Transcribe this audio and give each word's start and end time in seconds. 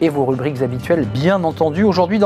et 0.00 0.08
vos 0.08 0.24
rubriques 0.24 0.62
habituelles, 0.62 1.06
bien 1.06 1.44
entendu. 1.44 1.84
Aujourd'hui, 1.84 2.18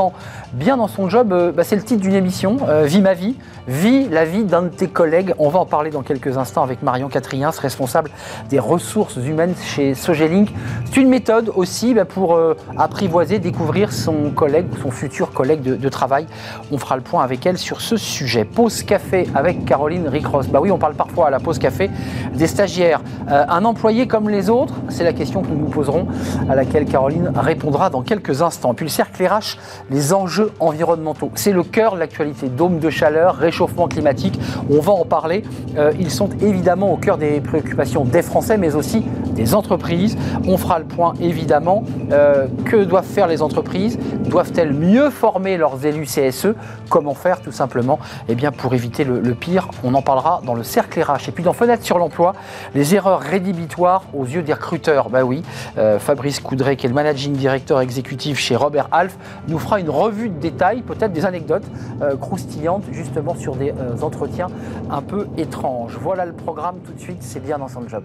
Bien 0.54 0.78
dans 0.78 0.88
son 0.88 1.10
job, 1.10 1.32
euh, 1.32 1.52
bah, 1.52 1.62
c'est 1.62 1.76
le 1.76 1.82
titre 1.82 2.00
d'une 2.00 2.14
émission, 2.14 2.56
euh, 2.68 2.84
Vie 2.84 3.02
ma 3.02 3.12
vie, 3.12 3.36
vie 3.66 4.08
la 4.08 4.24
vie 4.24 4.44
d'un 4.44 4.62
de 4.62 4.68
tes 4.68 4.88
collègues. 4.88 5.34
On 5.38 5.50
va 5.50 5.58
en 5.58 5.66
parler 5.66 5.90
dans 5.90 6.00
quelques 6.00 6.38
instants 6.38 6.62
avec 6.62 6.82
Marion 6.82 7.08
Catriens, 7.08 7.50
responsable 7.50 8.10
des 8.48 8.58
ressources 8.58 9.16
humaines 9.16 9.54
chez 9.62 9.94
Sogelink. 9.94 10.48
C'est 10.86 11.00
une 11.00 11.10
méthode 11.10 11.52
aussi 11.54 11.92
bah, 11.92 12.06
pour 12.06 12.34
euh, 12.34 12.56
apprivoiser, 12.78 13.38
découvrir 13.38 13.92
son 13.92 14.30
collègue, 14.30 14.66
son 14.82 14.90
futur 14.90 15.32
collègue 15.32 15.60
de, 15.60 15.88
travail. 15.90 16.26
On 16.72 16.78
fera 16.78 16.96
le 16.96 17.02
point 17.02 17.22
avec 17.22 17.44
elle 17.44 17.58
sur 17.58 17.82
ce 17.82 17.98
sujet. 17.98 18.44
Pause 18.44 18.82
café 18.84 19.26
avec 19.34 19.66
Caroline 19.66 20.08
Ricross. 20.08 20.48
Bah 20.48 20.60
oui, 20.62 20.70
on 20.70 20.78
parle 20.78 20.94
parfois 20.94 21.26
à 21.26 21.30
la 21.30 21.40
pause 21.40 21.58
café 21.58 21.90
des 22.34 22.46
stagiaires. 22.46 23.00
un 23.28 23.64
employé 23.64 24.06
comme 24.06 24.28
les 24.28 24.48
autres, 24.48 24.74
c'est 24.88 25.04
la 25.04 25.12
question 25.12 25.42
que 25.42 25.48
nous 25.48 25.58
nous 25.58 25.68
poserons, 25.68 26.06
à 26.48 26.54
laquelle 26.54 26.84
Caroline 26.86 27.32
répondra 27.58 27.90
dans 27.90 28.02
quelques 28.02 28.40
instants. 28.40 28.72
Puis 28.72 28.86
le 28.86 28.90
cercle 28.90 29.26
RH, 29.26 29.58
les 29.90 30.12
enjeux 30.12 30.52
environnementaux. 30.60 31.32
C'est 31.34 31.50
le 31.50 31.64
cœur 31.64 31.94
de 31.94 31.98
l'actualité. 31.98 32.48
Dôme 32.48 32.78
de 32.78 32.88
chaleur, 32.88 33.34
réchauffement 33.34 33.88
climatique, 33.88 34.38
on 34.70 34.80
va 34.80 34.92
en 34.92 35.04
parler. 35.04 35.42
Euh, 35.76 35.92
ils 35.98 36.12
sont 36.12 36.28
évidemment 36.40 36.92
au 36.92 36.96
cœur 36.96 37.18
des 37.18 37.40
préoccupations 37.40 38.04
des 38.04 38.22
Français, 38.22 38.58
mais 38.58 38.76
aussi 38.76 39.02
des 39.32 39.56
entreprises. 39.56 40.16
On 40.46 40.56
fera 40.56 40.78
le 40.78 40.84
point 40.84 41.14
évidemment. 41.20 41.82
Euh, 42.12 42.46
que 42.64 42.84
doivent 42.84 43.04
faire 43.04 43.26
les 43.26 43.42
entreprises? 43.42 43.98
Doivent-elles 44.28 44.74
mieux 44.74 45.08
former 45.08 45.56
leurs 45.56 45.86
élus 45.86 46.04
CSE 46.04 46.48
Comment 46.90 47.14
faire 47.14 47.40
tout 47.40 47.52
simplement? 47.52 47.98
Eh 48.28 48.34
bien 48.34 48.52
pour 48.52 48.74
éviter 48.74 49.04
le, 49.04 49.34
pire, 49.34 49.68
on 49.82 49.94
en 49.94 50.02
parlera 50.02 50.42
dans 50.44 50.54
le 50.54 50.62
cercle 50.62 51.00
RH. 51.00 51.28
Et 51.28 51.32
puis 51.32 51.42
dans 51.42 51.54
Fenêtre 51.54 51.82
sur 51.82 51.98
l'emploi, 51.98 52.34
les 52.74 52.94
erreurs 52.94 53.20
rédhibitoires 53.20 54.04
aux 54.12 54.26
yeux 54.26 54.42
des 54.42 54.52
recruteurs. 54.52 55.08
Bah 55.08 55.24
oui, 55.24 55.42
euh, 55.78 55.98
Fabrice 55.98 56.40
Coudray, 56.40 56.76
qui 56.76 56.86
est 56.86 56.88
le 56.90 56.94
managing 56.94 57.32
director 57.32 57.80
exécutif 57.80 58.38
chez 58.38 58.54
Robert 58.54 58.88
Half, 58.92 59.16
nous 59.48 59.58
fera 59.58 59.80
une 59.80 59.90
revue 59.90 60.28
de 60.28 60.38
détails, 60.38 60.82
peut-être 60.82 61.12
des 61.12 61.24
anecdotes 61.24 61.66
euh, 62.02 62.16
croustillantes 62.16 62.84
justement 62.92 63.34
sur 63.34 63.56
des 63.56 63.72
entretiens 64.02 64.48
un 64.90 65.00
peu 65.00 65.26
étranges. 65.38 65.98
Voilà 66.00 66.26
le 66.26 66.32
programme 66.32 66.76
tout 66.84 66.92
de 66.92 67.00
suite, 67.00 67.22
c'est 67.22 67.42
bien 67.42 67.58
dans 67.58 67.68
son 67.68 67.88
job. 67.88 68.04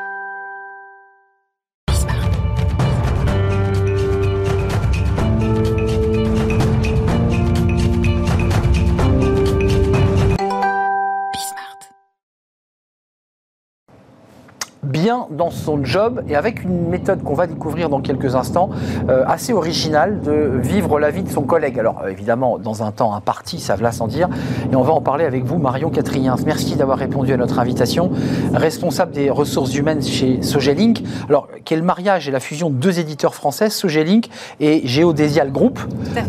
Bien 15.11 15.27
dans 15.31 15.49
son 15.49 15.83
job 15.83 16.23
et 16.29 16.37
avec 16.37 16.63
une 16.63 16.87
méthode 16.87 17.21
qu'on 17.23 17.33
va 17.33 17.45
découvrir 17.45 17.89
dans 17.89 17.99
quelques 17.99 18.35
instants, 18.35 18.69
euh, 19.09 19.23
assez 19.27 19.51
originale 19.51 20.21
de 20.21 20.51
vivre 20.61 20.99
la 20.99 21.11
vie 21.11 21.23
de 21.23 21.29
son 21.29 21.41
collègue. 21.41 21.77
Alors 21.79 22.01
euh, 22.03 22.09
évidemment, 22.09 22.57
dans 22.57 22.83
un 22.83 22.91
temps 22.91 23.13
imparti, 23.13 23.59
ça 23.59 23.75
va 23.75 23.91
sans 23.91 24.07
dire, 24.07 24.29
et 24.71 24.75
on 24.75 24.83
va 24.83 24.93
en 24.93 25.01
parler 25.01 25.25
avec 25.25 25.43
vous, 25.43 25.57
Marion 25.57 25.89
Catriens. 25.89 26.35
Merci 26.45 26.77
d'avoir 26.77 26.97
répondu 26.97 27.33
à 27.33 27.37
notre 27.37 27.59
invitation, 27.59 28.11
responsable 28.53 29.11
des 29.11 29.29
ressources 29.29 29.75
humaines 29.75 30.01
chez 30.01 30.41
Sogelink. 30.43 31.03
Alors, 31.27 31.49
quel 31.65 31.83
mariage 31.83 32.29
et 32.29 32.31
la 32.31 32.39
fusion 32.39 32.69
de 32.69 32.75
deux 32.75 32.99
éditeurs 32.99 33.35
français, 33.35 33.69
Sogelink 33.69 34.29
et 34.61 34.87
Géodésial 34.87 35.51
Group, 35.51 35.79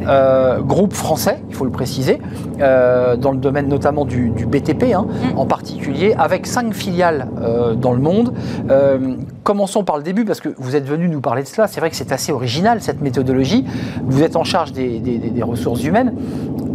euh, 0.08 0.60
groupe 0.60 0.92
français, 0.92 1.40
il 1.48 1.54
faut 1.54 1.64
le 1.64 1.70
préciser, 1.70 2.20
dans 2.58 3.32
le 3.32 3.38
domaine 3.38 3.68
notamment 3.68 4.04
du, 4.04 4.30
BTP 4.30 4.94
hein, 4.94 5.06
mm. 5.06 5.38
en 5.38 5.46
particulier, 5.46 6.14
avec 6.18 6.46
cinq 6.46 6.74
filiales 6.74 7.28
dans 7.76 7.92
le 7.92 8.00
monde. 8.00 8.32
Euh, 8.72 9.16
commençons 9.42 9.84
par 9.84 9.96
le 9.96 10.02
début, 10.02 10.24
parce 10.24 10.40
que 10.40 10.48
vous 10.58 10.76
êtes 10.76 10.86
venu 10.86 11.08
nous 11.08 11.20
parler 11.20 11.42
de 11.42 11.48
cela. 11.48 11.66
C'est 11.66 11.80
vrai 11.80 11.90
que 11.90 11.96
c'est 11.96 12.12
assez 12.12 12.32
original, 12.32 12.80
cette 12.80 13.00
méthodologie. 13.00 13.64
Vous 14.04 14.22
êtes 14.22 14.36
en 14.36 14.44
charge 14.44 14.72
des, 14.72 15.32
ressources 15.42 15.84
humaines. 15.84 16.14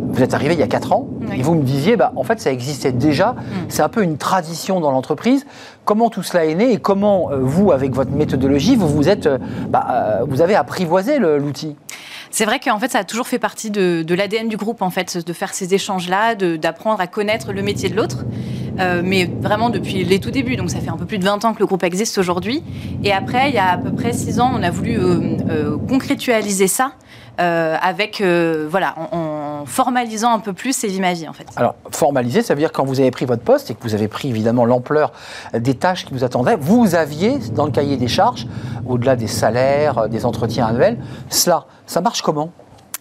Vous 0.10 0.24
êtes 0.24 0.34
arrivé 0.34 0.54
il 0.54 0.60
y 0.60 0.64
a 0.64 0.68
4 0.68 0.94
ans 0.94 1.08
et 1.36 1.42
vous 1.42 1.54
me 1.54 1.64
disiez, 1.64 1.96
bah, 1.96 2.12
en 2.16 2.24
fait, 2.24 2.40
ça 2.40 2.52
existait 2.52 2.92
déjà. 2.92 3.34
Mm. 3.34 3.36
C'est 3.70 3.82
un 3.82 3.90
peu 3.90 4.04
une 4.04 4.18
tradition 4.18 4.80
dans 4.80 4.92
l'entreprise. 4.92 5.46
Comment 5.86 6.10
tout 6.10 6.24
cela 6.24 6.46
est 6.46 6.56
né 6.56 6.72
et 6.72 6.78
comment 6.78 7.32
euh, 7.32 7.40
vous, 7.42 7.72
avec 7.72 7.94
votre 7.94 8.12
méthodologie, 8.12 8.76
vous, 8.76 8.88
vous, 8.88 9.10
êtes, 9.10 9.28
euh, 9.28 9.38
bah, 9.70 10.22
vous 10.28 10.42
avez 10.42 10.56
apprivoisé 10.56 11.20
l'outil? 11.20 11.76
C'est 12.32 12.46
vrai 12.46 12.60
qu'en 12.60 12.80
fait, 12.80 12.92
ça 12.92 13.00
a 13.00 13.04
toujours 13.04 13.28
fait 13.28 13.40
partie 13.40 13.72
de, 13.72 14.14
l'ADN 14.14 14.48
du 14.48 14.58
groupe, 14.58 14.82
en 14.82 14.90
fait, 14.90 15.26
de 15.26 15.34
faire 15.34 15.54
ces 15.54 15.74
échanges-là, 15.74 16.36
d'apprendre 16.36 17.00
à 17.00 17.08
connaître 17.08 17.54
le 17.54 17.62
métier 17.62 17.90
de 17.90 17.96
l'autre. 17.96 18.26
Euh, 18.80 19.02
mais 19.04 19.26
vraiment 19.26 19.70
depuis 19.70 20.04
les 20.04 20.20
tout 20.20 20.32
débuts. 20.32 20.56
Donc 20.56 20.70
ça 20.70 20.80
fait 20.80 20.90
un 20.90 20.98
peu 20.98 21.06
plus 21.06 21.18
de 21.18 21.24
20 21.24 21.46
ans 21.46 21.54
que 21.54 21.60
le 21.60 21.66
groupe 21.66 21.84
existe 21.84 22.18
aujourd'hui. 22.18 22.64
Et 23.04 23.12
après, 23.12 23.50
il 23.50 23.56
y 23.56 23.60
a 23.60 23.72
à 23.72 23.78
peu 23.78 23.92
près 23.92 24.14
6 24.14 24.40
ans, 24.40 24.52
on 24.54 24.64
a 24.64 24.70
voulu 24.70 25.00
euh, 25.00 25.38
euh, 25.50 25.78
concrétualiser 25.78 26.68
ça 26.68 26.92
avec, 27.40 28.24
voilà, 28.24 28.96
en, 29.12 29.64
formalisant 29.68 30.34
un 30.34 30.40
peu 30.40 30.54
plus 30.54 30.76
ces 30.76 30.88
vies 30.88 31.00
ma 31.00 31.14
vie 31.14 31.28
en 31.28 31.34
fait. 31.34 31.46
Alors 31.56 31.76
formaliser, 31.92 32.42
ça 32.42 32.56
veut 32.56 32.60
dire 32.60 32.72
quand 32.72 32.84
vous 32.84 33.00
avez 33.00 33.12
pris 33.12 33.26
votre 33.26 33.44
poste 33.44 33.70
et 33.70 33.76
que 33.76 33.84
vous 33.84 33.94
avez 33.94 34.08
pris 34.08 34.30
évidemment 34.30 34.66
l'ampleur 34.66 35.12
des 35.54 35.76
tâches 35.76 36.06
qui 36.06 36.14
vous 36.16 36.24
attendaient, 36.24 36.58
vous 36.60 36.96
aviez 36.96 37.38
dans 37.54 37.66
le 37.66 37.72
cahier 37.72 37.96
des 37.96 38.08
charges, 38.08 38.48
au-delà 38.88 39.16
des 39.16 39.28
salaires, 39.28 40.10
des 40.10 40.26
entretiens 40.26 40.66
annuels, 40.66 40.98
cela. 41.30 41.68
Ça 41.86 42.02
marche 42.02 42.24
comment? 42.24 42.50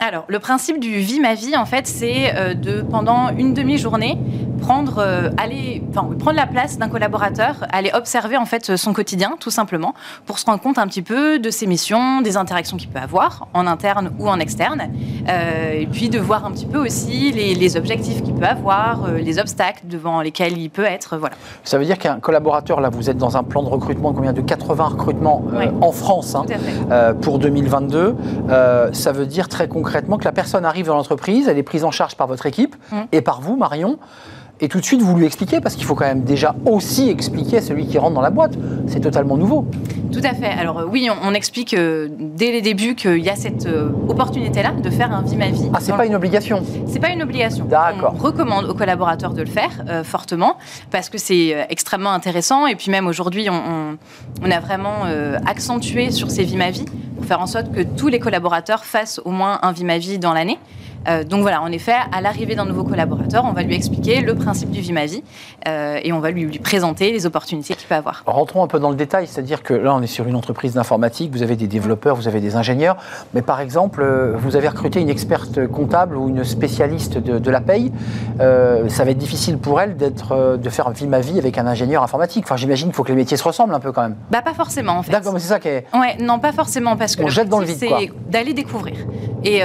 Alors, 0.01 0.27
le 0.29 0.39
principe 0.39 0.81
du 0.81 0.99
vie 0.99 1.21
ma 1.21 1.33
vie, 1.33 1.57
en 1.57 1.65
fait, 1.65 1.87
c'est 1.87 2.55
de 2.57 2.83
pendant 2.83 3.31
une 3.31 3.55
demi-journée 3.55 4.19
prendre, 4.61 4.99
euh, 4.99 5.31
aller, 5.37 5.83
prendre 5.93 6.33
la 6.33 6.47
place 6.47 6.79
d'un 6.79 6.89
collaborateur, 6.89 7.67
aller 7.71 7.91
observer 7.95 8.37
en 8.37 8.45
fait 8.45 8.77
son 8.77 8.93
quotidien, 8.93 9.37
tout 9.41 9.51
simplement, 9.51 9.95
pour 10.27 10.39
se 10.39 10.47
rendre 10.47 10.61
compte 10.61 10.79
un 10.79 10.87
petit 10.87 11.03
peu 11.03 11.39
de 11.39 11.51
ses 11.51 11.67
missions, 11.67 12.21
des 12.21 12.37
interactions 12.37 12.77
qu'il 12.77 12.89
peut 12.89 12.99
avoir 12.99 13.49
en 13.55 13.67
interne 13.67 14.13
ou 14.19 14.29
en 14.29 14.39
externe, 14.39 14.91
euh, 15.29 15.73
et 15.73 15.87
puis 15.87 16.09
de 16.09 16.19
voir 16.19 16.45
un 16.45 16.51
petit 16.51 16.67
peu 16.67 16.79
aussi 16.79 17.33
les, 17.33 17.77
objectifs 17.77 18.23
qu'il 18.23 18.35
peut 18.35 18.47
avoir, 18.47 19.09
les 19.11 19.39
obstacles 19.39 19.83
devant 19.85 20.21
lesquels 20.21 20.57
il 20.57 20.71
peut 20.71 20.85
être, 20.85 21.17
voilà. 21.17 21.35
Ça 21.65 21.79
veut 21.79 21.85
dire 21.85 21.99
qu'un 21.99 22.21
collaborateur, 22.21 22.81
là, 22.81 22.91
vous 22.91 23.11
êtes 23.11 23.19
dans 23.19 23.37
un 23.37 23.43
plan 23.43 23.63
de 23.63 23.69
recrutement 23.69 24.13
combien 24.13 24.33
de 24.33 24.41
80 24.41 24.85
recrutements 24.85 25.43
en 25.81 25.93
France 25.93 26.35
hein, 26.35 26.45
pour 27.21 27.39
2022. 27.39 28.15
ça 28.93 29.13
veut 29.13 29.27
dire 29.27 29.49
très 29.49 29.69
concrètement 29.69 29.87
concrètement 29.87 30.19
que 30.19 30.25
la 30.25 30.33
personne 30.33 30.65
arrive 30.65 30.87
dans 30.87 30.97
l'entreprise, 30.97 31.47
elle 31.47 31.59
est 31.59 31.63
prise 31.63 31.85
en 31.85 31.93
charge 31.93 32.17
par 32.17 32.27
votre 32.27 32.45
équipe 32.45 32.75
mmh. 32.91 32.97
et 33.13 33.21
par 33.21 33.41
vous, 33.41 33.57
Marion. 33.57 33.99
Et 34.61 34.69
tout 34.69 34.81
de 34.81 34.85
suite, 34.85 35.03
vous 35.03 35.15
lui 35.17 35.27
expliquez, 35.27 35.61
parce 35.61 35.75
qu'il 35.75 35.85
faut 35.85 35.95
quand 35.95 36.07
même 36.07 36.23
déjà 36.23 36.55
aussi 36.65 37.11
expliquer 37.11 37.59
à 37.59 37.61
celui 37.61 37.87
qui 37.87 37.99
rentre 37.99 38.15
dans 38.15 38.23
la 38.23 38.31
boîte. 38.31 38.55
C'est 38.87 39.01
totalement 39.01 39.37
nouveau. 39.37 39.67
Tout 40.13 40.23
à 40.25 40.33
fait. 40.33 40.47
Alors 40.47 40.79
euh, 40.79 40.87
oui, 40.91 41.11
on, 41.23 41.35
explique 41.35 41.75
euh, 41.75 42.09
dès 42.11 42.53
les 42.53 42.63
débuts 42.63 42.95
qu'il 42.95 43.19
y 43.19 43.29
a 43.29 43.37
cette 43.37 43.67
euh, 43.67 43.91
opportunité-là 44.09 44.73
de 44.73 44.89
faire 44.89 45.13
un 45.13 45.21
vie 45.21 45.37
ma 45.37 45.51
vie. 45.51 45.69
Ah, 45.75 45.79
c'est 45.81 45.93
pas 45.93 46.07
une 46.07 46.15
obligation 46.15 46.63
C'est 46.87 47.01
pas 47.01 47.11
une 47.11 47.23
obligation. 47.23 47.67
D'accord. 47.67 48.15
On 48.19 48.23
recommande 48.23 48.65
aux 48.65 48.75
collaborateurs 48.75 49.35
de 49.35 49.43
le 49.43 49.49
faire 49.49 49.71
fortement, 50.05 50.57
parce 50.91 51.11
que 51.11 51.19
c'est 51.19 51.67
extrêmement 51.69 52.13
intéressant. 52.13 52.67
Et 52.67 52.77
puis 52.77 52.91
même 52.91 53.07
aujourd'hui, 53.07 53.51
on, 53.51 53.99
on, 54.43 54.51
a 54.51 54.61
vraiment 54.61 55.05
accentué 55.45 56.11
sur 56.11 56.31
ces 56.31 56.45
vie 56.45 56.57
ma 56.57 56.71
vie 56.71 56.87
pour 57.17 57.27
faire 57.27 57.41
en 57.41 57.47
sorte 57.47 57.73
que 57.73 57.83
tous 57.83 58.09
les 58.09 58.19
collaborateurs 58.19 58.85
fassent 58.85 59.21
au 59.25 59.31
moins 59.31 59.59
un 59.63 59.73
vie 59.73 59.85
ma 59.85 59.99
vie 59.99 60.19
dans 60.19 60.33
l'année. 60.33 60.59
Euh, 61.09 61.25
donc 61.25 61.43
voilà, 61.43 61.63
en 61.63 61.71
effet, 61.73 61.95
à 62.13 62.21
l'arrivée 62.21 62.55
d'un 62.55 62.65
nouveau 62.65 62.85
collaborateur, 62.85 63.45
on 63.45 63.53
va 63.53 63.63
lui 63.63 63.75
expliquer 63.75 64.21
le 64.21 64.35
principe 64.35 64.71
du 64.71 64.81
Vimavi 64.81 65.23
euh, 65.69 66.01
et 66.03 66.13
on 66.13 66.21
va 66.21 66.31
lui, 66.31 66.59
présenter 66.59 67.13
les 67.13 67.27
opportunités 67.27 67.75
qu'il 67.75 67.87
peut 67.87 67.95
avoir. 67.95 68.23
Rentrons 68.27 68.63
un 68.63 68.67
peu 68.67 68.79
dans 68.79 68.91
le 68.91 68.97
détail, 68.97 69.27
c'est-à-dire 69.27 69.63
que 69.63 69.75
là, 69.75 69.95
on 69.95 70.03
est 70.03 70.07
sur 70.07 70.27
une 70.27 70.37
entreprise 70.37 70.75
d'informatique, 70.75 71.33
vous 71.33 71.43
avez 71.43 71.57
des 71.57 71.67
développeurs, 71.67 72.17
vous 72.17 72.29
avez 72.29 72.41
des 72.41 72.57
ingénieurs, 72.57 72.97
mais 73.35 73.43
par 73.43 73.61
exemple, 73.61 74.03
euh, 74.03 74.35
vous 74.37 74.57
avez 74.57 74.69
recruté 74.69 75.01
une 75.01 75.09
experte 75.09 75.67
comptable 75.69 76.17
ou 76.17 76.29
une 76.29 76.45
spécialiste 76.45 77.19
de, 77.19 77.51
la 77.51 77.61
paye. 77.61 77.93
ça 78.39 79.05
va 79.05 79.11
être 79.11 79.19
difficile 79.19 79.59
pour 79.59 79.81
elle 79.81 79.97
d'être, 79.97 80.57
de 80.57 80.71
faire 80.71 80.91
Vimavi 80.91 81.39
avec 81.39 81.59
un 81.59 81.67
ingénieur 81.67 82.03
informatique. 82.03 82.45
Enfin, 82.45 82.57
j'imagine 82.57 82.89
qu'il 82.89 82.95
faut 82.95 83.05
que 83.05 83.11
les 83.11 83.15
métiers 83.15 83.37
se 83.37 83.45
ressemblent 83.45 83.75
un 83.75 83.81
peu 83.81 83.93
quand 83.93 84.03
même. 84.03 84.17
Bah, 84.31 84.43
pas 84.43 84.55
forcément 84.55 84.95
en 84.95 85.03
fait. 85.03 85.13
D'accord, 85.13 85.33
mais 85.33 85.39
c'est 85.39 85.49
ça 85.49 85.61
qui 85.61 85.69
est. 85.69 85.87
Ouais, 85.95 86.17
non, 86.21 86.39
pas 86.39 86.53
forcément 86.53 86.97
parce 86.97 87.15
que 87.15 87.23
on 87.23 87.29
jette 87.29 87.49
dans 87.49 87.61
le 87.61 87.67
vide, 87.67 87.77
c'est 87.79 88.11
d'aller 88.29 88.53
découvrir. 88.53 88.97
Et 89.45 89.63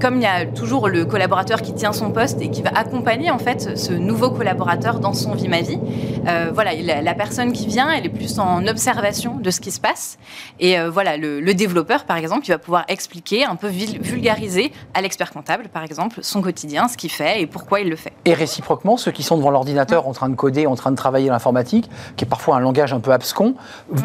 comme 0.00 0.16
il 0.16 0.22
y 0.22 0.26
a 0.26 0.44
toujours 0.46 0.65
toujours 0.66 0.88
le 0.88 1.04
collaborateur 1.04 1.62
qui 1.62 1.72
tient 1.74 1.92
son 1.92 2.10
poste 2.10 2.42
et 2.42 2.50
qui 2.50 2.60
va 2.60 2.70
accompagner 2.74 3.30
en 3.30 3.38
fait 3.38 3.78
ce 3.78 3.92
nouveau 3.92 4.30
collaborateur 4.30 4.98
dans 4.98 5.12
son 5.12 5.32
vie 5.32 5.46
ma 5.46 5.60
vie. 5.60 5.78
Euh, 6.26 6.50
voilà, 6.52 6.72
la, 6.74 7.14
personne 7.14 7.52
qui 7.52 7.68
vient, 7.68 7.88
elle 7.88 8.04
est 8.04 8.08
plus 8.08 8.40
en 8.40 8.66
observation 8.66 9.36
de 9.36 9.48
ce 9.50 9.60
qui 9.60 9.70
se 9.70 9.78
passe. 9.78 10.18
Et 10.58 10.76
euh, 10.76 10.90
voilà, 10.90 11.16
le, 11.18 11.54
développeur, 11.54 12.02
par 12.04 12.16
exemple, 12.16 12.46
il 12.46 12.48
va 12.48 12.58
pouvoir 12.58 12.84
expliquer, 12.88 13.44
un 13.44 13.54
peu 13.54 13.68
vulgariser 13.68 14.72
à 14.92 15.02
l'expert 15.02 15.30
comptable, 15.30 15.68
par 15.72 15.84
exemple, 15.84 16.18
son 16.22 16.42
quotidien, 16.42 16.88
ce 16.88 16.96
qu'il 16.96 17.12
fait 17.12 17.42
et 17.42 17.46
pourquoi 17.46 17.78
il 17.78 17.88
le 17.88 17.94
fait. 17.94 18.12
Et 18.24 18.34
réciproquement, 18.34 18.96
ceux 18.96 19.12
qui 19.12 19.22
sont 19.22 19.36
devant 19.36 19.50
l'ordinateur 19.50 20.08
en 20.08 20.12
train 20.12 20.28
de 20.28 20.34
coder, 20.34 20.66
en 20.66 20.74
train 20.74 20.90
de 20.90 20.96
travailler 20.96 21.28
l'informatique, 21.28 21.88
qui 22.16 22.24
est 22.24 22.28
parfois 22.28 22.56
un 22.56 22.60
langage 22.60 22.92
un 22.92 22.98
peu 22.98 23.12
abscon, 23.12 23.54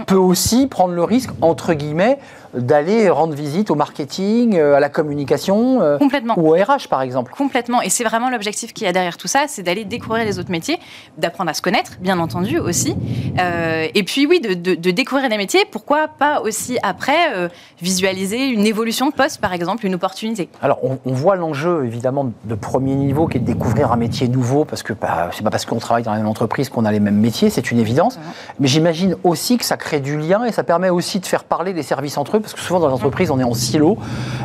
peut 0.05 0.13
aussi 0.13 0.67
prendre 0.67 0.93
le 0.93 1.03
risque, 1.03 1.31
entre 1.41 1.73
guillemets, 1.73 2.19
d'aller 2.53 3.09
rendre 3.09 3.33
visite 3.33 3.71
au 3.71 3.75
marketing, 3.75 4.57
euh, 4.57 4.75
à 4.75 4.79
la 4.79 4.89
communication 4.89 5.81
euh, 5.81 5.97
Complètement. 5.97 6.33
ou 6.37 6.49
au 6.49 6.53
RH 6.53 6.87
par 6.89 7.01
exemple. 7.01 7.33
Complètement. 7.37 7.81
Et 7.81 7.89
c'est 7.89 8.03
vraiment 8.03 8.29
l'objectif 8.29 8.73
qu'il 8.73 8.85
y 8.85 8.89
a 8.89 8.93
derrière 8.93 9.17
tout 9.17 9.27
ça, 9.27 9.45
c'est 9.47 9.63
d'aller 9.63 9.85
découvrir 9.85 10.25
les 10.25 10.39
autres 10.39 10.51
métiers, 10.51 10.79
d'apprendre 11.17 11.49
à 11.49 11.53
se 11.53 11.61
connaître, 11.61 11.93
bien 12.01 12.19
entendu 12.19 12.59
aussi. 12.59 12.95
Euh, 13.39 13.87
et 13.93 14.03
puis 14.03 14.25
oui, 14.27 14.39
de, 14.41 14.53
de- 14.53 14.75
de 14.75 14.91
découvrir 14.91 15.29
les 15.29 15.37
métiers. 15.37 15.65
Pourquoi 15.71 16.07
pas 16.07 16.41
aussi 16.41 16.77
après 16.83 17.33
euh, 17.35 17.47
visualiser 17.81 18.47
une 18.47 18.65
évolution 18.65 19.07
de 19.09 19.13
poste, 19.13 19.39
par 19.39 19.53
exemple, 19.53 19.85
une 19.85 19.95
opportunité. 19.95 20.49
Alors, 20.61 20.79
on, 20.83 20.99
on 21.05 21.13
voit 21.13 21.35
l'enjeu 21.35 21.85
évidemment 21.85 22.31
de 22.43 22.55
premier 22.55 22.95
niveau 22.95 23.27
qui 23.27 23.37
est 23.37 23.39
de 23.39 23.45
découvrir 23.45 23.91
un 23.91 23.97
métier 23.97 24.27
nouveau 24.27 24.65
parce 24.65 24.83
que 24.83 24.93
bah, 24.93 25.29
c'est 25.33 25.43
pas 25.43 25.49
parce 25.49 25.65
qu'on 25.65 25.79
travaille 25.79 26.03
dans 26.03 26.11
la 26.11 26.17
même 26.17 26.27
entreprise 26.27 26.69
qu'on 26.69 26.85
a 26.85 26.91
les 26.91 26.99
mêmes 26.99 27.15
métiers, 27.19 27.49
c'est 27.49 27.71
une 27.71 27.79
évidence. 27.79 28.19
Mais 28.59 28.67
j'imagine 28.67 29.15
aussi 29.23 29.57
que 29.57 29.65
ça 29.65 29.77
crée 29.77 29.99
du 29.99 30.17
lien 30.17 30.43
et 30.45 30.51
ça 30.51 30.63
permet 30.63 30.89
aussi 30.89 31.19
de 31.19 31.25
faire 31.25 31.43
parler 31.43 31.73
les 31.73 31.83
services 31.83 32.17
entre 32.17 32.37
eux 32.37 32.40
parce 32.41 32.53
que 32.53 32.59
souvent 32.59 32.79
dans 32.79 32.87
les 32.87 32.93
entreprises 32.93 33.31
on 33.31 33.39
est 33.39 33.43
en 33.43 33.53
silo, 33.53 33.97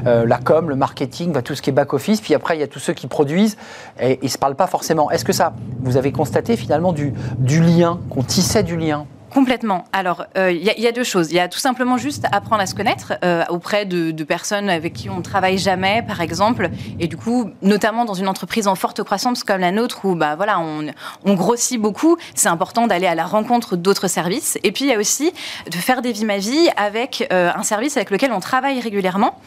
Euh, 0.07 0.25
la 0.25 0.39
com, 0.39 0.69
le 0.69 0.77
marketing, 0.77 1.33
tout 1.43 1.57
ce 1.57 1.63
qui 1.63 1.71
est 1.71 1.73
back 1.73 1.93
office, 1.93 2.21
puis 2.21 2.33
après 2.35 2.57
il 2.57 2.61
y 2.61 2.63
a 2.63 2.69
tous 2.69 2.79
ceux 2.79 2.93
qui 2.93 3.09
produisent 3.09 3.57
et 4.01 4.21
ils 4.23 4.31
se 4.31 4.39
parlent 4.39 4.55
pas 4.55 4.69
forcément. 4.69 5.11
Est-ce 5.11 5.25
que 5.25 5.33
ça, 5.33 5.53
vous 5.81 5.97
avez 5.97 6.13
constaté 6.13 6.57
finalement 6.57 6.93
du 6.93 7.13
lien, 7.61 7.99
qu'on 8.11 8.23
tissait 8.23 8.63
du 8.63 8.77
lien 8.77 9.07
Complètement. 9.37 9.85
Alors, 9.93 10.25
euh, 10.39 10.51
il 10.51 10.65
y, 10.65 10.71
a- 10.71 10.79
il 10.79 10.83
y 10.83 10.87
a 10.87 10.93
deux 10.93 11.05
choses. 11.05 11.31
Il 11.31 11.35
y 11.35 11.41
a 11.41 11.47
tout 11.47 11.59
simplement 11.59 11.99
juste 11.99 12.25
apprendre 12.33 12.63
à 12.63 12.67
se 12.67 12.75
connaître 12.75 13.13
euh, 13.23 13.45
auprès 13.51 13.85
de, 13.85 14.25
personnes 14.25 14.71
avec 14.71 14.95
qui 14.95 15.11
on 15.11 15.19
ne 15.19 15.23
travaille 15.23 15.59
jamais, 15.59 16.03
par 16.09 16.23
exemple. 16.23 16.71
Et 17.01 17.07
du 17.07 17.19
coup, 17.19 17.51
notamment 17.61 18.07
dans 18.07 18.15
une 18.15 18.29
entreprise 18.29 18.67
en 18.67 18.75
forte 18.77 19.03
croissance 19.03 19.45
comme 19.45 19.61
la 19.61 19.73
nôtre, 19.73 20.07
où 20.07 20.15
bah, 20.15 20.37
voilà, 20.37 20.59
on, 20.59 20.87
on 21.27 21.35
grossit 21.35 21.79
beaucoup, 21.79 22.17
c'est 22.35 22.49
important 22.49 22.87
d'aller 22.87 23.07
à 23.07 23.15
la 23.15 23.27
rencontre 23.27 23.77
d'autres 23.77 24.09
services. 24.09 24.57
Et 24.65 24.73
puis, 24.73 24.87
il 24.87 24.89
y 24.91 24.95
a 24.95 24.99
aussi 24.99 25.31
de 25.71 25.77
faire 25.77 26.01
des 26.01 26.13
vies 26.13 26.25
ma 26.25 26.39
vie 26.39 26.71
avec 26.79 27.29
euh, 27.31 27.51
un 27.55 27.63
service 27.63 27.99
avec 27.99 28.11
lequel 28.11 28.33
on 28.33 28.41
travaille 28.41 28.81
régulièrement, 28.81 29.39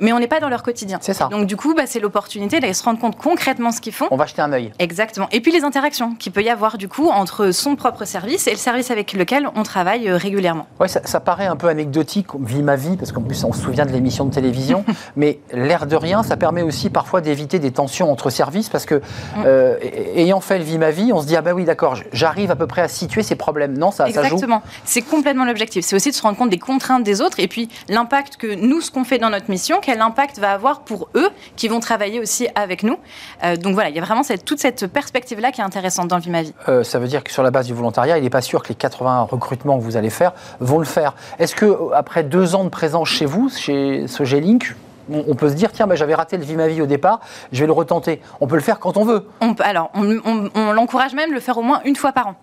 mais 0.00 0.12
on 0.12 0.18
n'est 0.18 0.28
pas 0.28 0.40
dans 0.40 0.48
leur 0.48 0.62
quotidien. 0.62 0.98
C'est 1.00 1.14
ça. 1.14 1.28
Donc, 1.30 1.46
du 1.46 1.56
coup, 1.56 1.74
bah, 1.74 1.84
c'est 1.86 2.00
l'opportunité 2.00 2.60
d'aller 2.60 2.74
se 2.74 2.82
rendre 2.82 2.98
compte 2.98 3.16
concrètement 3.16 3.72
ce 3.72 3.80
qu'ils 3.80 3.92
font. 3.92 4.08
On 4.10 4.16
va 4.16 4.26
jeter 4.26 4.42
un 4.42 4.52
œil. 4.52 4.72
Exactement. 4.78 5.28
Et 5.32 5.40
puis 5.40 5.52
les 5.52 5.64
interactions 5.64 6.14
qu'il 6.14 6.32
peut 6.32 6.42
y 6.42 6.50
avoir 6.50 6.78
du 6.78 6.88
coup 6.88 7.08
entre 7.08 7.50
son 7.50 7.76
propre 7.76 8.04
service 8.04 8.46
et 8.46 8.52
le 8.52 8.56
service 8.56 8.90
avec 8.90 9.12
lequel 9.12 9.48
on 9.54 9.62
travaille 9.62 10.08
euh, 10.08 10.16
régulièrement. 10.16 10.66
Ouais, 10.80 10.88
ça, 10.88 11.00
ça 11.04 11.20
paraît 11.20 11.46
un 11.46 11.56
peu 11.56 11.68
anecdotique, 11.68 12.28
vie 12.40 12.62
ma 12.62 12.76
vie, 12.76 12.96
parce 12.96 13.12
qu'en 13.12 13.22
plus 13.22 13.42
on 13.44 13.52
se 13.52 13.62
souvient 13.62 13.86
de 13.86 13.92
l'émission 13.92 14.24
de 14.24 14.32
télévision, 14.32 14.84
mais 15.16 15.40
l'air 15.52 15.86
de 15.86 15.96
rien, 15.96 16.22
ça 16.22 16.36
permet 16.36 16.62
aussi 16.62 16.90
parfois 16.90 17.20
d'éviter 17.20 17.58
des 17.58 17.70
tensions 17.70 18.10
entre 18.10 18.30
services, 18.30 18.68
parce 18.68 18.86
que 18.86 19.00
euh, 19.44 19.76
ayant 20.14 20.40
fait 20.40 20.58
le 20.58 20.64
vie 20.64 20.78
ma 20.78 20.90
vie, 20.90 21.12
on 21.12 21.20
se 21.20 21.26
dit 21.26 21.36
ah 21.36 21.42
ben 21.42 21.52
oui 21.52 21.64
d'accord, 21.64 21.96
j'arrive 22.12 22.50
à 22.50 22.56
peu 22.56 22.66
près 22.66 22.82
à 22.82 22.88
situer 22.88 23.22
ces 23.22 23.36
problèmes. 23.36 23.76
Non, 23.76 23.90
ça, 23.90 24.06
ça 24.06 24.22
joue. 24.22 24.34
Exactement. 24.34 24.62
C'est 24.84 25.02
complètement 25.02 25.44
l'objectif. 25.44 25.84
C'est 25.84 25.96
aussi 25.96 26.10
de 26.10 26.14
se 26.14 26.22
rendre 26.22 26.36
compte 26.36 26.50
des 26.50 26.58
contraintes 26.58 27.04
des 27.04 27.20
autres 27.20 27.40
et 27.40 27.48
puis 27.48 27.68
l'impact 27.88 28.36
que 28.36 28.54
nous, 28.54 28.80
ce 28.80 28.90
qu'on 28.90 29.04
fait 29.04 29.18
dans 29.18 29.30
notre 29.30 29.50
mission, 29.50 29.80
quel 29.82 30.00
impact 30.00 30.38
va 30.38 30.52
avoir 30.52 30.80
pour 30.80 31.08
eux 31.14 31.28
qui 31.56 31.68
vont 31.68 31.80
travailler 31.80 32.18
aussi 32.20 32.48
avec 32.54 32.82
nous. 32.82 32.96
Euh, 33.44 33.56
donc 33.56 33.74
voilà, 33.74 33.90
il 33.90 33.96
y 33.96 33.98
a 33.98 34.02
vraiment 34.02 34.22
cette, 34.22 34.44
toute 34.46 34.58
cette 34.60 34.86
perspective-là 34.86 35.52
qui 35.52 35.60
est 35.60 35.64
intéressante 35.64 36.08
dans 36.08 36.18
Vie 36.18 36.30
Ma 36.30 36.42
Vie. 36.42 36.54
Euh, 36.68 36.82
ça 36.84 36.98
veut 36.98 37.06
dire 37.08 37.22
que 37.22 37.30
sur 37.32 37.42
la 37.42 37.50
base 37.50 37.66
du 37.66 37.74
volontariat, 37.74 38.16
il 38.16 38.24
n'est 38.24 38.30
pas 38.30 38.40
sûr 38.40 38.62
que 38.62 38.68
les 38.70 38.74
80 38.74 39.22
recrutements 39.30 39.76
que 39.78 39.82
vous 39.84 39.96
allez 39.98 40.08
faire 40.10 40.32
vont 40.60 40.78
le 40.78 40.84
faire. 40.86 41.14
Est-ce 41.38 41.54
que 41.54 41.66
euh, 41.66 41.90
après 41.94 42.22
deux 42.22 42.54
ans 42.54 42.64
de 42.64 42.68
présence 42.70 43.08
chez 43.08 43.26
vous, 43.26 43.50
chez 43.50 44.06
Sogélink, 44.06 44.74
on, 45.12 45.24
on 45.28 45.34
peut 45.34 45.48
se 45.48 45.54
dire 45.54 45.72
tiens, 45.72 45.86
ben, 45.88 45.96
j'avais 45.96 46.14
raté 46.14 46.36
le 46.36 46.44
vie 46.44 46.54
ma 46.54 46.68
vie 46.68 46.80
au 46.80 46.86
départ, 46.86 47.20
je 47.50 47.60
vais 47.60 47.66
le 47.66 47.72
retenter. 47.72 48.20
On 48.40 48.46
peut 48.46 48.54
le 48.54 48.62
faire 48.62 48.78
quand 48.78 48.96
on 48.96 49.04
veut. 49.04 49.26
On 49.40 49.52
alors, 49.60 49.90
on, 49.94 50.16
on- 50.24 50.48
on 50.54 50.72
l'encourage 50.72 51.12
même 51.14 51.30
de 51.30 51.34
le 51.34 51.40
faire 51.40 51.58
au 51.58 51.62
moins 51.62 51.80
une 51.84 51.96
fois 51.96 52.12
par 52.12 52.28
an. 52.28 52.34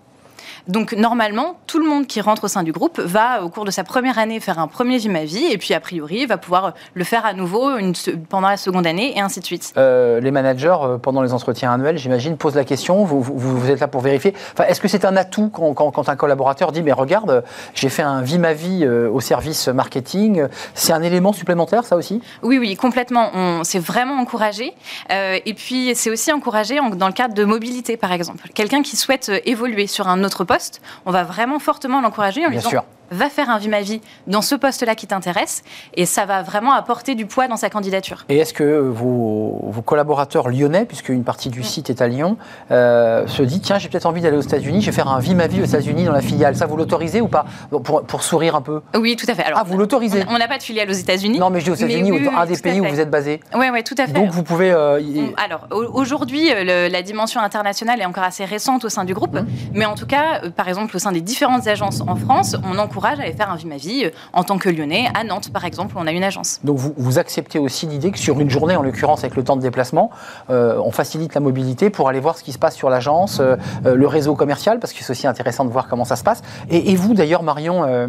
Donc 0.68 0.94
normalement, 0.94 1.58
tout 1.68 1.80
le 1.80 1.86
monde 1.88 2.08
qui 2.08 2.22
rentre 2.22 2.46
au 2.46 2.48
sein 2.48 2.64
du 2.64 2.72
groupe 2.72 3.00
va, 3.00 3.44
au 3.44 3.50
cours 3.50 3.66
de 3.66 3.72
sa 3.72 3.84
première 3.84 4.18
année, 4.20 4.40
faire 4.40 4.60
un 4.60 4.68
premier 4.68 4.98
vie 4.98 5.10
ma 5.10 5.24
vie, 5.26 5.46
et 5.52 5.58
puis 5.58 5.74
a 5.74 5.80
priori, 5.80 6.26
va 6.26 6.38
pouvoir 6.38 6.74
le 6.94 7.04
faire 7.04 7.26
à 7.26 7.34
nouveau 7.34 7.78
une 7.78 7.94
pendant 8.30 8.50
la 8.50 8.58
seconde 8.58 8.86
année, 8.88 9.18
et 9.18 9.22
ainsi 9.22 9.40
de 9.40 9.46
suite. 9.46 9.74
Euh, 9.78 10.20
les 10.20 10.32
managers, 10.32 10.76
euh, 10.82 10.98
pendant 10.98 11.22
les 11.22 11.34
entretiens 11.34 11.72
annuels, 11.74 11.98
j'imagine, 11.98 12.38
posent 12.38 12.56
la 12.56 12.64
question, 12.66 13.04
vous, 13.06 13.22
vous- 13.22 13.38
vous 13.38 13.70
êtes 13.70 13.80
là 13.80 13.88
pour 13.88 14.02
vérifier. 14.02 14.34
Enfin, 14.54 14.66
Est-ce 14.68 14.82
que 14.82 14.88
c'est 14.88 15.06
un 15.06 15.16
atout 15.16 15.50
quand, 15.54 15.74
quand- 15.74 15.92
quand 15.92 16.10
un 16.10 16.16
collaborateur 16.16 16.72
dit, 16.72 16.82
mais 16.84 16.92
regarde, 16.92 17.30
euh, 17.32 17.42
j'ai 17.74 17.90
fait 17.90 18.04
un 18.04 18.22
vie 18.22 18.38
ma 18.40 18.54
vie 18.54 18.84
euh, 18.84 19.10
au 19.10 19.20
service 19.20 19.68
marketing, 19.68 20.46
c'est 20.74 20.94
un 20.94 21.02
élément 21.02 21.34
supplémentaire, 21.34 21.84
ça 21.86 21.96
aussi? 21.96 22.22
Oui, 22.44 22.58
oui, 22.58 22.76
complètement. 22.76 23.32
C'est 23.64 23.80
vraiment 23.80 24.16
encouragé. 24.16 24.74
Euh, 25.12 25.38
et 25.46 25.54
puis, 25.54 25.94
c'est 25.96 26.10
aussi 26.10 26.32
encouragé 26.32 26.80
en- 26.80 26.90
dans 26.90 27.08
le 27.08 27.14
cadre 27.14 27.34
de 27.34 27.44
mobilité, 27.46 27.98
par 27.98 28.12
exemple. 28.12 28.48
Quelqu'un 28.54 28.82
qui 28.82 28.96
souhaite 28.96 29.30
euh, 29.30 29.40
évoluer 29.46 29.88
sur 29.88 30.08
un 30.08 30.24
autre 30.24 30.44
poste, 30.50 30.81
on 31.06 31.12
va 31.12 31.24
vraiment 31.24 31.60
fortement 31.60 32.01
l'encourager 32.01 32.42
en 32.46 32.50
lui 32.50 32.57
Bien 32.57 32.60
disant 32.60 32.69
sûr. 32.69 32.84
Va 33.12 33.30
faire 33.30 33.50
un 33.50 33.58
vie 33.58 33.70
ma 33.70 33.82
vie 33.82 34.02
dans 34.28 34.42
ce 34.42 34.56
poste-là 34.56 34.96
qui 34.96 35.08
t'intéresse, 35.08 35.64
et 35.96 36.06
ça 36.06 36.26
va 36.26 36.42
vraiment 36.44 36.74
apporter 36.74 37.16
du 37.16 37.26
poids 37.26 37.48
dans 37.48 37.58
sa 37.58 37.70
candidature. 37.70 38.26
Et 38.30 38.38
est-ce 38.38 38.54
que 38.54 38.80
vos, 38.80 39.60
vos 39.64 39.82
collaborateurs 39.82 40.50
lyonnais, 40.50 40.86
puisque 40.86 41.10
une 41.10 41.24
partie 41.24 41.50
du 41.50 41.64
site 41.64 41.90
est 41.90 42.02
à 42.02 42.08
Lyon, 42.08 42.38
euh, 42.72 43.26
se 43.28 43.44
dit 43.44 43.60
tiens, 43.62 43.80
j'ai 43.80 43.90
peut-être 43.90 44.06
envie 44.06 44.22
d'aller 44.22 44.38
aux 44.38 44.42
États-Unis, 44.42 44.82
je 44.82 44.88
vais 44.88 44.96
faire 44.96 45.08
un 45.10 45.20
vie 45.20 45.36
ma 45.36 45.48
vie 45.48 45.62
aux 45.62 45.66
États-Unis 45.66 46.06
dans 46.06 46.12
la 46.12 46.22
filiale 46.22 46.56
Ça, 46.56 46.66
vous 46.66 46.78
l'autorisez 46.78 47.22
ou 47.22 47.28
pas? 47.28 47.46
Pour, 47.84 48.04
pour 48.04 48.24
sourire 48.24 48.56
un 48.56 48.62
peu 48.62 48.82
Oui, 48.96 49.16
tout 49.16 49.26
à 49.30 49.36
fait. 49.36 49.44
Alors, 49.44 49.60
Ah, 49.62 49.64
vous 49.66 49.78
l'autorisez? 49.78 50.24
On 50.30 50.38
n'a 50.38 50.48
pas 50.48 50.58
de 50.58 50.64
filiale 50.64 50.90
aux 50.90 50.94
États-Unis. 50.94 51.40
Non, 51.40 51.50
mais 51.50 51.60
je 51.60 51.66
dis 51.66 51.72
aux 51.72 51.76
États-Unis, 51.76 52.12
oui, 52.12 52.20
oui, 52.28 52.30
un 52.36 52.46
des 52.46 52.58
pays 52.58 52.80
où 52.82 52.86
vous 52.86 53.00
êtes 53.00 53.10
basé. 53.10 53.40
Oui, 53.56 53.68
oui, 53.72 53.84
tout 53.84 53.96
à 53.98 54.06
fait. 54.06 54.14
Donc 54.14 54.30
vous 54.32 54.44
pouvez. 54.44 54.72
euh, 54.72 55.00
y- 55.00 55.34
Alors, 55.38 55.68
au- 55.72 56.00
aujourd'hui, 56.00 56.52
euh, 56.52 56.90
la 56.90 57.02
dimension 57.02 57.42
internationale 57.42 58.00
est 58.02 58.06
encore 58.06 58.24
assez 58.24 58.46
récente 58.46 58.86
au 58.86 58.90
sein 58.90 59.04
du 59.06 59.14
groupe, 59.14 59.34
Mmh. 59.36 59.46
mais 59.74 59.86
en 59.86 59.96
tout 59.96 60.06
cas, 60.06 60.42
euh, 60.44 60.50
par 60.50 60.68
exemple, 60.68 60.96
au 60.96 61.00
sein 61.00 61.12
des 61.12 61.22
différentes 61.22 61.68
agences 61.68 62.02
en 62.08 62.16
France, 62.16 62.56
on 62.64 62.78
encourage 62.78 62.99
à 63.06 63.12
aller 63.22 63.34
faire 63.34 63.50
un 63.50 63.56
Vie 63.56 63.66
ma 63.66 63.78
vie 63.78 64.06
euh, 64.06 64.12
en 64.34 64.44
tant 64.44 64.57
que 64.57 64.69
Lyonnais. 64.69 65.10
À 65.13 65.24
Nantes, 65.24 65.51
par 65.51 65.66
exemple, 65.66 65.96
on 65.98 66.07
a 66.07 66.12
une 66.12 66.24
agence. 66.24 66.60
Donc 66.63 66.78
vous, 66.78 66.94
vous 66.98 67.19
acceptez 67.19 67.60
aussi 67.60 67.88
l'idée 67.88 68.12
que 68.12 68.19
sur 68.19 68.40
une 68.40 68.50
journée, 68.50 68.75
en 68.75 68.81
l'occurrence 68.81 69.19
avec 69.19 69.36
le 69.36 69.44
temps 69.44 69.56
de 69.56 69.62
déplacement, 69.62 70.12
euh, 70.50 70.80
on 70.84 70.92
facilite 70.92 71.34
la 71.34 71.42
mobilité 71.42 71.90
pour 71.90 72.10
aller 72.10 72.19
voir 72.19 72.38
ce 72.38 72.44
qui 72.44 72.51
se 72.51 72.60
passe 72.60 72.75
sur 72.75 72.90
l'agence, 72.90 73.40
euh, 73.40 73.56
le 73.84 74.07
réseau 74.07 74.36
commercial, 74.36 74.80
parce 74.80 74.94
que 74.94 75.04
c'est 75.04 75.12
aussi 75.12 75.28
intéressant 75.28 75.66
de 75.66 75.69
voir 75.69 75.88
comment 75.88 76.06
ça 76.06 76.16
se 76.16 76.24
passe. 76.24 76.42
Et, 76.69 76.92
et 76.92 76.96
vous 76.96 77.13
d'ailleurs, 77.13 77.44
Marion, 77.44 77.84
euh, 77.84 78.07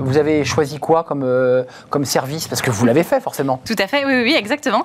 vous 0.00 0.16
avez 0.16 0.44
choisi 0.44 0.78
quoi 0.78 1.04
comme, 1.04 1.26
comme 1.90 2.04
service? 2.04 2.48
Parce 2.48 2.62
que 2.62 2.70
vous 2.70 2.84
l'avez 2.86 3.02
fait 3.02 3.20
forcément. 3.20 3.60
Tout 3.64 3.76
à 3.78 3.86
fait, 3.86 4.04
oui, 4.04 4.12
oui, 4.14 4.22
oui, 4.24 4.34
exactement. 4.36 4.82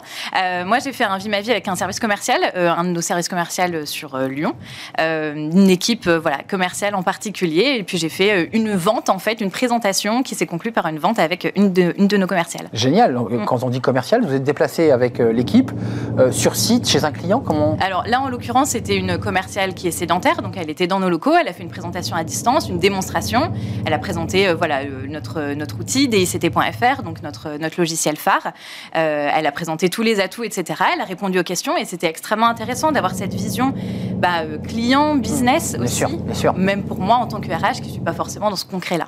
Moi, 0.65 0.79
j'ai 0.79 0.93
fait 0.93 1.03
un 1.03 1.17
Vie 1.17 1.29
ma 1.29 1.41
vie 1.41 1.51
avec 1.51 1.67
un 1.67 1.75
service 1.75 1.99
commercial, 1.99 2.39
un 2.55 2.83
de 2.83 2.89
nos 2.89 3.01
services 3.01 3.27
commerciaux 3.27 3.85
sur 3.85 4.17
Lyon, 4.17 4.55
une 4.97 5.69
équipe 5.69 6.07
voilà, 6.07 6.39
commerciale 6.49 6.95
en 6.95 7.03
particulier, 7.03 7.75
et 7.77 7.83
puis 7.83 7.97
j'ai 7.97 8.09
fait 8.09 8.49
une 8.53 8.75
vente, 8.75 9.09
en 9.09 9.19
fait, 9.21 9.39
une 9.39 9.51
présentation 9.51 10.21
qui 10.23 10.35
s'est 10.35 10.45
conclue 10.45 10.73
par 10.73 10.85
une 10.87 10.99
vente 10.99 11.17
avec 11.19 11.51
une 11.55 11.71
de, 11.71 11.93
une 11.97 12.07
de 12.07 12.17
nos 12.17 12.27
commerciales. 12.27 12.67
Génial. 12.73 13.17
Quand 13.45 13.63
on 13.63 13.69
dit 13.69 13.79
commercial, 13.79 14.25
vous 14.25 14.33
êtes 14.33 14.43
déplacé 14.43 14.91
avec 14.91 15.19
euh, 15.19 15.31
l'équipe 15.31 15.71
euh, 16.19 16.31
sur 16.31 16.55
site 16.57 16.89
chez 16.89 17.05
un 17.05 17.11
client. 17.13 17.39
Comment 17.39 17.77
Alors 17.79 18.03
là, 18.07 18.19
en 18.21 18.27
l'occurrence, 18.27 18.71
c'était 18.71 18.97
une 18.97 19.17
commerciale 19.17 19.73
qui 19.73 19.87
est 19.87 19.91
sédentaire, 19.91 20.41
donc 20.41 20.57
elle 20.57 20.69
était 20.69 20.87
dans 20.87 20.99
nos 20.99 21.09
locaux, 21.09 21.35
elle 21.39 21.47
a 21.47 21.53
fait 21.53 21.63
une 21.63 21.69
présentation 21.69 22.15
à 22.17 22.23
distance, 22.25 22.67
une 22.67 22.79
démonstration, 22.79 23.51
elle 23.85 23.93
a 23.93 23.99
présenté 23.99 24.47
euh, 24.49 24.55
voilà, 24.55 24.81
notre, 25.07 25.53
notre 25.53 25.79
outil 25.79 26.07
DICT.fr, 26.09 27.03
donc 27.03 27.21
notre, 27.23 27.57
notre 27.59 27.79
logiciel 27.79 28.17
phare, 28.17 28.51
Euh, 28.95 29.29
elle 29.33 29.45
a 29.45 29.51
présenté 29.51 29.89
tous 29.89 30.01
les 30.01 30.19
atouts, 30.19 30.43
etc. 30.43 30.81
Elle 30.93 31.01
a 31.01 31.05
répondu 31.05 31.39
aux 31.39 31.43
questions 31.43 31.77
et 31.77 31.85
c'était 31.85 32.07
extrêmement 32.07 32.47
intéressant 32.47 32.91
d'avoir 32.91 33.13
cette 33.13 33.33
vision 33.33 33.73
bah, 34.15 34.43
client, 34.67 35.15
business 35.15 35.73
Bien 35.73 35.83
aussi. 35.83 35.95
sûr, 35.95 36.09
bien 36.09 36.33
sûr. 36.33 36.53
Même 36.53 36.83
pour 36.83 36.99
moi, 36.99 37.15
en 37.17 37.27
tant 37.27 37.39
que 37.39 37.47
RH, 37.51 37.81
qui 37.81 37.87
ne 37.87 37.91
suis 37.93 38.01
pas 38.01 38.13
forcément 38.13 38.49
dans 38.49 38.55
ce 38.55 38.65
concret-là. 38.65 39.07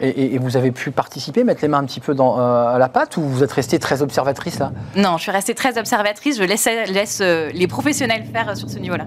Et, 0.00 0.38
vous 0.38 0.56
avez 0.56 0.70
pu 0.70 0.90
participer, 0.90 1.44
mettre 1.44 1.60
les 1.62 1.68
mains 1.68 1.78
un 1.78 1.84
petit 1.84 2.00
peu 2.00 2.14
dans, 2.14 2.38
euh, 2.38 2.74
à 2.74 2.78
la 2.78 2.88
pâte, 2.88 3.16
ou 3.18 3.22
vous 3.22 3.42
êtes 3.42 3.52
restée 3.52 3.78
très 3.78 4.00
observatrice 4.00 4.58
là? 4.58 4.72
Non, 4.96 5.18
je 5.18 5.22
suis 5.22 5.30
restée 5.30 5.54
très 5.54 5.76
observatrice, 5.78 6.38
je 6.38 6.44
laisse, 6.44 6.66
laisse 6.88 7.18
euh, 7.20 7.50
les 7.52 7.66
professionnels 7.66 8.24
faire 8.32 8.48
euh, 8.48 8.54
sur 8.54 8.70
ce 8.70 8.78
niveau-là. 8.78 9.04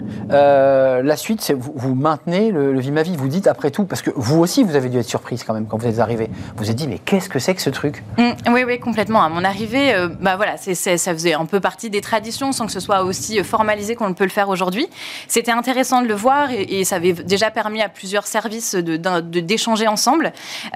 La 1.04 1.18
suite, 1.18 1.42
c'est 1.42 1.54
vous, 1.54 1.74
vous 1.76 1.96
maintenez 1.96 2.52
le, 2.52 2.80
vie. 2.80 3.18
Vous 3.18 3.28
dites 3.28 3.48
après 3.48 3.72
tout, 3.72 3.86
parce 3.86 4.02
que 4.02 4.12
vous 4.16 4.40
aussi, 4.40 4.64
vous 4.64 4.76
avez 4.76 4.90
dû 4.90 5.00
être 5.00 5.10
surprise 5.10 5.44
quand 5.44 5.54
même 5.54 5.66
quand 5.66 5.78
vous 5.78 5.88
êtes 5.88 6.00
arrivé. 6.00 6.30
Vous 6.56 6.64
vous 6.66 6.70
êtes 6.70 6.76
dit, 6.76 6.88
mais 6.88 7.00
qu'est-ce 7.00 7.28
que 7.28 7.40
c'est 7.40 7.56
que 7.56 7.62
ce 7.62 7.72
truc? 7.72 8.04
Mm, 8.18 8.52
oui, 8.54 8.64
oui, 8.66 8.80
complètement. 8.80 9.24
À 9.24 9.30
mon 9.30 9.44
arrivée, 9.44 9.94
bah 10.22 10.36
voilà, 10.36 10.58
ça 10.58 11.14
faisait 11.14 11.34
un 11.34 11.46
peu 11.46 11.60
partie 11.60 11.90
des 11.90 12.02
traditions, 12.02 12.52
sans 12.52 12.66
que 12.68 12.72
ce 12.72 12.80
soit 12.80 13.04
aussi 13.04 13.44
formalisé 13.44 13.96
qu'on 13.96 14.14
peut 14.14 14.24
le 14.26 14.30
faire 14.30 14.50
aujourd'hui. 14.50 14.88
C'était 15.28 15.52
intéressant 15.52 16.02
de 16.02 16.08
le 16.08 16.14
voir 16.14 16.52
et, 16.52 16.62
et 16.80 16.84
ça 16.86 16.98
avait 16.98 17.14
déjà 17.14 17.50
permis 17.50 17.82
à 17.82 17.90
plusieurs 17.90 18.28
services 18.28 18.76
de, 18.76 18.98
d'un- 18.98 19.22
de- 19.22 19.40
d'échanger 19.40 19.88
ensemble. 19.88 20.34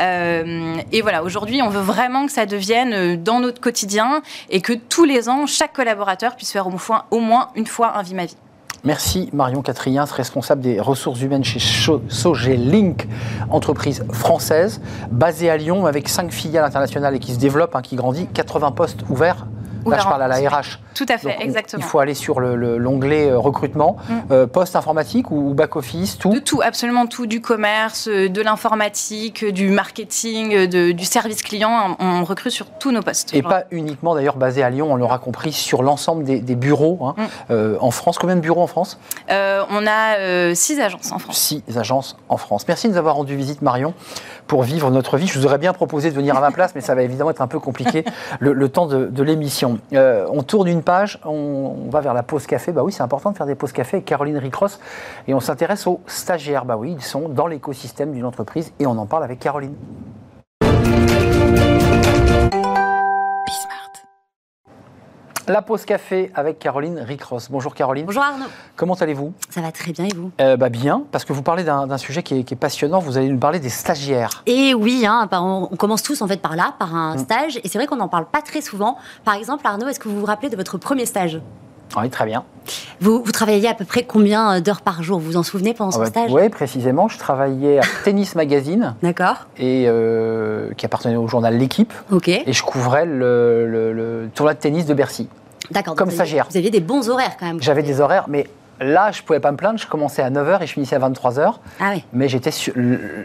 Euh, 0.07 0.77
et 0.91 1.01
voilà, 1.01 1.23
aujourd'hui, 1.23 1.61
on 1.61 1.69
veut 1.69 1.81
vraiment 1.81 2.25
que 2.25 2.31
ça 2.31 2.45
devienne 2.45 2.93
euh, 2.93 3.17
dans 3.17 3.39
notre 3.39 3.61
quotidien 3.61 4.21
et 4.49 4.61
que 4.61 4.73
tous 4.73 5.05
les 5.05 5.29
ans, 5.29 5.45
chaque 5.45 5.73
collaborateur 5.73 6.35
puisse 6.35 6.51
faire 6.51 6.67
au 6.67 7.19
moins, 7.19 7.49
une 7.55 7.67
fois 7.67 7.97
un 7.97 8.01
vie. 8.01 8.15
Merci 8.83 9.29
Marion 9.33 9.61
Quatriens, 9.61 10.05
responsable 10.05 10.61
des 10.61 10.79
ressources 10.79 11.21
humaines 11.21 11.43
chez 11.43 11.59
Sogelink, 11.59 13.07
entreprise 13.49 14.05
française 14.13 14.81
basée 15.11 15.49
à 15.49 15.57
Lyon 15.57 15.85
avec 15.85 16.07
cinq 16.07 16.31
filiales 16.31 16.63
internationales 16.63 17.15
et 17.15 17.19
qui 17.19 17.33
se 17.33 17.39
développe, 17.39 17.75
hein, 17.75 17.81
qui 17.81 17.95
grandit, 17.95 18.27
80 18.27 18.71
postes 18.71 19.01
ouverts. 19.09 19.47
Là, 19.96 20.00
je 20.00 20.08
parle 20.08 20.22
à 20.24 20.27
la 20.27 20.36
RH. 20.38 20.79
Tout 20.94 21.06
à 21.10 21.17
fait, 21.17 21.29
Donc, 21.34 21.41
exactement. 21.41 21.84
Il 21.84 21.88
faut 21.88 22.00
aller 22.00 22.13
sur 22.13 22.39
le- 22.39 22.56
le- 22.56 22.77
l'onglet 22.77 23.29
euh, 23.29 23.38
recrutement, 23.38 23.98
Mm. 24.10 24.13
euh, 24.32 24.48
poste 24.48 24.75
informatique 24.75 25.32
ou, 25.32 25.53
back 25.53 25.75
office, 25.75 26.17
tout. 26.17 26.32
De 26.32 26.39
tout, 26.39 26.62
absolument 26.63 27.06
tout, 27.06 27.25
du 27.27 27.39
commerce, 27.41 28.08
euh, 28.08 28.29
de 28.29 28.41
l'informatique, 28.41 29.46
du 29.46 29.70
marketing, 29.70 30.67
de- 30.67 30.91
du 30.91 31.06
service 31.06 31.41
client. 31.41 31.96
On 32.00 32.24
recrute 32.24 32.51
sur 32.51 32.65
tous 32.79 32.91
nos 32.91 33.01
postes. 33.01 33.34
Et 33.34 33.41
pas 33.41 33.63
uniquement 33.72 34.15
d'ailleurs 34.15 34.38
basé 34.38 34.63
à 34.63 34.70
Lyon, 34.70 34.91
on 34.91 34.96
l'aura 34.96 35.20
compris, 35.20 35.53
sur 35.53 35.84
l'ensemble 35.84 36.24
des, 36.24 36.39
des 36.39 36.56
bureaux 36.56 37.00
hein, 37.01 37.15
Mm. 37.17 37.24
euh, 37.51 37.77
en 37.79 37.91
France. 37.91 38.17
Combien 38.17 38.36
de 38.36 38.41
bureaux 38.41 38.62
en 38.62 38.67
France? 38.67 39.00
Euh, 39.29 39.63
on 39.70 39.86
a 39.88 40.53
six 40.56 40.79
agences 40.79 41.12
en 41.12 41.20
France. 41.20 41.38
Six 41.38 41.63
agences 41.77 42.15
en 42.29 42.38
France. 42.38 42.65
Merci 42.67 42.88
de 42.88 42.94
nous 42.94 42.98
avoir 43.00 43.15
rendu 43.15 43.36
visite, 43.36 43.62
Marion, 43.62 43.94
pour 44.47 44.63
vivre 44.63 44.89
notre 44.91 45.17
vie. 45.17 45.27
Je 45.27 45.37
vous 45.37 45.45
aurais 45.45 45.57
bien 45.57 45.73
proposé 45.73 46.09
de 46.09 46.15
venir 46.15 46.35
à 46.35 46.41
ma 46.41 46.51
place, 46.51 46.73
mais 46.75 46.81
ça 46.81 46.95
va 46.95 47.03
évidemment 47.03 47.31
être 47.31 47.41
un 47.41 47.47
peu 47.47 47.59
compliqué 47.59 48.03
le, 48.39 48.53
le 48.53 48.69
temps 48.69 48.87
de, 48.87 49.05
de 49.05 49.23
l'émission. 49.23 49.79
Euh, 49.93 50.25
on 50.31 50.43
tourne 50.43 50.67
une 50.67 50.81
page, 50.81 51.19
on, 51.25 51.75
on 51.85 51.89
va 51.89 52.01
vers 52.01 52.13
la 52.13 52.23
pause 52.23 52.47
café. 52.47 52.71
Bah 52.71 52.83
oui, 52.83 52.91
c'est 52.91 53.03
important 53.03 53.31
de 53.31 53.37
faire 53.37 53.47
des 53.47 53.55
pauses 53.55 53.71
café 53.71 53.97
avec 53.97 54.05
Caroline 54.05 54.37
Ricross. 54.37 54.79
Et 55.27 55.33
on 55.33 55.39
s'intéresse 55.39 55.87
aux 55.87 56.01
stagiaires. 56.07 56.65
Bah 56.65 56.77
oui, 56.77 56.95
ils 56.97 57.03
sont 57.03 57.29
dans 57.29 57.47
l'écosystème 57.47 58.11
d'une 58.11 58.25
entreprise 58.25 58.73
et 58.79 58.87
on 58.87 58.97
en 58.97 59.05
parle 59.05 59.23
avec 59.23 59.39
Caroline. 59.39 59.75
La 65.49 65.61
pause 65.61 65.85
café 65.85 66.29
avec 66.35 66.59
Caroline 66.59 66.99
Ricross. 66.99 67.49
Bonjour 67.49 67.73
Caroline. 67.73 68.05
Bonjour 68.05 68.21
Arnaud, 68.21 68.45
Comment 68.75 68.95
allez-vous? 68.95 69.31
Ça 69.49 69.61
va 69.61 69.71
très 69.71 69.93
bien 69.93 70.03
et 70.05 70.13
vous? 70.13 70.29
Euh, 70.41 70.57
bah 70.57 70.67
Bien, 70.67 71.03
parce 71.11 71.23
que 71.23 71.31
vous 71.31 71.41
parlez 71.41 71.63
d'un 71.63 71.97
sujet 71.97 72.21
qui 72.21 72.39
est, 72.39 72.43
qui 72.43 72.53
est 72.53 72.57
passionnant. 72.57 72.99
Vous 72.99 73.17
allez 73.17 73.29
nous 73.29 73.39
parler 73.39 73.59
des 73.59 73.69
stagiaires. 73.69 74.43
Et 74.45 74.73
oui, 74.73 75.05
hein, 75.07 75.29
on, 75.31 75.69
on 75.71 75.75
commence 75.77 76.03
tous 76.03 76.21
en 76.21 76.27
fait 76.27 76.41
par 76.41 76.55
là, 76.57 76.73
par 76.77 76.93
un 76.93 77.15
Mm. 77.15 77.19
stage, 77.19 77.59
et 77.63 77.69
c'est 77.69 77.77
vrai 77.77 77.87
qu'on 77.87 77.95
n'en 77.95 78.09
parle 78.09 78.25
pas 78.25 78.41
très 78.41 78.59
souvent. 78.61 78.97
Par 79.23 79.35
exemple, 79.35 79.65
Arnaud, 79.65 79.87
est-ce 79.87 79.99
que 80.01 80.09
vous 80.09 80.19
vous 80.19 80.25
rappelez 80.25 80.49
de 80.49 80.57
votre 80.57 80.77
premier 80.77 81.05
stage? 81.05 81.39
Oui, 81.96 82.10
très 82.10 82.25
bien. 82.25 82.44
vous, 83.00 83.24
vous 83.24 83.32
travailliez 83.32 83.67
à 83.67 83.74
peu 83.74 83.86
près 83.86 84.03
combien 84.03 84.56
euh, 84.58 84.60
d'heures 84.60 84.82
par 84.82 85.03
jour? 85.03 85.20
Vous 85.20 85.27
vous 85.32 85.38
en 85.38 85.44
souvenez 85.44 85.74
pendant 85.74 85.91
ce 85.91 86.03
stage? 86.06 86.32
Oui, 86.32 86.50
précisément. 86.50 87.08
Je 87.08 87.17
travaillais 87.17 87.79
à 87.79 87.84
Tennis 88.03 88.36
Magazine, 88.36 88.96
D'accord, 89.01 89.48
et, 89.58 89.86
euh, 89.88 90.70
qui 90.75 90.86
appartenait 90.86 91.15
au 91.15 91.27
journal 91.27 91.58
L'équipe, 91.58 91.94
ok. 92.12 92.27
et 92.29 92.51
je 92.53 92.63
couvrais 92.63 93.06
le, 93.06 93.67
le- 93.67 93.94
le 93.94 94.29
tournoi 94.36 94.53
de 94.53 94.60
tennis 94.60 94.86
de 94.86 94.94
Bercy. 94.94 95.29
D'accord. 95.72 95.96
comme 95.96 96.08
vous 96.10 96.15
aviez- 96.15 96.25
stagiaire. 96.25 96.48
Vous 96.50 96.58
aviez 96.58 96.70
des 96.70 96.79
bons 96.79 97.10
horaires 97.10 97.36
quand 97.39 97.46
même. 97.46 97.62
J'avais 97.62 97.84
des 97.84 98.00
horaires, 98.01 98.25
mais 98.29 98.48
là, 98.79 99.12
je 99.12 99.22
pouvais 99.24 99.39
pas 99.39 99.51
me 99.51 99.57
plaindre. 99.57 99.79
Je 99.79 99.88
commençais 99.88 100.22
à 100.22 100.29
9h 100.29 100.62
et 100.63 100.67
je 100.67 100.74
finissais 100.74 100.96
à 100.96 101.00
23h, 101.00 101.53
Ah 101.79 101.91
oui. 101.93 102.03
mais 102.13 102.29
j'étais 102.29 102.51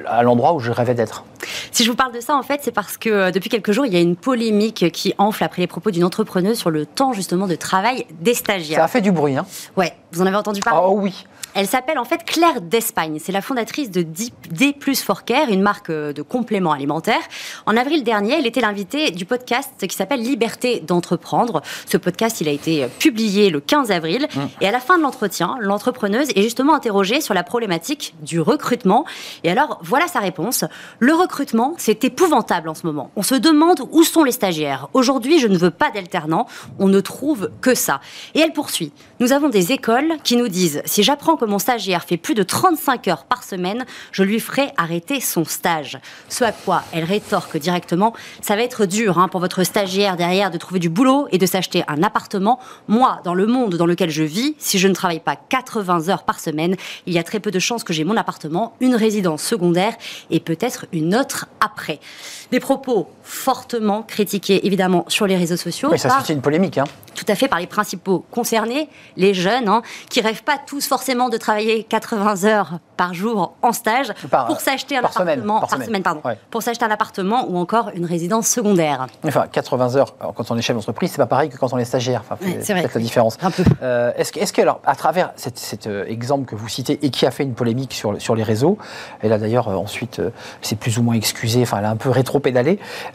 à 0.07 0.23
l'endroit 0.23 0.53
où 0.55 0.61
je 0.61 0.71
rêvais 0.73 0.95
d'être. 0.95 1.25
Si 1.71 1.85
je 1.85 1.91
vous 1.91 1.97
parle 1.97 2.13
de 2.13 2.21
ça, 2.21 2.37
en 2.37 2.43
fait, 2.43 2.61
c'est 2.63 2.71
parce 2.73 2.97
que 2.97 3.09
euh, 3.09 3.31
depuis 3.31 3.49
quelques 3.51 3.73
jours, 3.73 3.87
il 3.87 3.93
y 3.93 3.97
a 3.97 4.01
une 4.01 4.17
polémique 4.17 4.91
qui 4.93 5.15
enfle 5.19 5.43
après 5.45 5.63
les 5.63 5.67
propos 5.67 5.91
d'une 5.91 6.05
entrepreneuse 6.05 6.59
sur 6.59 6.71
le 6.71 6.87
temps 6.87 7.13
justement 7.13 7.47
de 7.47 7.55
travail 7.55 8.07
des 8.21 8.35
Ça 8.35 8.41
a 8.41 8.45
stagiaires. 8.45 8.91
fait 8.91 9.01
du 9.01 9.13
bruit, 9.13 9.37
hein 9.37 9.47
Ouais, 9.77 9.93
vous 10.13 10.23
en 10.23 10.27
avez 10.27 10.37
entendu 10.37 10.61
parler? 10.61 10.81
Oh 10.85 10.95
oui. 11.01 11.27
Elle 11.55 11.67
s'appelle 11.67 11.99
en 11.99 12.05
fait 12.05 12.25
Claire 12.25 12.63
d'Espagne. 12.63 13.19
C'est 13.23 13.33
la 13.33 13.43
fondatrice 13.43 13.91
de 13.91 14.03
D 14.03 14.73
plus 14.73 15.03
for 15.03 15.25
Care, 15.25 15.51
une 15.51 15.61
marque 15.61 15.91
euh, 15.91 16.15
de 16.15 16.23
compléments 16.23 16.73
alimentaires. 16.73 17.21
En 17.67 17.77
avril 17.77 18.05
dernier, 18.05 18.39
elle 18.39 18.47
était 18.47 18.63
l'invitée 18.63 19.11
du 19.11 19.27
podcast 19.27 19.87
qui 19.87 19.95
s'appelle 19.95 20.23
Liberté 20.23 20.81
d'entreprendre. 20.81 21.61
Ce 21.87 21.99
podcast, 21.99 22.41
il 22.41 22.49
a 22.49 22.53
été 22.53 22.85
euh, 22.85 22.89
publié 22.99 23.51
le 23.51 23.61
15 23.61 23.91
avril. 23.91 24.29
Et 24.63 24.67
à 24.67 24.71
la 24.71 24.81
fin 24.81 24.97
de 24.97 25.03
l'entretien, 25.03 25.57
l'entrepreneuse 25.61 26.29
est 26.35 26.43
justement 26.43 26.75
interrogée 26.75 27.21
sur 27.21 27.35
la 27.35 27.43
problématique 27.43 28.15
du 28.23 28.41
recrutement. 28.41 29.05
Et 29.45 29.51
alors, 29.51 29.79
voilà 29.83 30.07
sa 30.09 30.21
réponse. 30.21 30.65
Le 31.01 31.13
recrutement, 31.13 31.75
c'est 31.77 32.03
épouvantable 32.05 32.71
en 32.71 32.75
ce 32.75 32.87
moment. 32.87 33.11
On 33.17 33.23
se 33.23 33.35
demande 33.35 33.83
où 33.91 34.05
sont 34.05 34.25
les 34.25 34.33
stagiaires. 34.33 34.89
Aujourd'hui, 34.95 35.39
je 35.39 35.49
ne 35.49 35.59
veux 35.59 35.71
pas 35.71 35.91
d'alternants. 35.91 36.47
On 36.79 36.89
ne 36.89 37.01
trouve 37.01 37.51
que 37.61 37.75
ça. 37.75 38.01
Et 38.35 38.41
elle 38.41 38.53
poursuit. 38.53 38.93
Nous 39.21 39.33
avons 39.33 39.51
des 39.51 39.73
écoles 39.73 40.15
qui 40.25 40.37
nous 40.37 40.49
disent 40.49 40.81
si 40.87 41.03
j'apprends 41.03 41.37
mon 41.47 41.59
stagiaire 41.59 42.05
fait 42.05 42.17
plus 42.17 42.35
de 42.35 42.43
35 42.43 43.09
heures 43.09 43.25
par 43.25 43.45
semaine, 43.45 43.85
je 44.13 44.23
lui 44.23 44.41
ferai 44.41 44.73
arrêter 44.77 45.21
son 45.21 45.45
stage. 45.45 45.99
Ce 46.29 46.45
à 46.45 46.53
quoi 46.53 46.83
elle 46.93 47.05
rétorque 47.05 47.57
directement 47.57 48.15
ça 48.41 48.57
va 48.57 48.63
être 48.63 48.87
dur 48.87 49.19
hein, 49.19 49.29
pour 49.29 49.41
votre 49.41 49.65
stagiaire 49.65 50.17
derrière 50.17 50.51
de 50.51 50.59
trouver 50.59 50.81
du 50.81 50.89
boulot 50.89 51.29
et 51.31 51.39
de 51.39 51.47
s'acheter 51.47 51.85
un 51.89 52.03
appartement. 52.03 52.59
Moi, 52.89 53.21
dans 53.25 53.35
le 53.35 53.47
monde 53.47 53.77
dans 53.77 53.87
lequel 53.87 54.11
je 54.11 54.23
vis, 54.23 54.55
si 54.59 54.79
je 54.79 54.89
ne 54.89 54.95
travaille 54.95 55.21
pas 55.21 55.37
80 55.37 56.09
heures 56.09 56.25
par 56.25 56.41
semaine, 56.41 56.77
il 57.07 57.13
y 57.13 57.19
a 57.19 57.23
très 57.23 57.41
peu 57.41 57.51
de 57.51 57.59
chances 57.59 57.85
que 57.85 57.93
j'ai 57.93 58.05
mon 58.05 58.17
appartement, 58.17 58.75
une 58.81 58.95
résidence 58.95 59.43
secondaire 59.43 59.95
et 60.31 60.41
peut-être 60.41 60.87
une 60.93 61.15
autre 61.15 61.47
après. 61.61 62.01
Des 62.53 62.61
propos 62.61 63.09
fortement 63.25 64.03
critiqués 64.03 64.67
évidemment 64.67 65.05
sur 65.09 65.27
les 65.27 65.37
réseaux 65.37 65.57
sociaux. 65.57 65.89
Oui, 65.91 65.99
ça 65.99 66.09
par- 66.09 66.19
suscite 66.19 66.37
une 66.37 66.43
polémique. 66.43 66.77
Hein. 66.79 66.85
tout 67.15 67.25
à 67.29 67.35
fait 67.35 67.47
par 67.49 67.61
les 67.61 67.67
principaux 67.67 68.25
concernés, 68.31 68.89
les 69.17 69.33
jeunes, 69.33 69.69
hein, 69.69 69.83
qui 70.11 70.21
rêvent 70.21 70.43
pas 70.43 70.57
tous 70.67 70.87
forcément 70.87 71.29
de 71.29 71.37
travailler 71.37 71.85
80 71.85 72.45
heures 72.45 72.79
par 72.97 73.15
jour 73.15 73.55
en 73.63 73.73
stage 73.73 74.13
Par- 74.31 74.47
pour 74.47 74.61
s'acheter 74.61 74.97
un 74.97 75.09
semaine, 75.09 75.41
appartement, 75.41 75.61
par 75.61 75.83
semaine. 75.83 76.03
pardon, 76.03 76.21
Ouais. 76.25 76.37
pour 76.51 76.63
s'acheter 76.63 76.85
un 76.85 76.91
appartement 76.91 77.47
ou 77.49 77.57
encore 77.59 77.91
une 77.95 78.05
résidence 78.07 78.49
secondaire. 78.49 79.07
Enfin, 79.27 79.47
80 79.51 79.97
heures, 79.97 80.15
alors, 80.21 80.35
quand 80.35 80.51
on 80.51 80.57
est 80.59 80.63
chef 80.63 80.77
d'entreprise, 80.77 81.11
c'est 81.13 81.17
pas 81.19 81.27
pareil 81.27 81.49
que 81.49 81.57
quand 81.57 81.73
on 81.73 81.79
est 81.79 81.85
stagiaire. 81.85 82.23
Enfin, 82.29 82.37
Ouais, 82.45 82.59
c'est 82.61 82.75
peut-être 82.75 82.95
la 82.95 83.01
différence. 83.01 83.39
Un 83.43 83.51
peu. 83.51 83.65
Euh, 83.83 84.13
est-ce, 84.17 84.53
que, 84.53 84.61
alors, 84.61 84.81
à 84.85 84.95
travers 84.97 85.33
cet, 85.37 85.59
cet, 85.59 85.87
euh, 85.87 86.05
exemple 86.09 86.45
que 86.47 86.55
vous 86.57 86.69
citez 86.69 86.99
et 87.03 87.11
qui 87.11 87.25
a 87.25 87.31
fait 87.31 87.45
une 87.45 87.55
polémique 87.55 87.93
sur, 87.95 88.13
le- 88.13 88.21
sur 88.21 88.35
les 88.35 88.43
réseaux, 88.43 88.79
elle 89.21 89.33
a 89.33 89.39
d'ailleurs 89.39 89.69
euh, 89.69 89.75
ensuite, 89.77 90.21
c'est 90.61 90.77
plus 90.77 90.99
ou 90.99 91.03
moins 91.03 91.15
excusé, 91.15 91.63
enfin, 91.63 91.79
elle 91.79 91.85
a 91.87 91.91
un 91.91 91.97
peu 91.97 92.11
rétro-pédalé. 92.11 92.42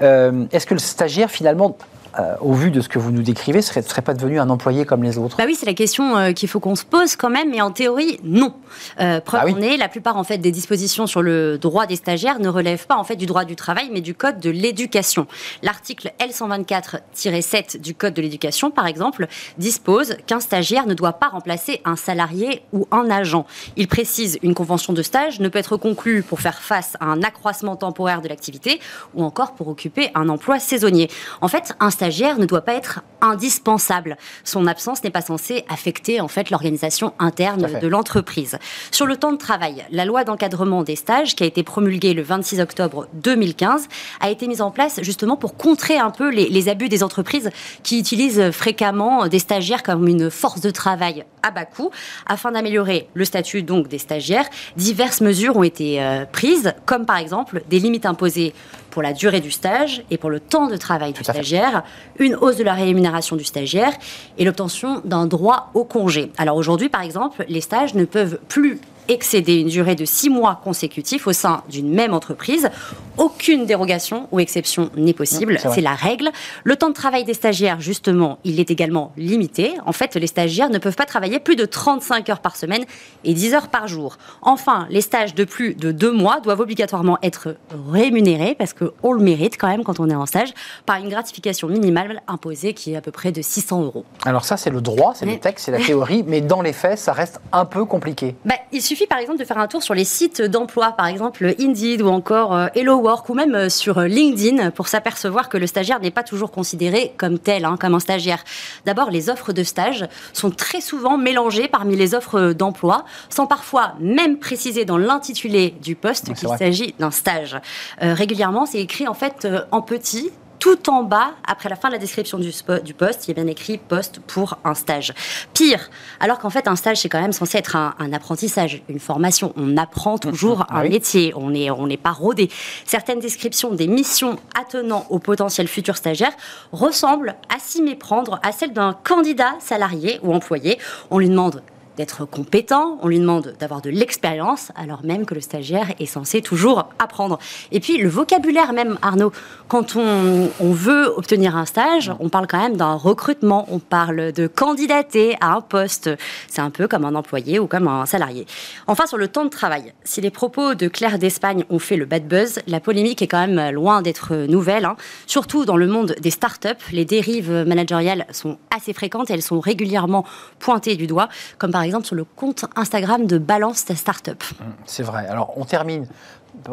Euh, 0.01 0.46
est-ce 0.51 0.65
que 0.65 0.74
le 0.74 0.79
stagiaire, 0.79 1.29
finalement, 1.29 1.77
euh, 2.19 2.36
au 2.41 2.53
vu 2.53 2.71
de 2.71 2.81
ce 2.81 2.89
que 2.89 2.97
vous 2.97 3.12
nous 3.12 3.21
décrivez, 3.21 3.62
serait, 3.62 3.83
serait 3.83 4.01
pas 4.01 4.15
devenu 4.15 4.39
un 4.39 4.50
employé 4.50 4.86
comme 4.86 5.03
les 5.03 5.19
autres 5.19 5.38
Bah 5.38 5.43
oui, 5.45 5.55
c'est 5.55 5.67
la 5.67 5.75
question 5.75 6.17
euh, 6.17 6.31
qu'il 6.31 6.50
faut 6.50 6.59
qu'on 6.59 6.75
se 6.75 6.83
pose 6.83 7.15
quand 7.15 7.29
même, 7.29 7.51
mais 7.51 7.62
en 7.62 7.69
théorie, 7.69 8.19
non. 8.24 8.55
Euh, 9.00 9.21
preuve 9.21 9.41
Ah 9.43 9.45
oui. 9.45 9.63
est, 9.63 9.77
la 9.77 9.88
plupart 9.88 10.17
en 10.17 10.24
fait 10.24 10.39
des 10.39 10.51
dispositions 10.51 11.05
sur 11.05 11.21
le 11.21 11.59
droit 11.59 11.86
des 11.86 11.95
stagiaires 11.95 12.39
ne 12.39 12.50
relèvent 12.50 12.88
pas 12.88 12.95
en 12.95 13.03
fait 13.03 13.15
du 13.17 13.27
droit 13.27 13.45
du 13.45 13.55
travail, 13.55 13.89
mais 13.93 14.01
du 14.01 14.15
code 14.15 14.39
de 14.39 14.50
l'éducation. 14.50 15.27
L'article 15.62 16.12
L124-7 16.19 17.79
du 17.79 17.93
code 17.93 18.15
de 18.15 18.21
l'éducation, 18.24 18.71
par 18.71 18.88
exemple, 18.88 19.27
dispose 19.59 20.17
qu'un 20.25 20.39
stagiaire 20.39 20.88
ne 20.88 20.95
doit 20.95 21.13
pas 21.13 21.27
remplacer 21.27 21.81
un 21.86 21.95
salarié 21.95 22.63
ou 22.74 22.88
un 22.91 23.12
agent. 23.12 23.45
Il 23.75 23.88
précise 23.88 24.39
une 24.41 24.55
convention 24.55 24.93
de 24.93 25.03
stage 25.03 25.39
ne 25.39 25.50
peut 25.50 25.59
être 25.59 25.77
conclue 25.77 26.24
pour 26.24 26.41
faire 26.41 26.59
face 26.62 26.95
à 27.00 27.05
un 27.05 27.21
accroissement 27.21 27.75
temporaire 27.75 28.21
de 28.21 28.27
l'activité 28.27 28.79
ou 29.13 29.24
encore 29.24 29.53
pour 29.53 29.67
occuper 29.67 30.09
un 30.15 30.29
emploi 30.29 30.57
saisonnier. 30.57 31.12
En 31.41 31.47
fait, 31.47 31.75
un 31.79 31.91
stagiaire 31.91 32.06
ne 32.09 32.45
doit 32.45 32.61
pas 32.61 32.73
être 32.73 33.01
indispensable. 33.21 34.17
Son 34.43 34.67
absence 34.67 35.03
n'est 35.03 35.09
pas 35.09 35.21
censée 35.21 35.65
affecter 35.69 36.21
en 36.21 36.27
fait 36.27 36.49
l'organisation 36.49 37.13
interne 37.19 37.79
de 37.79 37.87
l'entreprise. 37.87 38.57
Sur 38.91 39.05
le 39.05 39.17
temps 39.17 39.31
de 39.31 39.37
travail, 39.37 39.85
la 39.91 40.05
loi 40.05 40.23
d'encadrement 40.23 40.83
des 40.83 40.95
stages 40.95 41.35
qui 41.35 41.43
a 41.43 41.47
été 41.47 41.63
promulguée 41.63 42.13
le 42.13 42.21
26 42.21 42.59
octobre 42.59 43.07
2015 43.13 43.87
a 44.19 44.29
été 44.29 44.47
mise 44.47 44.61
en 44.61 44.71
place 44.71 44.99
justement 45.01 45.37
pour 45.37 45.55
contrer 45.55 45.97
un 45.97 46.11
peu 46.11 46.29
les, 46.29 46.49
les 46.49 46.69
abus 46.69 46.89
des 46.89 47.03
entreprises 47.03 47.49
qui 47.83 47.99
utilisent 47.99 48.51
fréquemment 48.51 49.27
des 49.27 49.39
stagiaires 49.39 49.83
comme 49.83 50.07
une 50.07 50.29
force 50.29 50.61
de 50.61 50.69
travail 50.69 51.25
à 51.48 51.51
bas 51.51 51.66
coût. 51.66 51.92
Afin 52.25 52.51
d'améliorer 52.51 53.08
le 53.13 53.25
statut 53.25 53.63
donc 53.63 53.88
des 53.88 53.98
stagiaires, 53.98 54.48
diverses 54.75 55.22
mesures 55.22 55.58
ont 55.58 55.63
été 55.63 56.01
euh, 56.01 56.25
prises, 56.25 56.74
comme 56.86 57.06
par 57.06 57.18
exemple 57.18 57.62
des 57.70 57.80
limites 57.80 58.06
imposées 58.06 58.54
pour 58.92 59.01
la 59.01 59.13
durée 59.13 59.42
du 59.42 59.51
stage 59.51 60.04
et 60.10 60.18
pour 60.18 60.30
le 60.30 60.39
temps 60.39 60.68
de 60.68 60.77
travail 60.77 61.13
du 61.13 61.20
fait. 61.20 61.32
stagiaire, 61.32 61.84
une 62.20 62.36
hausse 62.36 62.58
de 62.58 62.63
la 62.63 62.74
rémunération 62.74 63.36
du 63.36 63.44
stagiaire 63.44 63.94
et 64.38 64.46
l'obtention 64.46 65.01
d'un 65.06 65.27
droit 65.27 65.70
au 65.74 65.84
congé. 65.84 66.32
Alors 66.38 66.58
aujourd'hui, 66.58 66.89
par 66.89 67.01
exemple, 67.01 67.46
les 67.48 67.62
stages 67.62 67.94
ne 67.94 68.06
peuvent 68.06 68.39
plus 68.48 68.80
excéder 69.07 69.55
une 69.59 69.67
durée 69.67 69.95
de 69.95 70.05
six 70.05 70.29
mois 70.29 70.59
consécutifs 70.63 71.27
au 71.27 71.33
sein 71.33 71.63
d'une 71.69 71.89
même 71.93 72.13
entreprise. 72.13 72.69
Aucune 73.17 73.65
dérogation 73.65 74.27
ou 74.31 74.39
exception 74.39 74.91
n'est 74.95 75.13
possible. 75.13 75.57
C'est 75.73 75.81
la 75.81 75.95
règle. 75.95 76.29
Le 76.63 76.75
temps 76.75 76.89
de 76.89 76.93
travail 76.93 77.23
des 77.23 77.33
stagiaires, 77.33 77.79
justement, 77.81 78.37
il 78.43 78.59
est 78.59 78.69
également 78.69 79.11
limité. 79.17 79.73
En 79.85 79.91
fait, 79.91 80.15
les 80.15 80.27
stagiaires 80.27 80.69
ne 80.69 80.77
peuvent 80.77 80.95
pas 80.95 81.05
travailler 81.05 81.39
plus 81.39 81.55
de 81.55 81.65
35 81.65 82.29
heures 82.29 82.39
par 82.41 82.55
semaine 82.55 82.83
et 83.23 83.33
10 83.33 83.53
heures 83.55 83.67
par 83.69 83.87
jour. 83.87 84.17
Enfin, 84.43 84.85
les 84.91 85.01
stages 85.01 85.33
de 85.33 85.43
plus 85.45 85.73
de 85.73 85.91
deux 85.91 86.11
mois 86.11 86.39
doivent 86.41 86.59
obligatoirement 86.59 87.17
être 87.23 87.55
rémunérés, 87.91 88.55
parce 88.57 88.73
qu'on 88.73 89.13
le 89.13 89.21
mérite 89.23 89.57
quand 89.57 89.67
même 89.67 89.83
quand 89.83 89.99
on 89.99 90.09
est 90.09 90.15
en 90.15 90.25
stage, 90.25 90.49
par 90.85 90.97
une 90.97 91.09
gratification 91.09 91.67
minimale 91.67 92.21
imposée 92.27 92.73
qui 92.73 92.93
est 92.93 92.97
à 92.97 93.01
peu 93.01 93.11
près 93.11 93.31
de 93.31 93.41
600 93.41 93.83
euros. 93.83 94.05
Alors 94.25 94.45
ça, 94.45 94.57
c'est 94.57 94.69
le 94.69 94.81
droit, 94.81 95.13
c'est 95.15 95.25
le 95.25 95.31
Oui. 95.33 95.39
texte, 95.39 95.65
c'est 95.65 95.71
la 95.71 95.79
théorie, 95.79 96.23
mais 96.27 96.41
dans 96.41 96.61
les 96.61 96.73
faits, 96.73 96.99
ça 96.99 97.13
reste 97.13 97.39
un 97.51 97.65
peu 97.65 97.85
compliqué. 97.85 98.35
Bah, 98.45 98.55
il 98.71 98.81
suffit 98.81 98.97
par 99.06 99.20
exemple 99.20 99.39
de 99.39 99.46
faire 99.46 99.58
un 99.58 99.68
tour 99.68 99.84
sur 99.84 99.94
les 99.94 100.06
sites 100.06 100.42
d'emploi, 100.42 100.94
par 100.94 101.08
exemple 101.08 101.54
Indeed 101.60 102.01
ou 102.01 102.08
encore 102.08 102.56
euh, 102.56 102.68
Hello 102.74 102.98
Work 102.98 103.30
ou 103.30 103.34
même 103.34 103.54
euh, 103.54 103.70
sur 103.70 104.00
euh, 104.00 104.08
LinkedIn 104.08 104.72
pour 104.72 104.88
s'apercevoir 104.88 105.50
que 105.50 105.58
le 105.58 105.68
stagiaire 105.68 106.00
n'est 106.00 106.12
pas 106.12 106.24
toujours 106.24 106.51
considéré 106.51 107.13
comme 107.18 107.38
tel, 107.38 107.66
hein, 107.66 107.77
comme 107.80 107.96
un 107.96 108.00
stagiaire. 108.00 108.44
D'abord, 108.86 109.12
les 109.12 109.30
offres 109.30 109.54
de 109.54 109.63
stage 109.63 110.08
sont 110.34 110.50
très 110.50 110.82
souvent 110.82 111.18
mélangées 111.18 111.68
parmi 111.68 111.96
les 111.96 112.16
offres 112.16 112.54
d'emploi, 112.54 113.06
sans 113.30 113.46
parfois 113.46 113.94
même 114.00 114.39
préciser 114.39 114.86
dans 114.86 114.98
l'intitulé 114.98 115.75
du 115.82 115.96
poste 115.96 116.34
qu'il 116.34 116.50
s'agit 116.58 116.96
d'un 117.00 117.12
stage. 117.12 117.58
Euh, 118.01 118.13
régulièrement, 118.13 118.66
c'est 118.66 118.80
écrit 118.80 119.08
en 119.08 119.13
fait 119.13 119.46
euh, 119.46 119.62
en 119.72 119.82
petit 119.82 120.32
tout 120.59 120.89
en 120.89 121.03
bas, 121.03 121.31
après 121.47 121.69
la 121.69 121.75
fin 121.75 121.89
de 121.89 121.93
la 121.93 121.99
description 121.99 122.37
du, 122.37 122.51
du 122.83 122.93
poste, 122.93 123.27
il 123.27 123.29
y 123.29 123.31
a 123.31 123.43
bien 123.43 123.47
écrit 123.47 123.77
poste 123.77 124.19
pour 124.19 124.57
un 124.63 124.73
stage. 124.73 125.13
Pire, 125.53 125.89
alors 126.19 126.39
qu'en 126.39 126.49
fait 126.49 126.67
un 126.67 126.75
stage 126.75 127.01
c'est 127.01 127.09
quand 127.09 127.21
même 127.21 127.33
censé 127.33 127.57
être 127.57 127.75
un, 127.75 128.13
apprentissage, 128.13 128.81
une 128.89 128.99
formation. 128.99 129.53
On 129.55 129.77
apprend 129.77 130.17
toujours 130.17 130.65
ah 130.69 130.79
un 130.79 130.83
métier, 130.83 131.33
on 131.35 131.51
n'est 131.51 131.69
on 131.69 131.87
n'est 131.87 131.97
pas 131.97 132.11
rodé. 132.11 132.49
Certaines 132.85 133.19
descriptions 133.19 133.73
des 133.73 133.87
missions 133.87 134.37
attenant 134.59 135.05
aux 135.09 135.19
potentiels 135.19 135.67
futurs 135.67 135.97
stagiaires 135.97 136.35
ressemblent 136.71 137.35
à 137.53 137.59
s'y 137.59 137.81
méprendre 137.81 138.39
à 138.43 138.51
celles 138.51 138.73
d'un 138.73 138.93
candidat 138.93 139.55
salarié 139.59 140.19
ou 140.23 140.33
employé. 140.33 140.77
On 141.11 141.19
lui 141.19 141.29
demande 141.29 141.61
d'être 141.98 142.25
compétent, 142.25 143.00
on 143.01 143.08
lui 143.08 143.20
demande 143.20 143.56
d'avoir 143.60 143.82
de 143.82 143.89
l'expérience, 143.89 144.72
alors 144.75 145.04
même 145.04 145.25
que 145.25 145.34
le 145.34 145.42
stagiaire 145.42 145.94
est 146.00 146.06
censé 146.06 146.42
toujours 146.42 146.88
apprendre. 147.00 147.39
Et 147.72 147.80
puis 147.80 147.98
le 147.98 148.08
vocabulaire 148.08 148.72
même, 148.72 148.98
Arnaud, 149.01 149.32
quand 149.68 149.96
on, 149.96 150.50
veut 150.60 151.08
obtenir 151.18 151.56
un 151.56 151.66
stage, 151.66 152.12
on 152.20 152.30
parle 152.30 152.46
quand 152.46 152.60
même 152.60 152.77
d'un 152.77 152.94
recrutement, 152.94 153.68
on 153.72 153.80
parle 153.80 154.32
de 154.32 154.46
candidater 154.46 155.36
à 155.42 155.56
un 155.56 155.62
poste. 155.62 156.10
C'est 156.48 156.62
un 156.62 156.70
peu 156.70 156.88
comme 156.88 157.04
un 157.04 157.16
employé 157.16 157.58
ou 157.58 157.66
comme 157.66 157.88
un 157.88 158.06
salarié. 158.06 158.46
Enfin, 158.86 159.08
sur 159.08 159.18
le 159.18 159.27
temps 159.27 159.46
de 159.46 159.50
travail, 159.50 159.94
si 160.04 160.22
les 160.22 160.30
propos 160.30 160.75
de 160.75 160.88
Claire 160.88 161.18
d'Espagne 161.18 161.63
ont 161.70 161.80
fait 161.80 161.98
le 161.98 162.06
bad 162.06 162.27
buzz, 162.27 162.60
la 162.68 162.80
polémique 162.80 163.22
est 163.24 163.27
quand 163.27 163.46
même 163.46 163.72
loin 163.74 164.04
d'être 164.04 164.36
nouvelle. 164.36 164.86
Hein. 164.86 164.98
Surtout 165.25 165.66
dans 165.66 165.77
le 165.77 165.88
monde 165.88 166.16
des 166.22 166.32
startups, 166.32 166.68
les 166.92 167.06
dérives 167.06 167.66
managériales 167.66 168.27
sont 168.32 168.58
assez 168.75 168.94
fréquentes 168.94 169.32
et 169.32 169.34
elles 169.34 169.42
sont 169.42 169.60
régulièrement 169.60 170.25
pointées 170.60 170.96
du 170.96 171.08
doigt, 171.08 171.30
comme 171.58 171.72
par 171.72 171.82
exemple 171.82 171.87
sur 172.03 172.15
le 172.15 172.24
compte 172.24 172.65
Instagram 172.75 173.25
de 173.25 173.38
Balance 173.38 173.86
ta 173.86 173.96
Startup. 173.96 174.41
Mmh, 174.44 174.63
c'est 174.86 175.03
vrai. 175.03 175.27
Alors, 175.27 175.53
on 175.58 175.65
termine 175.65 176.06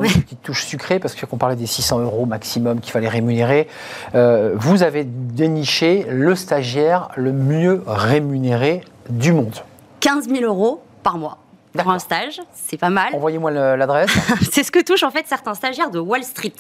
une 0.01 0.23
petite 0.23 0.43
touche 0.43 0.65
sucrée, 0.65 0.99
parce 0.99 1.15
qu'on 1.15 1.37
parlait 1.37 1.57
des 1.57 1.67
600 1.67 2.01
euros 2.01 2.27
maximum 2.27 2.81
qu'il 2.81 2.93
fallait 2.93 3.09
rémunérer. 3.09 3.69
Euh, 4.15 4.55
vous 4.57 4.83
avez 4.83 5.05
déniché 5.05 6.07
le 6.09 6.35
stagiaire 6.35 7.09
le 7.17 7.33
mieux 7.33 7.83
rémunéré 7.87 8.83
du 9.11 9.33
monde. 9.33 9.55
15 10.01 10.29
000 10.29 10.45
euros 10.45 10.83
par 11.03 11.19
mois 11.19 11.39
pour 11.77 11.91
un 11.91 11.99
stage, 11.99 12.41
c'est 12.53 12.77
pas 12.77 12.91
mal. 12.91 13.15
Envoyez-moi 13.15 13.51
l'adresse. 13.51 14.11
c'est 14.53 14.63
ce 14.63 14.71
que 14.71 14.83
touchent 14.83 15.03
en 15.03 15.11
fait 15.11 15.27
certains 15.27 15.55
stagiaires 15.55 15.91
de 15.91 15.99
Wall 15.99 16.23
Street. 16.23 16.53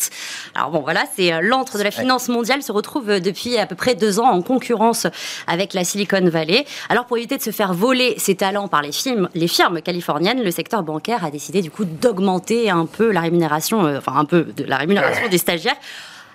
Alors 0.54 0.70
bon, 0.70 0.80
voilà, 0.80 1.04
c'est 1.14 1.32
euh, 1.32 1.40
l'antre 1.40 1.78
de 1.78 1.84
la 1.84 1.90
finance 1.90 2.28
mondiale 2.28 2.62
se 2.62 2.72
retrouve 2.72 3.10
euh, 3.10 3.20
depuis 3.20 3.56
à 3.58 3.66
peu 3.66 3.76
près 3.76 3.94
deux 3.94 4.18
ans 4.18 4.28
en 4.28 4.42
concurrence 4.42 5.06
avec 5.46 5.72
la 5.72 5.84
Silicon 5.84 6.28
Valley. 6.28 6.64
Alors 6.88 7.06
pour 7.06 7.16
éviter 7.16 7.36
de 7.36 7.42
se 7.42 7.50
faire 7.50 7.74
voler 7.74 8.14
ses 8.18 8.34
talents 8.34 8.66
par 8.66 8.82
les, 8.82 8.92
firmes, 8.92 9.28
les 9.34 9.48
firmes 9.48 9.80
californiennes, 9.82 10.42
le 10.42 10.50
secteur 10.50 10.82
bancaire 10.82 11.24
a 11.24 11.30
décidé 11.30 11.62
du 11.62 11.70
coup 11.70 11.84
d'augmenter 11.84 12.70
un 12.70 12.86
peu 12.86 13.12
la 13.12 13.20
rémunération, 13.20 13.86
euh, 13.86 13.98
enfin 13.98 14.14
un 14.16 14.24
peu 14.24 14.42
de 14.56 14.64
la 14.64 14.78
rémunération 14.78 15.28
des 15.28 15.38
stagiaires 15.38 15.76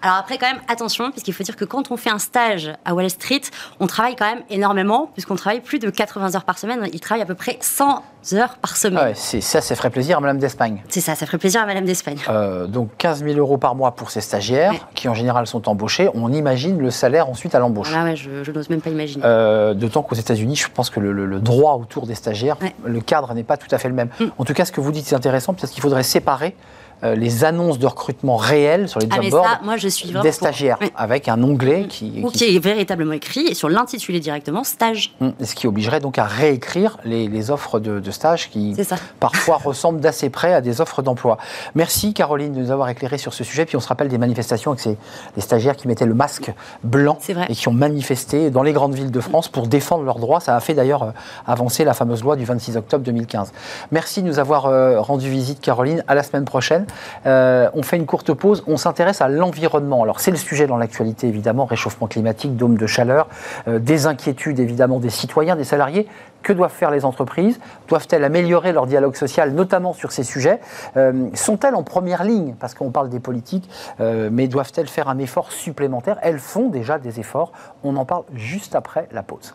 alors 0.01 0.17
après, 0.17 0.37
quand 0.37 0.47
même, 0.47 0.61
attention, 0.67 1.11
puisqu'il 1.11 1.33
faut 1.33 1.43
dire 1.43 1.55
que 1.55 1.65
quand 1.65 1.91
on 1.91 1.97
fait 1.97 2.09
un 2.09 2.19
stage 2.19 2.71
à 2.85 2.93
Wall 2.93 3.09
Street, 3.09 3.41
on 3.79 3.87
travaille 3.87 4.15
quand 4.15 4.25
même 4.25 4.43
énormément, 4.49 5.09
puisqu'on 5.13 5.35
travaille 5.35 5.59
plus 5.59 5.79
de 5.79 5.89
80 5.89 6.35
heures 6.35 6.45
par 6.45 6.57
semaine. 6.57 6.87
Il 6.93 6.99
travaille 6.99 7.21
à 7.21 7.25
peu 7.25 7.35
près 7.35 7.57
100 7.59 8.03
heures 8.33 8.57
par 8.57 8.77
semaine. 8.77 9.03
Ouais, 9.03 9.13
c'est 9.15 9.41
ça, 9.41 9.61
ça 9.61 9.75
ferait 9.75 9.89
plaisir 9.89 10.17
à 10.17 10.21
Madame 10.21 10.37
d'Espagne. 10.37 10.83
C'est 10.87 11.01
ça, 11.01 11.15
ça 11.15 11.25
ferait 11.25 11.37
plaisir 11.37 11.61
à 11.61 11.65
Madame 11.65 11.85
d'Espagne. 11.85 12.17
Euh, 12.29 12.67
donc 12.67 12.89
15 12.97 13.23
000 13.23 13.37
euros 13.37 13.57
par 13.57 13.75
mois 13.75 13.91
pour 13.91 14.11
ces 14.11 14.21
stagiaires, 14.21 14.73
qui 14.95 15.09
en 15.09 15.13
général 15.13 15.47
sont 15.47 15.67
embauchés. 15.67 16.09
On 16.13 16.31
imagine 16.31 16.79
le 16.79 16.91
salaire 16.91 17.29
ensuite 17.29 17.55
à 17.55 17.59
l'embauche. 17.59 17.91
Ah 17.93 18.03
ouais, 18.03 18.15
je, 18.15 18.51
n'ose 18.51 18.69
même 18.69 18.81
pas 18.81 18.89
imaginer. 18.89 19.23
Euh, 19.25 19.73
D'autant 19.73 20.01
qu'aux 20.01 20.15
États-Unis, 20.15 20.55
je 20.55 20.67
pense 20.73 20.89
que 20.89 20.99
le, 20.99 21.39
droit 21.39 21.73
autour 21.73 22.05
des 22.05 22.15
stagiaires, 22.15 22.57
le 22.83 23.01
cadre 23.01 23.33
n'est 23.33 23.43
pas 23.43 23.57
tout 23.57 23.67
à 23.71 23.77
fait 23.77 23.89
le 23.89 23.95
même. 23.95 24.09
Mm. 24.19 24.25
En 24.37 24.45
tout 24.45 24.53
cas, 24.53 24.65
ce 24.65 24.71
que 24.71 24.81
vous 24.81 24.91
dites, 24.91 25.05
c'est 25.05 25.15
intéressant, 25.15 25.53
parce 25.53 25.71
qu'il 25.71 25.81
faudrait 25.81 26.03
séparer 26.03 26.55
euh, 27.03 27.15
les 27.15 27.43
annonces 27.43 27.79
de 27.79 27.87
recrutement 27.87 28.35
réelles 28.35 28.89
sur 28.89 28.99
les 28.99 29.07
ah, 29.11 29.21
job 29.21 29.31
boards 29.31 29.59
moi, 29.63 29.77
je 29.77 29.87
suis 29.87 30.11
des 30.11 30.31
stagiaires, 30.31 30.79
avec 30.95 31.27
un 31.27 31.41
onglet 31.43 31.85
qui, 31.87 32.23
qui... 32.33 32.55
est 32.55 32.59
véritablement 32.59 33.13
écrit 33.13 33.47
et 33.47 33.53
sur 33.53 33.69
l'intitulé 33.69 34.19
directement 34.19 34.63
stage. 34.63 35.13
Hum, 35.21 35.33
ce 35.41 35.55
qui 35.55 35.67
obligerait 35.67 35.99
donc 35.99 36.17
à 36.17 36.25
réécrire 36.25 36.97
les, 37.05 37.51
offres 37.51 37.79
de, 37.79 38.11
stage 38.11 38.49
qui 38.49 38.75
parfois 39.19 39.57
ressemblent 39.63 39.99
d'assez 39.99 40.29
près 40.29 40.53
à 40.53 40.61
des 40.61 40.81
offres 40.81 41.01
d'emploi. 41.01 41.37
Merci 41.75 42.13
Caroline 42.13 42.53
de 42.53 42.59
nous 42.59 42.71
avoir 42.71 42.89
éclairé 42.89 43.17
sur 43.17 43.33
ce 43.33 43.43
sujet. 43.43 43.65
Puis 43.65 43.77
on 43.77 43.79
se 43.79 43.87
rappelle 43.87 44.09
des 44.09 44.17
manifestations 44.17 44.71
avec 44.71 44.81
ces, 44.81 44.97
les 45.35 45.41
stagiaires 45.41 45.75
qui 45.75 45.87
mettaient 45.87 46.05
le 46.05 46.13
masque 46.13 46.51
blanc 46.83 47.17
et 47.47 47.55
qui 47.55 47.67
ont 47.67 47.73
manifesté 47.73 48.49
dans 48.49 48.63
les 48.63 48.73
grandes 48.73 48.93
villes 48.93 49.11
de 49.11 49.21
France 49.21 49.47
pour 49.47 49.67
défendre 49.67 50.03
leurs 50.03 50.19
droits. 50.19 50.39
Ça 50.39 50.55
a 50.55 50.59
fait 50.59 50.73
d'ailleurs 50.73 51.03
euh, 51.03 51.11
avancer 51.47 51.83
la 51.83 51.93
fameuse 51.93 52.23
loi 52.23 52.35
du 52.35 52.45
26 52.45 52.77
octobre 52.77 53.03
2015. 53.03 53.51
Merci 53.91 54.21
de 54.21 54.27
nous 54.27 54.39
avoir 54.39 54.65
euh, 54.65 54.99
rendu 54.99 55.29
visite 55.29 55.61
Caroline. 55.61 56.03
À 56.07 56.15
la 56.15 56.23
semaine 56.23 56.45
prochaine. 56.45 56.85
Euh, 57.25 57.69
on 57.73 57.83
fait 57.83 57.97
une 57.97 58.05
courte 58.05 58.33
pause, 58.33 58.63
on 58.67 58.77
s'intéresse 58.77 59.21
à 59.21 59.27
l'environnement. 59.27 60.03
Alors 60.03 60.19
c'est 60.19 60.31
le 60.31 60.37
sujet 60.37 60.67
dans 60.67 60.77
l'actualité 60.77 61.27
évidemment, 61.27 61.65
réchauffement 61.65 62.07
climatique, 62.07 62.55
dôme 62.55 62.77
de 62.77 62.87
chaleur, 62.87 63.27
euh, 63.67 63.79
des 63.79 64.07
inquiétudes 64.07 64.59
évidemment 64.59 64.99
des 64.99 65.09
citoyens, 65.09 65.55
des 65.55 65.63
salariés. 65.63 66.07
Que 66.41 66.53
doivent 66.53 66.71
faire 66.71 66.89
les 66.89 67.03
entreprises? 67.03 67.59
Doivent-elles 67.89 68.23
améliorer 68.23 68.71
leur 68.71 68.87
dialogue 68.87 69.15
social, 69.15 69.51
notamment 69.51 69.91
sur 69.91 70.13
ces 70.13 70.23
sujets? 70.23 70.61
Euh, 70.95 71.27
Sont-elles 71.33 71.75
en 71.75 71.83
première 71.83 72.23
ligne? 72.23 72.55
Parce 72.57 72.73
qu'on 72.73 72.91
parle 72.91 73.09
des 73.09 73.19
politiques, 73.19 73.69
mais 73.99 74.47
doivent-elles 74.47 74.87
faire 74.87 75.09
un 75.09 75.17
effort 75.17 75.51
supplémentaire? 75.51 76.17
Elles 76.21 76.39
font 76.39 76.69
déjà 76.69 76.97
des 76.97 77.19
efforts. 77.19 77.51
On 77.83 77.97
en 77.97 78.05
parle 78.05 78.23
juste 78.35 78.75
après 78.75 79.09
la 79.11 79.21
pause. 79.21 79.53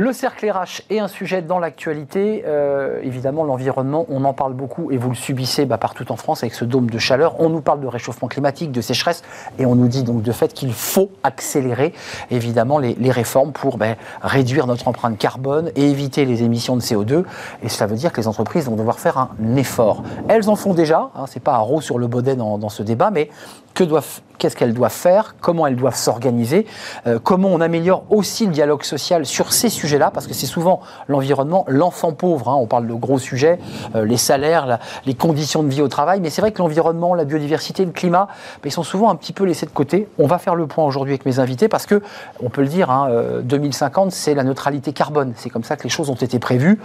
Le 0.00 0.14
cercle 0.14 0.50
RH 0.50 0.80
est 0.88 0.98
un 0.98 1.08
sujet 1.08 1.42
dans 1.42 1.58
l'actualité. 1.58 2.42
Euh, 2.46 3.00
évidemment, 3.02 3.44
l'environnement, 3.44 4.06
on 4.08 4.24
en 4.24 4.32
parle 4.32 4.54
beaucoup 4.54 4.90
et 4.90 4.96
vous 4.96 5.10
le 5.10 5.14
subissez 5.14 5.66
bah, 5.66 5.76
partout 5.76 6.10
en 6.10 6.16
France 6.16 6.42
avec 6.42 6.54
ce 6.54 6.64
dôme 6.64 6.88
de 6.88 6.96
chaleur. 6.96 7.38
On 7.38 7.50
nous 7.50 7.60
parle 7.60 7.80
de 7.80 7.86
réchauffement 7.86 8.26
climatique, 8.26 8.72
de 8.72 8.80
sécheresse 8.80 9.22
et 9.58 9.66
on 9.66 9.74
nous 9.74 9.88
dit 9.88 10.02
donc 10.02 10.22
de 10.22 10.32
fait 10.32 10.54
qu'il 10.54 10.72
faut 10.72 11.10
accélérer 11.22 11.92
évidemment 12.30 12.78
les, 12.78 13.10
réformes 13.10 13.52
pour 13.52 13.76
bah, 13.76 13.96
réduire 14.22 14.66
notre 14.66 14.88
empreinte 14.88 15.18
carbone 15.18 15.70
et 15.76 15.90
éviter 15.90 16.24
les 16.24 16.44
émissions 16.44 16.76
de 16.76 16.80
CO2. 16.80 17.24
Et 17.62 17.68
cela 17.68 17.86
veut 17.86 17.96
dire 17.96 18.10
que 18.10 18.22
les 18.22 18.26
entreprises 18.26 18.64
vont 18.64 18.76
devoir 18.76 19.00
faire 19.00 19.18
un 19.18 19.56
effort. 19.56 20.02
Elles 20.28 20.48
en 20.48 20.56
font 20.56 20.72
déjà, 20.72 21.10
hein, 21.14 21.26
c'est 21.26 21.42
pas 21.42 21.56
un 21.56 21.58
roue 21.58 21.82
sur 21.82 21.98
le 21.98 22.06
baudet 22.06 22.36
dans, 22.36 22.70
ce 22.70 22.82
débat, 22.82 23.10
mais 23.10 23.28
qu'est-ce 24.38 24.56
qu'elles 24.56 24.74
doivent 24.74 24.92
faire, 24.92 25.36
comment 25.40 25.66
elles 25.66 25.76
doivent 25.76 25.96
s'organiser, 25.96 26.66
euh, 27.06 27.18
comment 27.22 27.48
on 27.48 27.60
améliore 27.60 28.04
aussi 28.10 28.46
le 28.46 28.52
dialogue 28.52 28.82
social 28.82 29.26
sur 29.26 29.52
ces 29.52 29.68
sujets-là, 29.90 30.10
parce 30.12 30.26
que 30.26 30.34
c'est 30.34 30.46
souvent 30.46 30.80
l'environnement, 31.08 31.64
l'enfant 31.68 32.12
pauvre, 32.12 32.48
hein, 32.48 32.54
on 32.54 32.66
parle 32.66 32.86
de 32.86 32.94
gros 32.94 33.18
sujets, 33.18 33.58
euh, 33.96 34.04
les 34.04 34.16
salaires, 34.16 34.78
les 35.04 35.14
conditions 35.14 35.62
de 35.62 35.68
vie 35.68 35.82
au 35.82 35.88
travail, 35.88 36.20
mais 36.20 36.30
c'est 36.30 36.40
vrai 36.40 36.52
que 36.52 36.58
l'environnement, 36.58 37.14
la 37.14 37.24
biodiversité, 37.24 37.84
le 37.84 37.90
climat, 37.90 38.28
ils 38.64 38.70
sont 38.70 38.84
souvent 38.84 39.10
un 39.10 39.16
petit 39.16 39.32
peu 39.32 39.44
laissés 39.44 39.66
de 39.66 39.72
côté. 39.72 40.08
On 40.18 40.26
va 40.26 40.38
faire 40.38 40.54
le 40.54 40.68
point 40.68 40.84
aujourd'hui 40.84 41.14
avec 41.14 41.26
mes 41.26 41.40
invités, 41.40 41.68
parce 41.68 41.86
que, 41.86 42.02
on 42.40 42.50
peut 42.50 42.62
le 42.62 42.68
dire, 42.68 42.90
hein, 42.90 43.10
2050, 43.42 44.06
euh, 44.06 44.10
c'est 44.12 44.34
la 44.34 44.44
neutralité 44.44 44.92
carbone, 44.92 45.32
c'est 45.36 45.50
comme 45.50 45.64
ça 45.64 45.76
que 45.76 45.82
les 45.82 45.88
choses 45.88 46.08
ont 46.08 46.14
été 46.14 46.38
prévues. 46.38 46.80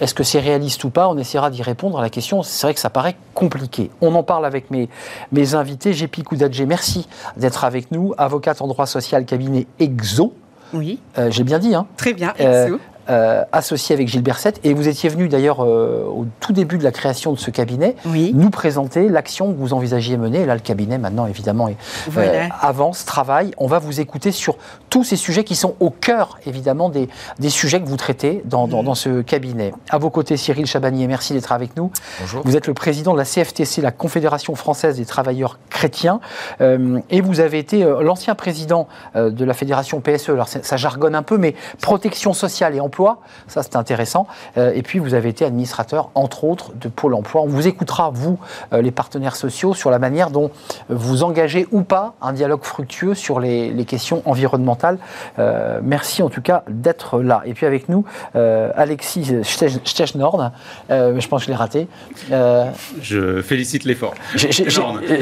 Est-ce 0.00 0.14
que 0.14 0.24
c'est 0.24 0.40
réaliste 0.40 0.82
ou 0.82 0.90
pas? 0.90 1.08
On 1.08 1.16
essaiera 1.16 1.50
d'y 1.50 1.62
répondre 1.62 1.98
à 1.98 2.02
la 2.02 2.10
question, 2.10 2.42
c'est 2.42 2.66
vrai 2.66 2.74
que 2.74 2.80
ça 2.80 2.90
paraît 2.90 3.16
compliqué. 3.34 3.90
On 4.00 4.14
en 4.14 4.24
parle 4.24 4.44
avec 4.44 4.70
mes, 4.70 4.88
mes 5.30 5.54
invités, 5.54 5.92
J'ai 5.92 6.08
Koudadjé, 6.08 6.66
merci 6.66 7.08
d'être 7.36 7.64
avec 7.64 7.92
nous, 7.92 8.12
avocate 8.18 8.60
en 8.60 8.66
droit 8.66 8.86
social, 8.86 9.24
cabinet 9.24 9.66
EXO. 9.78 10.32
Oui. 10.72 10.98
Euh, 11.18 11.30
j'ai 11.30 11.44
bien 11.44 11.58
dit, 11.58 11.74
hein 11.74 11.86
Très 11.96 12.12
bien, 12.12 12.34
euh. 12.40 12.76
Euh, 13.10 13.42
associé 13.52 13.94
avec 13.94 14.06
Gilles 14.06 14.22
Berset. 14.22 14.52
Et 14.64 14.74
vous 14.74 14.86
étiez 14.86 15.08
venu 15.08 15.28
d'ailleurs 15.28 15.64
euh, 15.64 16.04
au 16.04 16.26
tout 16.40 16.52
début 16.52 16.76
de 16.76 16.84
la 16.84 16.90
création 16.90 17.32
de 17.32 17.38
ce 17.38 17.50
cabinet 17.50 17.96
nous 18.04 18.50
présenter 18.50 19.08
l'action 19.08 19.50
que 19.50 19.58
vous 19.58 19.72
envisagiez 19.72 20.18
mener. 20.18 20.40
Et 20.40 20.46
là, 20.46 20.54
le 20.54 20.60
cabinet, 20.60 20.98
maintenant, 20.98 21.26
évidemment, 21.26 21.70
euh, 22.18 22.46
avance, 22.60 23.06
travaille. 23.06 23.52
On 23.56 23.66
va 23.66 23.78
vous 23.78 24.00
écouter 24.00 24.30
sur 24.30 24.58
tous 24.90 25.04
ces 25.04 25.16
sujets 25.16 25.42
qui 25.42 25.56
sont 25.56 25.74
au 25.80 25.88
cœur, 25.88 26.38
évidemment, 26.44 26.90
des, 26.90 27.08
des 27.38 27.48
sujets 27.48 27.80
que 27.80 27.88
vous 27.88 27.96
traitez 27.96 28.42
dans, 28.44 28.68
dans, 28.68 28.94
ce 28.94 29.22
cabinet. 29.22 29.72
À 29.88 29.96
vos 29.96 30.10
côtés, 30.10 30.36
Cyril 30.36 30.66
Chabanier, 30.66 31.06
merci 31.06 31.32
d'être 31.32 31.52
avec 31.52 31.78
nous. 31.78 31.90
Bonjour. 32.20 32.42
Vous 32.44 32.58
êtes 32.58 32.66
le 32.66 32.74
président 32.74 33.14
de 33.14 33.18
la 33.18 33.24
CFTC, 33.24 33.80
la 33.80 33.90
Confédération 33.90 34.54
française 34.54 34.98
des 34.98 35.06
travailleurs 35.06 35.58
chrétiens. 35.70 36.20
et 36.60 37.20
vous 37.22 37.40
avez 37.40 37.58
été 37.58 37.84
l'ancien 38.02 38.34
président 38.34 38.86
de 39.14 39.44
la 39.46 39.54
fédération 39.54 40.02
PSE. 40.02 40.28
Alors, 40.28 40.48
ça 40.48 40.76
jargonne 40.76 41.14
un 41.14 41.22
peu, 41.22 41.38
mais 41.38 41.54
protection 41.80 42.34
sociale 42.34 42.74
et 42.74 42.80
emploi 42.80 42.97
emploi. 42.98 43.20
Ça, 43.46 43.62
c'est 43.62 43.76
intéressant. 43.76 44.26
Euh, 44.56 44.72
et 44.74 44.82
puis, 44.82 44.98
vous 44.98 45.14
avez 45.14 45.28
été 45.28 45.44
administrateur, 45.44 46.10
entre 46.14 46.44
autres, 46.44 46.72
de 46.74 46.88
Pôle 46.88 47.14
emploi. 47.14 47.42
On 47.42 47.46
vous 47.46 47.68
écoutera, 47.68 48.10
vous, 48.12 48.38
euh, 48.72 48.82
les 48.82 48.90
partenaires 48.90 49.36
sociaux, 49.36 49.74
sur 49.74 49.90
la 49.90 49.98
manière 49.98 50.30
dont 50.30 50.50
vous 50.88 51.22
engagez 51.22 51.68
ou 51.70 51.82
pas 51.82 52.14
un 52.20 52.32
dialogue 52.32 52.64
fructueux 52.64 53.14
sur 53.14 53.40
les, 53.40 53.84
questions 53.88 54.22
environnementales. 54.26 54.98
Euh, 55.38 55.80
merci 55.82 56.22
en 56.22 56.28
tout 56.28 56.42
cas 56.42 56.62
d'être 56.68 57.20
là. 57.20 57.42
Et 57.46 57.54
puis 57.54 57.64
avec 57.64 57.88
nous, 57.88 58.04
Alexis 58.34 59.32
Stechnord. 59.44 60.50
je 60.90 61.28
pense 61.28 61.40
que 61.42 61.46
je 61.46 61.50
l'ai 61.50 61.56
raté. 61.56 61.88
je 62.30 63.40
félicite 63.40 63.84
l'effort. 63.84 64.14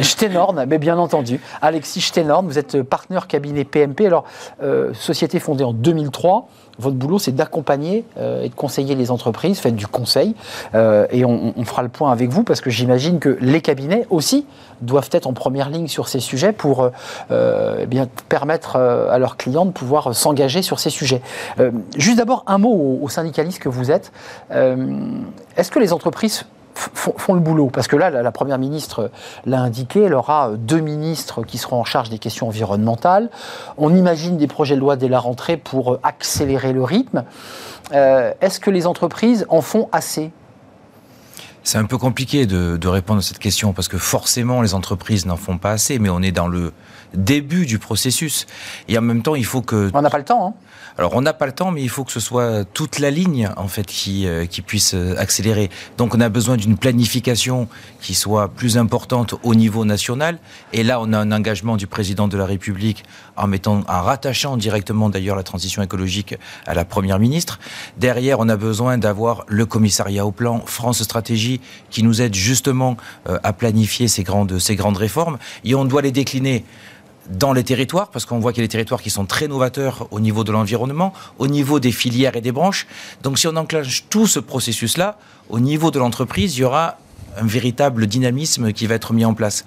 Stechnord, 0.03 0.55
mais 0.67 0.79
bien 0.79 0.99
entendu. 0.99 1.41
Alexis 1.63 2.01
Stechnord, 2.01 2.43
vous 2.43 2.59
êtes 2.59 2.83
partenaire 2.83 3.29
cabinet 3.29 3.65
PMP. 3.65 4.07
Alors, 4.07 4.25
société 4.95 5.39
fondée 5.39 5.65
en 5.65 5.73
2003. 5.73 6.49
Votre 6.79 6.97
boulot, 6.97 7.19
c'est 7.19 7.33
d'accompagner 7.33 8.05
euh, 8.19 8.43
et 8.43 8.49
de 8.49 8.55
conseiller 8.55 8.95
les 8.95 9.11
entreprises, 9.11 9.59
faites 9.59 9.77
du 9.77 9.87
conseil, 9.87 10.35
euh, 10.75 11.07
et 11.11 11.25
on, 11.25 11.53
fera 11.65 11.83
le 11.83 11.89
point 11.89 12.13
avec 12.13 12.31
vous, 12.31 12.45
parce 12.45 12.61
que 12.61 12.71
j'imagine 12.71 13.19
que 13.19 13.37
les 13.41 13.61
cabinets 13.61 14.07
aussi 14.11 14.47
doivent 14.83 15.09
être 15.13 15.27
en 15.27 15.33
première 15.33 15.71
ligne 15.71 15.89
sur 15.89 16.09
ces 16.09 16.21
sujets 16.21 16.53
pour 16.53 16.91
euh, 17.31 17.87
eh 17.91 18.01
permettre 18.29 18.77
à 18.77 19.19
leurs 19.19 19.37
clients 19.37 19.65
de 19.65 19.73
pouvoir 19.73 20.15
s'engager 20.15 20.63
sur 20.63 20.79
ces 20.79 20.91
sujets. 20.91 21.23
juste 21.97 22.19
d'abord, 22.19 22.45
un 22.47 22.59
mot 22.59 22.99
aux, 23.03 23.09
syndicalistes 23.09 23.59
que 23.59 23.69
vous 23.69 23.91
êtes. 23.91 24.13
Est-ce 24.51 25.71
que 25.71 25.79
les 25.79 25.93
entreprises 25.93 26.45
font, 26.77 27.35
le 27.35 27.41
boulot. 27.41 27.71
Parce 27.73 27.89
que 27.89 27.97
là, 27.97 28.11
la, 28.11 28.33
Première 28.33 28.59
ministre 28.59 29.11
l'a 29.47 29.61
indiqué, 29.61 30.03
elle 30.03 30.15
aura 30.15 30.53
deux 30.57 30.81
ministres 30.81 31.43
qui 31.43 31.59
seront 31.59 31.81
en 31.81 31.85
charge 31.85 32.11
des 32.11 32.19
questions 32.19 32.49
environnementales. 32.49 33.31
On 33.79 33.95
imagine 33.95 34.37
des 34.37 34.47
projets 34.47 34.75
de 34.75 34.81
loi 34.81 34.97
dès 34.97 35.09
la 35.09 35.19
rentrée 35.19 35.57
pour 35.57 35.99
accélérer 36.03 36.73
le 36.73 36.85
rythme. 36.85 37.25
Euh, 37.93 38.33
est-ce 38.41 38.61
que 38.61 38.71
les 38.71 38.87
entreprises 38.87 39.47
en 39.49 39.63
font 39.63 39.89
assez? 39.93 40.31
C'est 41.63 41.79
un 41.79 41.85
peu 41.85 41.99
compliqué 41.99 42.47
de, 42.47 42.77
de, 42.77 42.89
répondre 42.89 43.19
à 43.19 43.23
cette 43.23 43.41
question 43.41 43.73
parce 43.73 43.89
que 43.89 43.99
forcément 43.99 44.63
les 44.63 44.75
entreprises 44.75 45.27
n'en 45.27 45.37
font 45.37 45.59
pas 45.59 45.73
assez, 45.73 45.99
mais 45.99 46.09
on 46.11 46.23
est 46.23 46.31
dans 46.31 46.47
le 46.47 46.73
début 47.17 47.67
du 47.67 47.79
processus. 47.79 48.47
Et 48.89 48.97
en 48.99 49.03
même 49.03 49.23
temps, 49.23 49.35
il 49.35 49.45
faut 49.45 49.63
que... 49.63 49.91
On 49.95 50.03
n'a 50.03 50.11
pas 50.11 50.19
le 50.19 50.25
temps. 50.25 50.49
Hein 50.49 50.55
alors 50.99 51.15
on 51.15 51.21
n'a 51.21 51.35
pas 51.35 51.45
le 51.45 51.53
temps, 51.53 51.73
mais 51.73 51.83
il 51.83 51.91
faut 51.91 52.05
que 52.05 52.13
ce 52.13 52.21
soit 52.21 52.65
toute 52.65 53.01
la 53.01 53.11
ligne 53.11 53.51
en 53.59 53.69
fait 53.69 53.85
qui, 53.85 54.27
euh, 54.27 54.47
qui 54.47 54.63
puisse 54.63 54.95
euh, 54.95 55.15
accélérer. 55.19 55.69
Donc 55.99 56.15
on 56.15 56.21
a 56.21 56.31
besoin 56.31 56.57
d'une 56.57 56.79
planification 56.79 57.69
qui 58.01 58.15
soit 58.15 58.49
plus 58.49 58.79
importante 58.79 59.35
au 59.43 59.55
niveau 59.55 59.85
national. 59.85 60.39
Et 60.73 60.83
là, 60.83 60.99
on 61.01 61.13
a 61.13 61.19
un 61.19 61.33
engagement 61.33 61.77
du 61.77 61.87
président 61.87 62.29
de 62.29 62.39
la 62.39 62.47
République 62.47 63.05
en 63.37 63.47
mettant, 63.47 63.83
en 63.87 64.03
rattachant 64.03 64.57
directement 64.57 65.11
d'ailleurs 65.11 65.37
la 65.37 65.43
transition 65.43 65.83
écologique 65.83 66.35
à 66.67 66.73
la 66.73 66.87
première 66.87 67.19
ministre. 67.19 67.59
Derrière, 67.99 68.41
on 68.41 68.49
a 68.49 68.57
besoin 68.57 68.97
d'avoir 68.97 69.45
le 69.49 69.67
commissariat 69.67 70.25
au 70.25 70.33
plan 70.33 70.63
France 70.65 71.03
Stratégie 71.03 71.61
qui 71.91 72.03
nous 72.05 72.23
aide 72.23 72.35
justement 72.35 72.97
euh, 73.29 73.39
à 73.43 73.53
planifier 73.53 74.09
ces 74.09 74.23
grandes, 74.23 74.59
ces 74.59 74.77
grandes 74.77 74.97
réformes. 74.97 75.37
Et 75.63 75.75
on 75.75 75.85
doit 75.85 76.01
les 76.01 76.13
décliner 76.13 76.65
dans 77.31 77.53
les 77.53 77.65
territoires, 77.65 78.09
parce 78.09 78.25
qu'on 78.25 78.39
voit 78.39 78.53
qu'il 78.53 78.63
y 78.63 78.65
a 78.65 78.69
des 78.69 78.73
territoires 78.73 79.03
qui 79.03 79.11
sont 79.11 79.27
très 79.27 79.49
novateurs 79.49 80.09
au 80.11 80.21
niveau 80.21 80.45
de 80.45 80.53
l'environnement, 80.53 81.13
au 81.39 81.47
niveau 81.47 81.81
des 81.81 81.93
filières 81.93 82.37
et 82.37 82.41
des 82.41 82.53
branches. 82.53 82.87
Donc 83.23 83.39
si 83.39 83.47
on 83.47 83.57
enclenche 83.57 84.05
tout 84.09 84.27
ce 84.27 84.39
processus-là, 84.39 85.19
au 85.49 85.61
niveau 85.61 85.91
de 85.91 85.99
l'entreprise, 85.99 86.57
il 86.57 86.61
y 86.61 86.65
aura 86.65 86.99
un 87.39 87.47
véritable 87.47 88.07
dynamisme 88.07 88.73
qui 88.73 88.87
va 88.87 88.95
être 88.95 89.13
mis 89.13 89.25
en 89.25 89.35
place. 89.35 89.65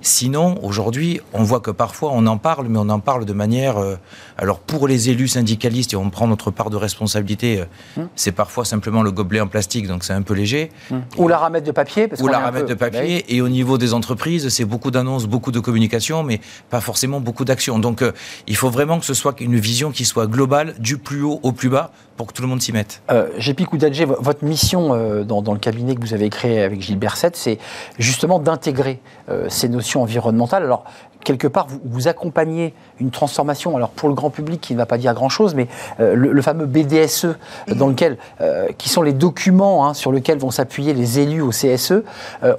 Sinon, 0.00 0.58
aujourd'hui, 0.64 1.20
on 1.32 1.44
voit 1.44 1.60
que 1.60 1.70
parfois 1.70 2.10
on 2.12 2.26
en 2.26 2.36
parle, 2.36 2.66
mais 2.68 2.78
on 2.78 2.88
en 2.88 2.98
parle 2.98 3.24
de 3.24 3.32
manière. 3.32 3.78
Euh, 3.78 3.96
alors, 4.38 4.58
pour 4.58 4.88
les 4.88 5.10
élus 5.10 5.28
syndicalistes, 5.28 5.92
et 5.92 5.96
on 5.96 6.10
prend 6.10 6.26
notre 6.26 6.50
part 6.50 6.70
de 6.70 6.76
responsabilité, 6.76 7.60
euh, 7.60 8.00
hmm. 8.00 8.08
c'est 8.16 8.32
parfois 8.32 8.64
simplement 8.64 9.02
le 9.02 9.10
gobelet 9.10 9.40
en 9.40 9.46
plastique, 9.46 9.86
donc 9.86 10.04
c'est 10.04 10.12
un 10.12 10.22
peu 10.22 10.34
léger. 10.34 10.70
Hmm. 10.90 11.00
Ou 11.16 11.28
la 11.28 11.38
ramette 11.38 11.64
de 11.64 11.72
papier. 11.72 12.08
Ou 12.20 12.28
la 12.28 12.38
ramette 12.38 12.68
de 12.68 12.74
papier. 12.74 13.24
Et 13.34 13.40
au 13.40 13.48
niveau 13.48 13.78
des 13.78 13.94
entreprises, 13.94 14.48
c'est 14.48 14.64
beaucoup 14.64 14.90
d'annonces, 14.90 15.26
beaucoup 15.26 15.52
de 15.52 15.60
communication, 15.60 16.22
mais 16.22 16.40
pas 16.70 16.80
forcément 16.80 17.20
beaucoup 17.20 17.44
d'actions. 17.44 17.78
Donc, 17.78 18.02
euh, 18.02 18.12
il 18.46 18.56
faut 18.56 18.70
vraiment 18.70 18.98
que 18.98 19.06
ce 19.06 19.14
soit 19.14 19.40
une 19.40 19.56
vision 19.56 19.90
qui 19.90 20.04
soit 20.04 20.26
globale, 20.26 20.74
du 20.78 20.98
plus 20.98 21.22
haut 21.22 21.40
au 21.42 21.52
plus 21.52 21.68
bas, 21.68 21.92
pour 22.16 22.26
que 22.26 22.32
tout 22.32 22.42
le 22.42 22.48
monde 22.48 22.62
s'y 22.62 22.72
mette. 22.72 23.02
Euh, 23.10 23.28
Gépi 23.38 23.64
Koudadje, 23.64 24.04
votre 24.04 24.44
mission 24.44 25.22
dans, 25.24 25.42
dans, 25.42 25.52
le 25.52 25.58
cabinet 25.58 25.94
que 25.94 26.00
vous 26.00 26.14
avez 26.14 26.28
créé 26.28 26.62
avec 26.62 26.80
Gilles 26.80 26.98
Berset, 26.98 27.32
c'est 27.34 27.58
justement 27.98 28.38
d'intégrer 28.38 29.00
ces 29.48 29.68
notions 29.68 30.02
environnementale. 30.02 30.62
Alors, 30.62 30.84
quelque 31.24 31.46
part, 31.46 31.66
vous, 31.84 32.08
accompagnez 32.08 32.74
une 33.00 33.10
transformation, 33.10 33.76
alors 33.76 33.90
pour 33.90 34.08
le 34.08 34.14
grand 34.14 34.30
public 34.30 34.60
qui 34.60 34.72
ne 34.72 34.78
va 34.78 34.86
pas 34.86 34.98
dire 34.98 35.14
grand-chose, 35.14 35.54
mais 35.54 35.68
euh, 36.00 36.14
le, 36.14 36.42
fameux 36.42 36.66
BDSE, 36.66 37.24
euh, 37.24 37.34
dans 37.74 37.88
lequel, 37.88 38.18
euh, 38.40 38.68
qui 38.78 38.88
sont 38.88 39.02
les 39.02 39.12
documents 39.12 39.86
hein, 39.86 39.94
sur 39.94 40.12
lesquels 40.12 40.38
vont 40.38 40.50
s'appuyer 40.50 40.94
les 40.94 41.20
élus 41.20 41.40
au 41.40 41.50
CSE, 41.50 42.02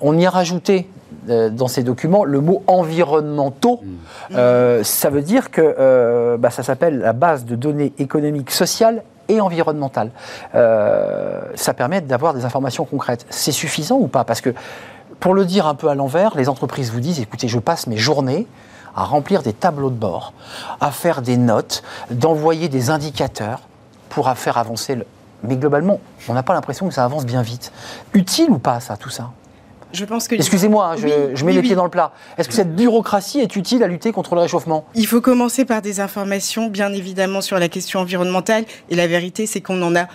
on 0.02 0.17
y 0.17 0.26
a 0.26 0.30
rajouté 0.30 0.88
dans 1.28 1.67
ces 1.67 1.84
documents 1.84 2.26
le 2.26 2.41
mot 2.41 2.63
environnementaux. 2.67 3.82
Mm. 4.30 4.84
ça 4.84 5.10
veut 5.10 5.21
dire 5.21 5.52
que 5.52 6.38
bah, 6.38 6.49
ça 6.49 6.63
s'appelle 6.63 6.99
la 6.99 7.13
base 7.13 7.45
de 7.45 7.56
données 7.56 7.93
économiques, 7.97 8.52
sociales 8.52 9.04
et 9.30 9.39
environnementales. 9.39 10.12
ça 10.54 11.73
permet 11.76 12.02
d'avoir 12.02 12.34
des 12.34 12.45
informations 12.45 12.86
concrètes. 12.86 13.26
C'est 13.30 13.52
suffisant 13.52 13.97
ou 13.97 14.08
pas? 14.08 14.23
Parce 14.23 14.41
que 14.41 14.54
pour 15.23 15.33
le 15.33 15.45
dire 15.45 15.67
un 15.67 15.73
peu 15.73 15.88
à 15.88 15.95
l'envers, 15.95 16.36
les 16.36 16.49
entreprises 16.49 16.91
vous 16.91 16.99
disent, 16.99 17.21
écoutez, 17.21 17.47
je 17.47 17.57
passe 17.57 17.88
mes 17.88 17.95
journées 17.95 18.45
à 18.93 19.05
remplir 19.05 19.41
des 19.41 19.53
tableaux 19.53 19.89
de 19.89 19.95
bord, 19.95 20.33
à 20.81 20.91
faire 20.91 21.21
des 21.21 21.38
notes, 21.38 21.81
d'envoyer 22.12 22.67
des 22.67 22.89
indicateurs 22.89 23.62
pour 24.09 24.29
faire 24.31 24.57
avancer 24.57 24.95
le... 24.95 25.05
Mais 25.43 25.55
globalement, 25.55 26.01
on 26.27 26.33
n'a 26.33 26.43
pas 26.43 26.53
l'impression 26.53 26.89
que 26.89 26.93
ça 26.93 27.05
avance 27.05 27.25
bien 27.25 27.41
vite. 27.41 27.71
Utile 28.13 28.49
ou 28.49 28.57
pas 28.57 28.81
ça, 28.81 28.97
tout 28.97 29.09
ça? 29.09 29.31
Je 29.93 30.03
pense 30.03 30.27
que 30.27 30.36
Excusez-moi, 30.36 30.89
hein, 30.91 30.95
je, 30.97 31.45
mets 31.45 31.53
les 31.53 31.62
pieds 31.62 31.75
dans 31.75 31.86
le 31.86 31.89
plat. 31.89 32.12
Est-ce 32.38 32.49
que 32.49 32.53
cette 32.53 32.75
bureaucratie 32.75 33.39
est 33.39 33.55
utile 33.55 33.81
à 33.83 33.88
lutter 33.88 34.12
contre 34.12 34.36
le 34.36 34.41
réchauffement? 34.41 34.83
Il 34.93 35.07
faut 35.07 35.21
commencer 35.21 35.63
par 35.63 35.81
des 35.81 36.01
informations, 36.01 36.67
bien 36.67 36.91
évidemment, 36.91 37.39
sur 37.39 37.59
la 37.59 37.69
question 37.69 38.01
environnementale. 38.01 38.65
Et 38.89 38.95
la 38.97 39.07
vérité, 39.07 39.45
c'est 39.45 39.62
qu'on 39.62 39.81
en 39.83 39.95
a 39.95 40.07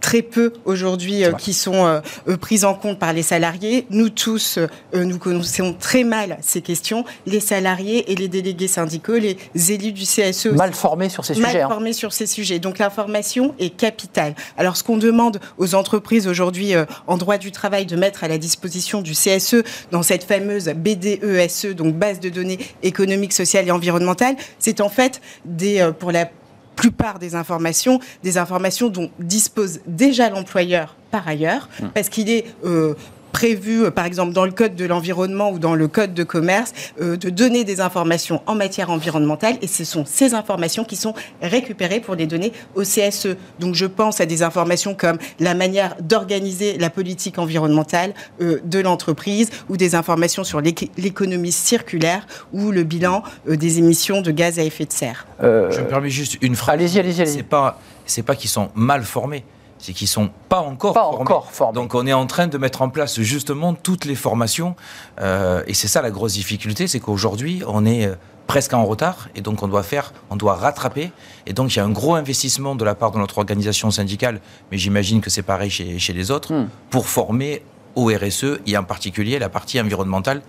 très 0.00 0.22
peu 0.22 0.52
aujourd'hui 0.64 1.24
euh, 1.24 1.32
qui 1.32 1.52
sont 1.52 1.84
euh, 1.86 2.00
euh, 2.28 2.36
prises 2.36 2.64
en 2.64 2.74
compte 2.74 2.98
par 2.98 3.12
les 3.12 3.22
salariés. 3.22 3.86
Nous 3.90 4.08
tous, 4.08 4.58
nous 4.94 5.18
connaissons 5.18 5.74
très 5.78 6.04
mal 6.04 6.38
ces 6.40 6.60
questions, 6.60 7.04
les 7.26 7.40
salariés 7.40 8.10
et 8.10 8.14
les 8.14 8.28
délégués 8.28 8.68
syndicaux, 8.68 9.16
les 9.16 9.36
élus 9.72 9.92
du 9.92 10.04
CSE. 10.04 10.46
Mal 10.46 10.72
formés 10.72 11.08
sur 11.08 11.24
ces 11.24 11.34
sujets. 11.34 11.46
Mal 11.46 11.62
hein. 11.62 11.68
formés 11.68 11.92
sur 11.92 12.12
ces 12.12 12.26
sujets. 12.26 12.58
Donc 12.58 12.78
l'information 12.78 13.54
est 13.58 13.76
capitale. 13.76 14.34
Alors 14.56 14.76
ce 14.76 14.84
qu'on 14.84 14.96
demande 14.96 15.40
aux 15.58 15.74
entreprises 15.74 16.26
aujourd'hui 16.26 16.74
en 17.06 17.16
droit 17.16 17.38
du 17.38 17.52
travail 17.52 17.86
de 17.86 17.96
mettre 17.96 18.24
à 18.24 18.28
la 18.28 18.38
disposition 18.38 19.02
du 19.02 19.12
CSE 19.12 19.62
dans 19.90 20.02
cette 20.02 20.24
fameuse 20.24 20.68
BDESE, 20.68 21.74
donc 21.74 21.94
base 21.94 22.20
de 22.20 22.28
données 22.28 22.58
économiques, 22.82 23.32
sociales 23.32 23.66
et 23.68 23.70
environnementales, 23.70 24.36
c'est 24.58 24.80
en 24.80 24.88
fait 24.88 25.20
des, 25.44 25.90
pour 25.98 26.12
la 26.12 26.30
plupart 26.76 27.18
des 27.18 27.34
informations, 27.34 27.98
des 28.22 28.38
informations 28.38 28.88
dont 28.88 29.10
dispose 29.18 29.80
déjà 29.86 30.30
l'employeur 30.30 30.96
par 31.10 31.26
ailleurs, 31.26 31.68
mmh. 31.80 31.86
parce 31.94 32.08
qu'il 32.08 32.30
est 32.30 32.44
euh, 32.64 32.94
prévu, 33.36 33.84
euh, 33.84 33.90
par 33.90 34.06
exemple, 34.06 34.32
dans 34.32 34.46
le 34.46 34.50
code 34.50 34.74
de 34.76 34.86
l'environnement 34.86 35.50
ou 35.50 35.58
dans 35.58 35.74
le 35.74 35.88
code 35.88 36.14
de 36.14 36.24
commerce, 36.24 36.72
euh, 37.02 37.18
de 37.18 37.28
donner 37.28 37.64
des 37.64 37.82
informations 37.82 38.40
en 38.46 38.54
matière 38.54 38.88
environnementale. 38.88 39.58
Et 39.60 39.66
ce 39.66 39.84
sont 39.84 40.06
ces 40.06 40.32
informations 40.32 40.84
qui 40.84 40.96
sont 40.96 41.12
récupérées 41.42 42.00
pour 42.00 42.14
les 42.14 42.26
donner 42.26 42.50
au 42.74 42.80
CSE. 42.80 43.36
Donc, 43.60 43.74
je 43.74 43.84
pense 43.84 44.22
à 44.22 44.26
des 44.26 44.42
informations 44.42 44.94
comme 44.94 45.18
la 45.38 45.52
manière 45.52 45.96
d'organiser 46.00 46.78
la 46.78 46.88
politique 46.88 47.38
environnementale 47.38 48.14
euh, 48.40 48.58
de 48.64 48.78
l'entreprise 48.78 49.50
ou 49.68 49.76
des 49.76 49.94
informations 49.94 50.42
sur 50.42 50.62
l'économie 50.62 51.52
circulaire 51.52 52.26
ou 52.54 52.70
le 52.70 52.84
bilan 52.84 53.22
des 53.46 53.78
émissions 53.78 54.22
de 54.22 54.30
gaz 54.30 54.58
à 54.58 54.62
effet 54.62 54.86
de 54.86 54.92
serre. 54.92 55.26
je 55.42 55.46
me 55.46 55.86
permets 55.86 56.08
juste 56.08 56.38
une 56.40 56.56
phrase. 56.56 56.76
Allez-y, 56.76 57.00
allez-y. 57.00 57.20
Allez 57.20 57.30
c'est 57.30 57.42
pas, 57.42 57.78
c'est 58.06 58.22
pas 58.22 58.34
qu'ils 58.34 58.48
sont 58.48 58.70
mal 58.74 59.02
formés 59.02 59.44
c'est 59.78 59.92
qu'ils 59.92 60.08
sont 60.08 60.30
pas 60.48 60.60
encore, 60.60 60.94
pas 60.94 61.06
encore 61.06 61.50
formés. 61.50 61.74
Donc 61.74 61.94
on 61.94 62.06
est 62.06 62.12
en 62.12 62.26
train 62.26 62.46
de 62.46 62.58
mettre 62.58 62.82
en 62.82 62.88
place 62.88 63.20
justement 63.20 63.74
toutes 63.74 64.04
les 64.04 64.14
formations, 64.14 64.74
euh, 65.20 65.62
et 65.66 65.74
c'est 65.74 65.88
ça 65.88 66.02
la 66.02 66.10
grosse 66.10 66.34
difficulté, 66.34 66.86
c'est 66.86 67.00
qu'aujourd'hui 67.00 67.62
on 67.66 67.84
est 67.84 68.06
euh, 68.06 68.14
presque 68.46 68.74
en 68.74 68.84
retard, 68.84 69.28
et 69.34 69.40
donc 69.40 69.62
on 69.62 69.68
doit 69.68 69.82
faire, 69.82 70.12
on 70.30 70.36
doit 70.36 70.54
rattraper, 70.54 71.12
et 71.46 71.52
donc 71.52 71.74
il 71.74 71.78
y 71.78 71.80
a 71.80 71.84
un 71.84 71.90
gros 71.90 72.14
investissement 72.14 72.74
de 72.74 72.84
la 72.84 72.94
part 72.94 73.10
de 73.10 73.18
notre 73.18 73.38
organisation 73.38 73.90
syndicale, 73.90 74.40
mais 74.70 74.78
j'imagine 74.78 75.20
que 75.20 75.30
c'est 75.30 75.42
pareil 75.42 75.70
chez, 75.70 75.98
chez, 75.98 76.12
les 76.12 76.30
autres, 76.30 76.52
hmm. 76.52 76.68
pour 76.90 77.06
former 77.06 77.62
au 77.96 78.06
RSE 78.06 78.60
et 78.66 78.76
en 78.76 78.84
particulier 78.84 79.38
la 79.38 79.48
partie 79.48 79.80
environnementale 79.80 80.42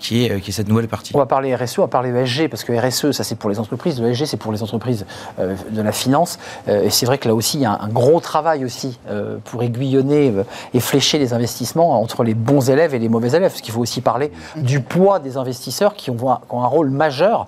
qui 0.00 0.24
est, 0.24 0.40
qui 0.40 0.50
est 0.50 0.52
cette 0.52 0.68
nouvelle 0.68 0.88
partie. 0.88 1.12
On 1.14 1.18
va 1.18 1.26
parler 1.26 1.54
RSE, 1.54 1.78
on 1.78 1.82
va 1.82 1.88
parler 1.88 2.10
ESG, 2.10 2.48
parce 2.48 2.64
que 2.64 2.72
RSE, 2.72 3.12
ça 3.12 3.22
c'est 3.22 3.36
pour 3.36 3.50
les 3.50 3.60
entreprises, 3.60 4.00
ESG 4.00 4.24
c'est 4.24 4.36
pour 4.36 4.50
les 4.50 4.62
entreprises 4.62 5.06
euh, 5.38 5.54
de 5.70 5.82
la 5.82 5.92
finance. 5.92 6.38
Euh, 6.68 6.84
et 6.84 6.90
c'est 6.90 7.06
vrai 7.06 7.18
que 7.18 7.28
là 7.28 7.34
aussi, 7.34 7.58
il 7.58 7.62
y 7.62 7.66
a 7.66 7.78
un, 7.80 7.88
gros 7.88 8.20
travail 8.20 8.64
aussi 8.64 8.98
euh, 9.08 9.36
pour 9.44 9.62
aiguillonner 9.62 10.32
et 10.72 10.80
flécher 10.80 11.18
les 11.18 11.34
investissements 11.34 12.00
entre 12.00 12.24
les 12.24 12.34
bons 12.34 12.70
élèves 12.70 12.94
et 12.94 12.98
les 12.98 13.08
mauvais 13.08 13.28
élèves. 13.28 13.50
Parce 13.50 13.60
qu'il 13.60 13.74
faut 13.74 13.80
aussi 13.80 14.00
parler 14.00 14.32
du 14.56 14.80
poids 14.80 15.18
des 15.18 15.36
investisseurs 15.36 15.94
qui 15.94 16.10
ont, 16.10 16.16
un 16.30 16.66
rôle 16.66 16.90
majeur 16.90 17.46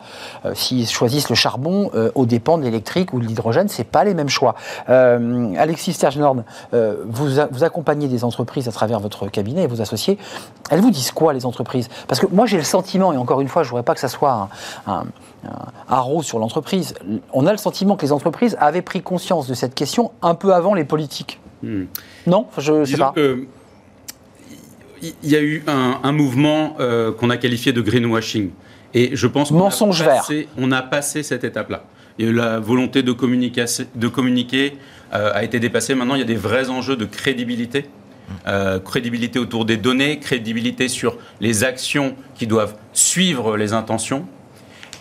s'ils 0.55 0.89
choisissent 0.89 1.31
le 1.31 1.35
charbon 1.35 1.91
aux 2.15 2.27
dépens 2.27 2.59
de 2.59 2.65
l'électrique 2.65 3.13
ou 3.13 3.21
de 3.21 3.27
l'hydrogène. 3.27 3.69
C'est 3.69 3.85
pas 3.85 4.05
les 4.05 4.15
mêmes 4.15 4.29
choix. 4.29 4.55
Alexis 4.89 5.95
Stergenhorn, 5.95 6.45
vous, 6.73 7.29
vous 7.51 7.65
accompagnez 7.65 8.09
des 8.09 8.25
entreprises 8.25 8.69
à 8.69 8.73
travers 8.73 9.01
votre 9.01 9.29
cabinet 9.29 9.63
et 9.63 9.67
vos 9.67 9.81
associés. 9.81 10.19
Elles 10.71 10.81
vous 10.81 10.91
disent 10.91 11.13
quoi, 11.13 11.33
les 11.33 11.47
entreprises? 11.47 11.89
Parce 12.09 12.21
que 12.21 12.27
moi, 12.27 12.42
j'ai 12.47 12.57
le 12.57 12.65
sentiment, 12.65 13.13
et 13.13 13.17
encore 13.17 13.41
une 13.41 13.49
fois, 13.49 13.63
je 13.63 13.69
ne 13.69 13.71
voudrais 13.71 13.85
pas 13.85 13.95
que 13.95 14.01
ça 14.01 14.09
soit 14.09 14.49
un, 14.87 15.05
un, 15.89 16.23
sur 16.23 16.39
l'entreprise, 16.39 16.95
on 17.33 17.47
a 17.47 17.53
le 17.53 17.59
sentiment 17.59 17.97
que 17.97 18.05
les 18.05 18.13
entreprises 18.13 18.57
avaient 18.61 18.83
pris 18.83 19.03
conscience 19.03 19.47
de 19.47 19.55
cette 19.55 19.75
question 19.75 20.13
un 20.23 20.35
peu 20.35 20.55
avant 20.55 20.75
les 20.75 20.85
politiques. 20.85 21.41
Hmm. 21.63 21.85
Non 22.27 22.47
Je 22.59 22.73
ne 22.73 22.85
sais 22.85 22.97
pas. 22.97 23.15
il 25.03 25.15
y 25.23 25.37
a 25.37 25.41
eu 25.41 25.65
un, 25.67 26.13
mouvement 26.13 26.77
euh, 26.81 27.13
qu'on 27.13 27.31
a 27.31 27.37
qualifié 27.37 27.73
de 27.73 27.81
greenwashing. 27.81 28.51
Et 28.95 29.17
je 29.17 29.27
pense 29.27 29.51
Mensonge 29.51 30.03
vert. 30.03 30.29
On 30.59 30.71
a 30.71 30.83
passé 30.83 31.23
cette 31.23 31.45
étape-là. 31.45 31.85
Et 32.19 32.31
la 32.31 32.61
volonté 32.61 33.03
de 33.03 33.13
communiquer, 33.13 33.65
de 33.95 34.09
communiquer 34.09 34.77
euh, 35.15 35.31
a 35.33 35.45
été 35.45 35.61
dépassée. 35.61 35.95
Maintenant, 35.95 36.15
il 36.15 36.19
y 36.19 36.23
a 36.23 36.27
des 36.27 36.37
vrais 36.37 36.69
enjeux 36.69 36.97
de 36.97 37.07
crédibilité 37.07 37.87
euh, 38.47 38.79
crédibilité 38.79 39.39
autour 39.39 39.65
des 39.65 39.77
données, 39.77 40.19
crédibilité 40.19 40.89
sur 40.89 41.17
les 41.41 41.65
actions 41.65 42.15
qui 42.35 42.47
doivent 42.47 42.75
suivre 42.93 43.57
les 43.57 43.73
intentions. 43.73 44.27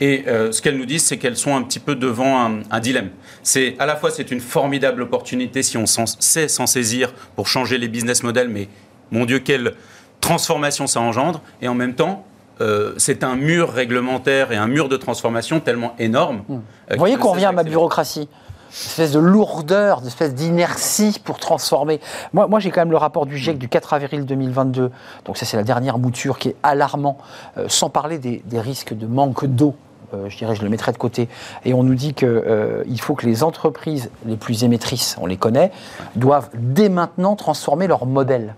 Et 0.01 0.23
euh, 0.27 0.51
ce 0.51 0.61
qu'elles 0.63 0.77
nous 0.77 0.85
disent, 0.85 1.05
c'est 1.05 1.17
qu'elles 1.17 1.37
sont 1.37 1.55
un 1.55 1.61
petit 1.61 1.79
peu 1.79 1.95
devant 1.95 2.61
un, 2.71 2.79
dilemme. 2.79 3.11
C'est 3.43 3.75
à 3.77 3.85
la 3.85 3.95
fois 3.95 4.09
c'est 4.09 4.31
une 4.31 4.39
formidable 4.39 5.03
opportunité 5.03 5.61
si 5.61 5.77
on 5.77 5.85
sait 5.85 6.47
s'en 6.47 6.65
saisir 6.65 7.13
pour 7.35 7.47
changer 7.47 7.77
les 7.77 7.87
business 7.87 8.23
models, 8.23 8.49
mais 8.49 8.67
mon 9.11 9.25
Dieu 9.25 9.39
quelle 9.39 9.75
transformation 10.19 10.87
ça 10.87 11.01
engendre. 11.01 11.41
Et 11.61 11.67
en 11.67 11.75
même 11.75 11.93
temps, 11.93 12.25
euh, 12.61 12.93
c'est 12.97 13.23
un 13.23 13.35
mur 13.35 13.71
réglementaire 13.71 14.51
et 14.51 14.55
un 14.55 14.67
mur 14.67 14.89
de 14.89 14.97
transformation 14.97 15.59
tellement 15.59 15.95
énorme. 15.99 16.43
Vous 16.47 16.61
voyez 16.97 17.17
qu'on 17.17 17.31
revient 17.31 17.45
à 17.45 17.51
ma 17.51 17.63
bureaucratie 17.63 18.27
espèce 18.71 19.11
de 19.11 19.19
lourdeur, 19.19 20.01
espèce 20.05 20.33
d'inertie 20.33 21.19
pour 21.23 21.39
transformer. 21.39 21.99
Moi, 22.33 22.47
moi 22.47 22.59
j'ai 22.59 22.71
quand 22.71 22.81
même 22.81 22.91
le 22.91 22.97
rapport 22.97 23.25
du 23.25 23.37
GIEC 23.37 23.57
du 23.57 23.67
4 23.67 23.93
avril 23.93 24.25
2022, 24.25 24.91
donc 25.25 25.37
ça 25.37 25.45
c'est 25.45 25.57
la 25.57 25.63
dernière 25.63 25.97
mouture 25.97 26.39
qui 26.39 26.49
est 26.49 26.55
alarmant, 26.63 27.17
euh, 27.57 27.65
sans 27.67 27.89
parler 27.89 28.17
des, 28.17 28.41
risques 28.53 28.93
de 28.93 29.07
manque 29.07 29.45
d'eau. 29.45 29.75
Euh, 30.13 30.29
je 30.29 30.37
dirais, 30.37 30.55
je 30.55 30.61
le 30.61 30.69
mettrai 30.69 30.91
de 30.91 30.97
côté. 30.97 31.29
Et 31.65 31.73
on 31.73 31.83
nous 31.83 31.95
dit 31.95 32.13
qu'il 32.13 32.27
euh, 32.27 32.83
faut 32.99 33.15
que 33.15 33.25
les 33.25 33.43
entreprises 33.43 34.09
les 34.25 34.35
plus 34.35 34.63
émettrices, 34.63 35.15
on 35.19 35.25
les 35.25 35.37
connaît, 35.37 35.71
doivent 36.15 36.49
dès 36.53 36.89
maintenant 36.89 37.35
transformer 37.35 37.87
leur 37.87 38.05
modèle 38.05 38.55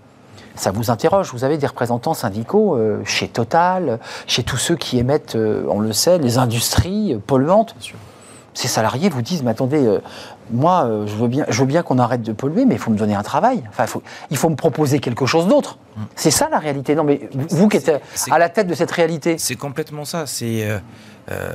ça 0.56 0.70
vous 0.70 0.92
interroge. 0.92 1.32
Vous 1.32 1.42
avez 1.42 1.58
des 1.58 1.66
représentants 1.66 2.14
syndicaux 2.14 2.78
chez 3.04 3.26
Total, 3.26 3.98
chez 4.28 4.44
tous 4.44 4.56
ceux 4.56 4.76
qui 4.76 4.98
émettent, 4.98 5.34
on 5.34 5.80
le 5.80 5.92
sait, 5.92 6.18
les 6.18 6.38
industries 6.38 7.20
polluantes 7.26 7.74
ces 8.54 8.68
salariés 8.68 9.08
vous 9.08 9.22
disent, 9.22 9.42
mais 9.42 9.50
attendez, 9.50 9.84
euh, 9.84 10.00
moi, 10.50 10.84
euh, 10.84 11.06
je 11.06 11.14
veux 11.16 11.28
bien, 11.28 11.44
je 11.48 11.60
veux 11.60 11.66
bien 11.66 11.82
qu'on 11.82 11.98
arrête 11.98 12.22
de 12.22 12.32
polluer, 12.32 12.64
mais 12.64 12.76
il 12.76 12.80
faut 12.80 12.90
me 12.90 12.96
donner 12.96 13.14
un 13.14 13.22
travail. 13.22 13.62
Enfin, 13.68 13.84
il 14.30 14.36
faut, 14.36 14.48
me 14.48 14.54
proposer 14.54 15.00
quelque 15.00 15.26
chose 15.26 15.48
d'autre. 15.48 15.78
Mm. 15.96 16.02
C'est 16.14 16.30
ça 16.30 16.48
la 16.48 16.58
réalité. 16.58 16.94
Non, 16.94 17.04
mais 17.04 17.28
vous 17.50 17.68
qui 17.68 17.78
êtes 17.78 17.92
à 18.30 18.38
la 18.38 18.48
tête 18.48 18.68
de 18.68 18.74
cette 18.74 18.92
réalité. 18.92 19.36
C'est 19.38 19.56
complètement 19.56 20.04
ça. 20.04 20.26
C'est 20.26 20.68
euh, 21.30 21.52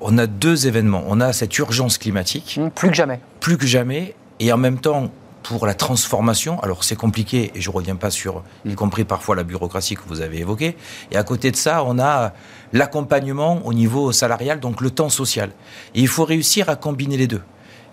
on 0.00 0.16
a 0.16 0.26
deux 0.26 0.66
événements. 0.66 1.02
On 1.06 1.20
a 1.20 1.32
cette 1.32 1.56
urgence 1.58 1.98
climatique. 1.98 2.58
Mm, 2.60 2.70
plus 2.70 2.88
que 2.88 2.96
jamais. 2.96 3.20
Plus 3.40 3.58
que 3.58 3.66
jamais. 3.66 4.14
Et 4.38 4.52
en 4.52 4.56
même 4.56 4.78
temps, 4.78 5.10
pour 5.42 5.66
la 5.66 5.74
transformation. 5.74 6.60
Alors 6.60 6.84
c'est 6.84 6.96
compliqué 6.96 7.52
et 7.54 7.60
je 7.60 7.70
ne 7.70 7.74
reviens 7.74 7.96
pas 7.96 8.10
sur, 8.10 8.42
y 8.64 8.74
compris 8.74 9.04
parfois 9.04 9.36
la 9.36 9.44
bureaucratie 9.44 9.94
que 9.94 10.02
vous 10.06 10.20
avez 10.20 10.38
évoquée. 10.38 10.76
Et 11.10 11.16
à 11.16 11.22
côté 11.22 11.50
de 11.50 11.56
ça, 11.56 11.84
on 11.84 11.98
a 11.98 12.32
l'accompagnement 12.72 13.60
au 13.64 13.72
niveau 13.72 14.12
salarial, 14.12 14.60
donc 14.60 14.80
le 14.80 14.90
temps 14.90 15.08
social. 15.08 15.50
Et 15.94 16.00
il 16.00 16.08
faut 16.08 16.24
réussir 16.24 16.68
à 16.68 16.76
combiner 16.76 17.16
les 17.16 17.26
deux. 17.26 17.42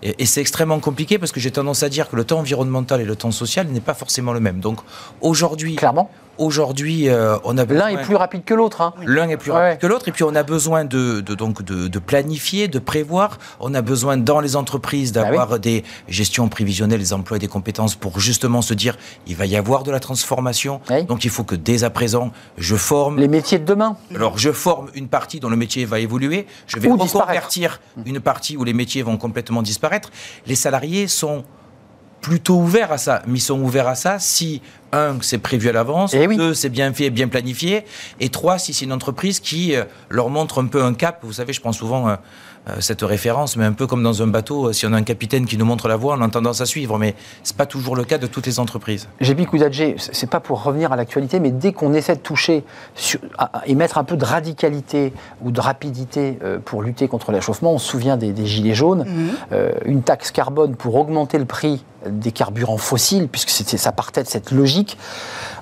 Et, 0.03 0.25
c'est 0.25 0.41
extrêmement 0.41 0.79
compliqué 0.79 1.17
parce 1.17 1.31
que 1.31 1.39
j'ai 1.39 1.49
tendance 1.49 1.81
à 1.81 1.89
dire 1.89 2.07
que 2.07 2.15
le 2.15 2.23
temps 2.23 2.39
environnemental 2.39 3.01
et 3.01 3.05
le 3.05 3.15
temps 3.15 3.31
social 3.31 3.67
n'est 3.67 3.81
pas 3.81 3.95
forcément 3.95 4.31
le 4.31 4.39
même. 4.39 4.60
Donc 4.60 4.79
aujourd'hui, 5.21 5.75
clairement, 5.75 6.12
aujourd'hui, 6.38 7.10
euh, 7.10 7.38
on 7.43 7.58
a 7.58 7.65
l'un 7.65 7.88
est 7.88 8.02
plus 8.02 8.15
rapide 8.15 8.43
que 8.43 8.54
l'autre. 8.54 8.82
Hein. 8.82 8.93
L'un 9.06 9.30
est 9.30 9.38
plus 9.38 9.52
rapide 9.52 9.80
que 9.80 9.88
l'autre, 9.88 10.08
et 10.08 10.12
puis 10.12 10.23
on 10.23 10.36
a 10.36 10.43
besoin 10.43 10.86
de, 10.86 11.21
donc 11.21 11.63
de, 11.63 12.00
planifier, 12.00 12.67
de 12.67 12.80
prévoir. 12.80 13.38
On 13.60 13.73
a 13.73 13.82
besoin 13.82 14.17
dans 14.17 14.39
les 14.39 14.56
entreprises 14.56 15.12
bah 15.12 15.23
d'avoir 15.23 15.60
des 15.60 15.84
gestions 16.08 16.47
prévisionnelles 16.50 17.00
des 17.00 17.13
emplois 17.13 17.38
et 17.38 17.39
des 17.39 17.47
compétences 17.47 17.95
pour 17.95 18.19
justement 18.19 18.62
se 18.62 18.73
dire 18.73 18.97
il 19.28 19.36
va 19.36 19.45
y 19.45 19.56
avoir 19.56 19.84
de 19.84 19.91
la 19.91 20.00
transformation. 20.00 20.82
Donc 21.08 21.26
il 21.26 21.30
faut 21.30 21.43
que 21.43 21.56
dès 21.56 21.84
à 21.84 21.89
présent 21.89 22.32
je 22.58 22.76
forme 22.76 23.19
les 23.19 23.28
métiers 23.28 23.60
de 23.60 23.65
demain. 23.65 23.97
Alors 24.13 24.38
je 24.38 24.52
forme 24.52 24.89
une 24.95 25.08
partie 25.08 25.39
dont 25.39 25.50
le 25.50 25.58
métier 25.58 25.86
va 25.86 26.00
évoluer. 26.00 26.47
Je 26.67 26.80
vais 26.80 26.89
reconvertir 26.89 27.80
une 28.06 28.19
partie 28.19 28.58
où 28.58 28.63
les 28.63 28.73
métiers 28.73 29.04
vont 29.04 29.17
complètement 29.17 29.62
disparaître. 29.62 30.12
Les 30.45 30.56
salariés 30.56 31.08
sont 31.08 31.43
plutôt 32.21 32.56
ouverts 32.56 32.91
à 32.91 32.97
ça. 32.97 33.21
Mais 33.27 33.39
ils 33.39 33.41
sont 33.41 33.60
ouverts 33.60 33.88
à 33.88 33.95
ça 33.95 34.19
si, 34.19 34.62
un, 34.93 35.17
c'est 35.21 35.38
prévu 35.38 35.69
à 35.69 35.71
l'avance, 35.71 36.13
eh 36.13 36.27
deux, 36.27 36.53
c'est 36.53 36.69
bien 36.69 36.93
fait, 36.93 37.10
bien 37.10 37.27
planifié, 37.27 37.84
et 38.19 38.30
trois, 38.30 38.58
si 38.58 38.73
c'est 38.73 38.86
une 38.86 38.93
entreprise 38.93 39.39
qui 39.39 39.75
euh, 39.75 39.84
leur 40.10 40.30
montre 40.30 40.62
un 40.62 40.67
peu 40.67 40.84
un 40.84 40.93
cap. 40.93 41.19
Vous 41.23 41.34
savez, 41.34 41.53
je 41.53 41.62
prends 41.62 41.73
souvent 41.73 42.08
euh, 42.08 42.15
euh, 42.69 42.75
cette 42.80 43.01
référence, 43.01 43.58
mais 43.58 43.65
un 43.65 43.73
peu 43.73 43.88
comme 43.88 44.03
dans 44.03 44.21
un 44.21 44.27
bateau, 44.27 44.71
si 44.73 44.86
on 44.86 44.93
a 44.93 44.97
un 44.97 45.03
capitaine 45.03 45.45
qui 45.45 45.58
nous 45.58 45.65
montre 45.65 45.88
la 45.88 45.97
voie, 45.97 46.15
on 46.17 46.21
a 46.21 46.30
tendance 46.30 46.62
à 46.62 46.65
suivre, 46.65 46.97
mais 46.97 47.15
c'est 47.43 47.58
pas 47.58 47.65
toujours 47.65 47.95
le 47.95 48.03
cas 48.03 48.17
de 48.17 48.27
toutes 48.27 48.45
les 48.45 48.60
entreprises. 48.60 49.08
J'ai 49.19 49.36
Koudadje, 49.45 49.95
c'est 49.97 50.30
pas 50.30 50.39
pour 50.39 50.63
revenir 50.63 50.91
à 50.91 50.95
l'actualité, 50.95 51.39
mais 51.39 51.51
dès 51.51 51.71
qu'on 51.71 51.93
essaie 51.93 52.15
de 52.15 52.21
toucher 52.21 52.63
et 53.65 53.75
mettre 53.75 53.97
un 53.97 54.03
peu 54.03 54.17
de 54.17 54.25
radicalité 54.25 55.13
ou 55.41 55.51
de 55.51 55.62
rapidité 55.62 56.38
pour 56.65 56.82
lutter 56.82 57.08
contre 57.08 57.32
l'échauffement, 57.32 57.73
on 57.73 57.77
se 57.77 57.88
souvient 57.88 58.17
des, 58.17 58.45
gilets 58.45 58.73
jaunes, 58.73 59.06
mmh. 59.06 59.56
une 59.86 60.01
taxe 60.01 60.32
carbone 60.32 60.75
pour 60.75 60.95
augmenter 60.95 61.38
le 61.38 61.45
prix 61.45 61.86
des 62.10 62.32
carburants 62.32 62.78
fossiles, 62.78 63.28
puisque 63.28 63.50
ça 63.50 63.91
partait 63.91 64.24
de 64.24 64.28
cette 64.28 64.52
logique, 64.52 64.98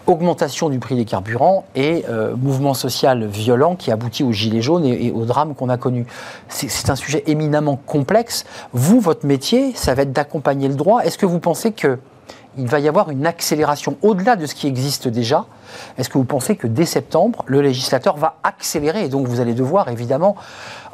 augmentation 0.07 0.69
du 0.69 0.79
prix 0.79 0.95
des 0.95 1.05
carburants 1.05 1.65
et 1.75 2.05
euh, 2.09 2.35
mouvement 2.35 2.73
social 2.73 3.25
violent 3.25 3.75
qui 3.75 3.91
aboutit 3.91 4.23
aux 4.23 4.31
gilets 4.31 4.61
jaunes 4.61 4.85
et, 4.85 5.11
au 5.11 5.25
drame 5.25 5.55
qu'on 5.55 5.69
a 5.69 5.77
connu. 5.77 6.05
C'est 6.47 6.89
un 6.89 6.95
sujet 6.95 7.23
éminemment 7.27 7.79
complexe. 7.85 8.45
Vous, 8.73 8.99
votre 8.99 9.25
métier, 9.25 9.73
ça 9.75 9.93
va 9.95 10.03
être 10.03 10.13
d'accompagner 10.13 10.67
le 10.67 10.75
droit. 10.75 11.01
Est-ce 11.01 11.17
que 11.17 11.25
vous 11.25 11.39
pensez 11.39 11.71
que 11.71 11.99
il 12.57 12.67
va 12.67 12.79
y 12.79 12.87
avoir 12.87 13.09
une 13.09 13.25
accélération 13.25 13.97
au-delà 14.01 14.37
de 14.37 14.45
ce 14.45 14.55
qui 14.55 14.67
existe 14.67 15.09
déjà? 15.09 15.45
Est-ce 15.97 16.09
que 16.09 16.17
vous 16.17 16.23
pensez 16.23 16.55
que 16.55 16.67
dès 16.67 16.85
septembre, 16.85 17.43
le 17.47 17.61
législateur 17.61 18.15
va 18.15 18.37
accélérer? 18.43 19.03
Et 19.03 19.09
donc 19.09 19.27
vous 19.27 19.41
allez 19.41 19.53
devoir 19.53 19.89
évidemment 19.89 20.35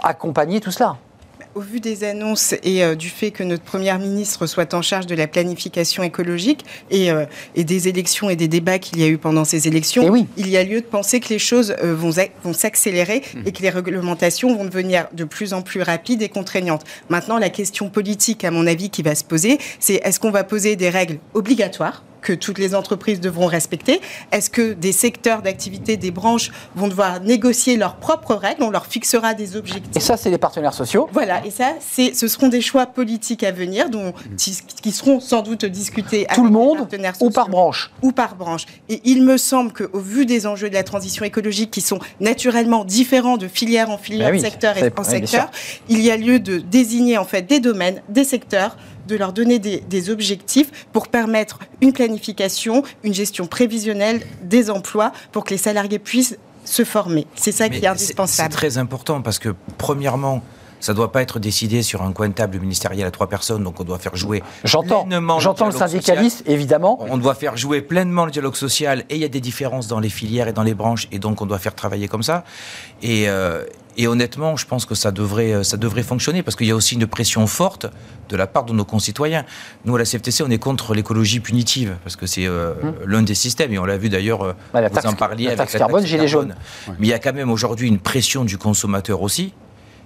accompagner 0.02 0.60
tout 0.60 0.72
cela 0.72 0.98
au 1.56 1.62
vu 1.62 1.80
des 1.80 2.04
annonces 2.04 2.54
et 2.64 2.84
euh, 2.84 2.96
du 2.96 3.10
fait 3.10 3.32
que 3.32 3.44
notre 3.44 3.64
première 3.64 4.00
ministre 4.00 4.46
soit 4.48 4.74
en 4.74 4.82
charge 4.82 5.06
de 5.06 5.16
la 5.16 5.28
planification 5.28 6.04
écologique 6.04 6.66
et, 6.90 7.12
euh, 7.12 7.26
et 7.56 7.64
des 7.64 7.88
élections 7.88 8.30
et 8.30 8.36
des 8.36 8.48
débats 8.48 8.80
qu'il 8.80 9.00
y 9.00 9.04
a 9.04 9.08
eu 9.08 9.18
pendant 9.18 9.46
ces 9.46 9.68
élections, 9.68 10.16
eh 10.16 10.26
il 10.38 10.50
y 10.50 10.58
a 10.58 10.64
lieu 10.64 10.82
de 10.82 10.86
penser 10.86 11.20
que 11.20 11.30
les 11.30 11.40
choses 11.40 11.76
euh, 11.84 11.94
vont, 11.96 12.12
vont 12.44 12.54
s'accélérer 12.54 13.22
mmh. 13.34 13.40
et 13.46 13.52
que 13.52 13.62
les 13.62 13.70
réglementations 13.70 14.56
vont 14.56 14.66
devenir 14.66 15.08
de 15.14 15.24
plus 15.24 15.54
en 15.54 15.62
plus 15.62 15.82
rapides 15.82 16.22
et 16.22 16.30
contraignantes. 16.30 16.84
Maintenant, 17.10 17.38
la 17.38 17.50
question 17.50 17.90
politique, 17.90 18.44
à 18.44 18.52
mon 18.52 18.68
avis, 18.68 18.90
qui 18.90 19.02
va 19.02 19.16
se 19.16 19.24
poser, 19.24 19.58
c'est 19.80 19.96
est-ce 20.04 20.20
qu'on 20.20 20.32
va 20.32 20.44
poser 20.44 20.76
des 20.76 20.90
règles 20.90 21.20
obligatoires 21.34 22.04
que 22.22 22.34
toutes 22.34 22.58
les 22.58 22.76
entreprises 22.76 23.20
devront 23.20 23.48
respecter. 23.48 24.02
Est-ce 24.32 24.50
que 24.50 24.74
des 24.74 24.92
secteurs 24.92 25.42
d'activité, 25.42 25.98
des 25.98 26.12
branches 26.12 26.52
vont 26.76 26.88
devoir 26.88 27.22
négocier 27.22 27.78
leurs 27.78 27.96
propres 27.96 28.36
règles? 28.36 28.64
On 28.64 28.70
leur 28.70 28.86
fixera 28.86 29.34
des 29.34 29.56
objectifs. 29.56 29.96
Et 29.96 30.00
ça, 30.00 30.18
c'est 30.18 30.30
les 30.30 30.38
partenaires 30.38 30.74
sociaux. 30.74 31.10
Voilà, 31.12 31.46
et 31.46 31.52
ça, 31.52 31.74
ce 31.82 32.28
seront 32.28 32.48
des 32.48 32.62
choix 32.62 32.86
politiques 32.86 33.44
à 33.44 33.52
venir 33.52 33.90
dont, 33.90 34.14
qui 34.38 34.92
seront 34.92 35.20
sans 35.20 35.42
doute 35.42 35.66
discutés 35.66 36.28
Tout 36.34 36.44
le 36.44 36.50
monde 36.50 36.88
ou 37.20 37.30
par 37.30 37.50
branche? 37.50 37.92
Ou 38.02 38.12
par 38.12 38.36
branche. 38.36 38.66
Et 38.90 39.02
il 39.04 39.24
me 39.24 39.38
semble 39.38 39.74
qu'au 39.74 40.00
vu 40.00 40.26
des 40.26 40.48
enjeux 40.48 40.70
de 40.70 40.74
la 40.74 40.84
transition 40.84 41.26
écologique 41.26 41.72
qui 41.72 41.82
sont 41.82 42.00
naturellement 42.20 42.86
différents 42.86 43.38
de 43.38 43.48
filière 43.48 43.90
en 43.90 43.98
filière, 43.98 44.28
de 44.28 44.34
ben 44.34 44.42
secteur 44.42 44.78
et 44.78 44.92
en 44.96 45.04
secteur, 45.04 45.50
il 45.90 46.02
y 46.02 46.12
a 46.12 46.18
lieu 46.18 46.40
de 46.40 46.58
désigner 46.58 47.18
en 47.18 47.26
fait 47.26 47.44
des 47.44 47.60
domaines, 47.60 48.02
des 48.10 48.24
secteurs 48.24 48.78
de 49.12 49.18
leur 49.18 49.34
donner 49.34 49.60
des, 49.60 50.10
objectifs 50.10 50.88
pour 50.94 51.08
permettre 51.10 51.60
une 51.82 51.94
planification, 51.94 52.84
une 53.04 53.14
gestion 53.14 53.46
prévisionnelle 53.46 54.22
des 54.42 54.70
emplois 54.70 55.12
pour 55.32 55.44
que 55.44 55.52
les 55.52 55.58
salariés 55.58 56.00
puissent 56.00 56.38
se 56.66 56.84
former. 56.84 57.28
C'est 57.36 57.52
ça 57.52 57.70
qui 57.70 57.84
est 57.84 57.88
indispensable. 57.88 58.52
C'est 58.52 58.58
très 58.58 58.78
important 58.78 59.22
parce 59.22 59.38
que, 59.38 59.50
premièrement, 59.78 60.42
Ça 60.82 60.92
ne 60.92 60.98
doit 60.98 61.12
pas 61.14 61.22
être 61.22 61.40
décidé 61.40 61.82
sur 61.84 62.02
un 62.02 62.12
coin 62.12 62.28
de 62.28 62.34
table 62.34 62.60
ministériel 62.60 63.06
à 63.08 63.12
trois 63.12 63.28
personnes, 63.28 63.64
donc 63.64 63.80
on 63.80 63.84
doit 63.86 64.00
faire 64.00 64.16
jouer 64.16 64.44
J'entends, 64.66 65.06
pleinement 65.06 65.40
j'entends 65.40 65.68
le 65.68 65.72
dialogue 65.72 65.90
syndicaliste, 65.92 66.44
évidemment. 66.48 66.98
social. 66.98 67.14
On 67.14 67.18
doit 67.18 67.36
faire 67.36 67.56
jouer 67.56 67.82
pleinement 67.82 68.26
le 68.26 68.32
dialogue 68.32 68.56
social 68.56 69.06
et 69.10 69.16
il 69.16 69.22
y 69.22 69.26
a 69.26 69.30
des 69.30 69.40
différences 69.42 69.88
dans 69.88 70.00
les 70.00 70.10
filières 70.10 70.48
et 70.50 70.54
dans 70.54 70.64
les 70.64 70.74
branches 70.74 71.08
et 71.14 71.20
donc 71.20 71.42
on 71.42 71.46
doit 71.46 71.60
faire 71.60 71.76
travailler 71.76 72.08
comme 72.08 72.24
ça. 72.24 72.44
Et, 73.02 73.30
euh, 73.30 73.64
et 73.98 74.08
honnêtement, 74.08 74.56
je 74.58 74.66
pense 74.66 74.86
que 74.86 74.96
ça 74.96 75.12
devrait, 75.12 75.54
euh, 75.54 75.64
ça 75.64 75.78
devrait 75.78 76.04
fonctionner 76.04 76.44
parce 76.44 76.56
qu'il 76.56 76.68
y 76.68 76.72
a 76.72 76.76
aussi 76.76 76.96
une 76.96 77.06
pression 77.08 77.46
forte 77.46 77.86
de 78.30 78.36
la 78.38 78.48
part 78.48 78.64
de 78.64 78.74
nos 78.74 78.86
concitoyens. 78.86 79.46
Nous, 79.86 79.96
à 79.96 80.00
la 80.00 80.06
CFTC, 80.06 80.44
on 80.44 80.50
est 80.50 80.58
contre 80.58 80.94
l'écologie 80.94 81.42
punitive 81.42 81.98
parce 82.04 82.16
que 82.16 82.26
c'est 82.26 82.48
euh, 82.48 82.74
l'un 83.06 83.22
des 83.24 83.36
systèmes 83.36 83.74
et 83.74 83.80
on 83.80 83.86
l'a 83.86 83.98
vu 83.98 84.10
d'ailleurs, 84.10 84.42
euh, 84.44 84.54
Bah, 84.74 84.82
la 84.82 84.88
vous 84.88 84.96
taxe- 84.96 85.08
en 85.08 85.14
parliez 85.14 85.44
la 85.46 85.50
avec 85.52 85.58
taxe 85.60 85.78
carbone, 85.78 86.06
gilet 86.06 86.28
jaune. 86.28 86.56
Mais 87.00 87.08
il 87.08 87.10
y 87.10 87.14
a 87.14 87.20
quand 87.20 87.34
même 87.34 87.52
aujourd'hui 87.52 87.88
une 87.88 88.00
pression 88.00 88.46
du 88.46 88.58
consommateur 88.58 89.22
aussi 89.22 89.54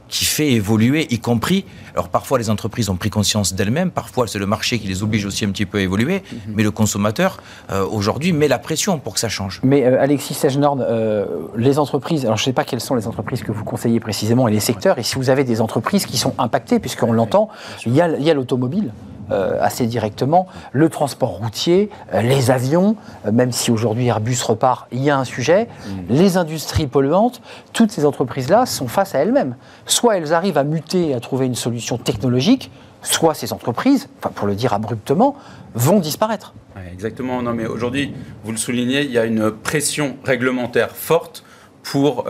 qui 0.10 0.26
fait 0.26 0.52
évoluer, 0.52 1.08
y 1.10 1.20
compris. 1.20 1.66
Alors 1.94 2.10
parfois 2.10 2.38
les 2.38 2.50
entreprises 2.50 2.90
ont 2.90 2.96
pris 2.96 3.10
conscience 3.10 3.54
d'elles-mêmes, 3.54 3.92
parfois 3.92 4.28
c'est 4.28 4.40
le 4.40 4.46
marché 4.46 4.80
qui 4.80 4.88
les 4.88 5.04
oblige 5.04 5.26
aussi 5.26 5.46
un 5.46 5.50
petit 5.50 5.66
peu 5.66 5.78
à 5.78 5.82
évoluer, 5.82 6.24
mais 6.48 6.64
le 6.64 6.72
consommateur 6.72 7.38
euh, 7.72 7.86
aujourd'hui 7.86 8.34
met 8.34 8.48
la 8.48 8.60
pression 8.60 9.00
pour 9.00 9.14
que 9.14 9.20
ça 9.20 9.30
change. 9.30 9.62
Mais 9.64 9.86
euh, 9.86 10.02
Alexis 10.02 10.34
Segenord, 10.34 10.78
euh, 10.82 11.26
les 11.56 11.80
entreprises, 11.80 12.26
alors 12.26 12.38
je 12.38 12.44
ne 12.44 12.46
sais 12.46 12.54
pas 12.54 12.66
quelles 12.66 12.82
sont 12.82 12.96
les 12.96 13.08
entreprises 13.08 13.44
que 13.44 13.52
vous 13.52 13.64
conseillez 13.64 14.00
précisément 14.00 14.48
et 14.48 14.52
les 14.52 14.60
secteurs, 14.60 15.00
et 15.00 15.04
si 15.04 15.16
vous 15.16 15.30
avez 15.30 15.44
des 15.44 15.62
entreprises 15.62 16.06
qui 16.06 16.18
sont 16.18 16.34
impactées, 16.38 16.80
puisqu'on 16.80 17.14
l'entend, 17.14 17.50
il 17.86 17.96
y 17.96 18.02
a 18.02 18.34
l'automobile. 18.34 18.92
Euh, 19.32 19.58
assez 19.60 19.88
directement, 19.88 20.48
le 20.72 20.90
transport 20.90 21.30
routier, 21.30 21.90
euh, 22.14 22.22
les 22.22 22.52
avions, 22.52 22.96
euh, 23.26 23.32
même 23.32 23.52
si 23.52 23.72
aujourd'hui 23.72 24.08
Airbus 24.08 24.38
repart, 24.46 24.88
il 24.92 25.04
y 25.04 25.10
a 25.10 25.18
un 25.18 25.24
sujet, 25.24 25.68
les 26.10 26.38
industries 26.38 26.88
polluantes, 26.88 27.42
toutes 27.74 27.92
ces 27.92 28.06
entreprises-là 28.06 28.66
sont 28.66 28.88
face 28.88 29.16
à 29.16 29.20
elles-mêmes. 29.20 29.56
Soit 29.86 30.18
elles 30.18 30.34
arrivent 30.34 30.58
à 30.58 30.64
muter, 30.64 31.14
à 31.14 31.20
trouver 31.20 31.46
une 31.48 31.56
solution 31.56 31.98
technologique, 31.98 32.72
soit 33.02 33.34
ces 33.34 33.52
entreprises, 33.54 34.10
enfin, 34.20 34.32
pour 34.34 34.48
le 34.48 34.56
dire 34.56 34.74
abruptement, 34.74 35.36
vont 35.74 36.00
disparaître. 36.00 36.54
Ouais, 36.76 36.90
exactement. 36.94 37.42
Non, 37.42 37.54
mais 37.54 37.66
aujourd'hui, 37.66 38.14
vous 38.44 38.52
le 38.52 38.58
soulignez, 38.58 39.04
il 39.04 39.12
y 39.12 39.18
a 39.18 39.26
une 39.26 39.52
pression 39.52 40.18
réglementaire 40.24 40.92
forte 40.92 41.44
pour 41.84 42.26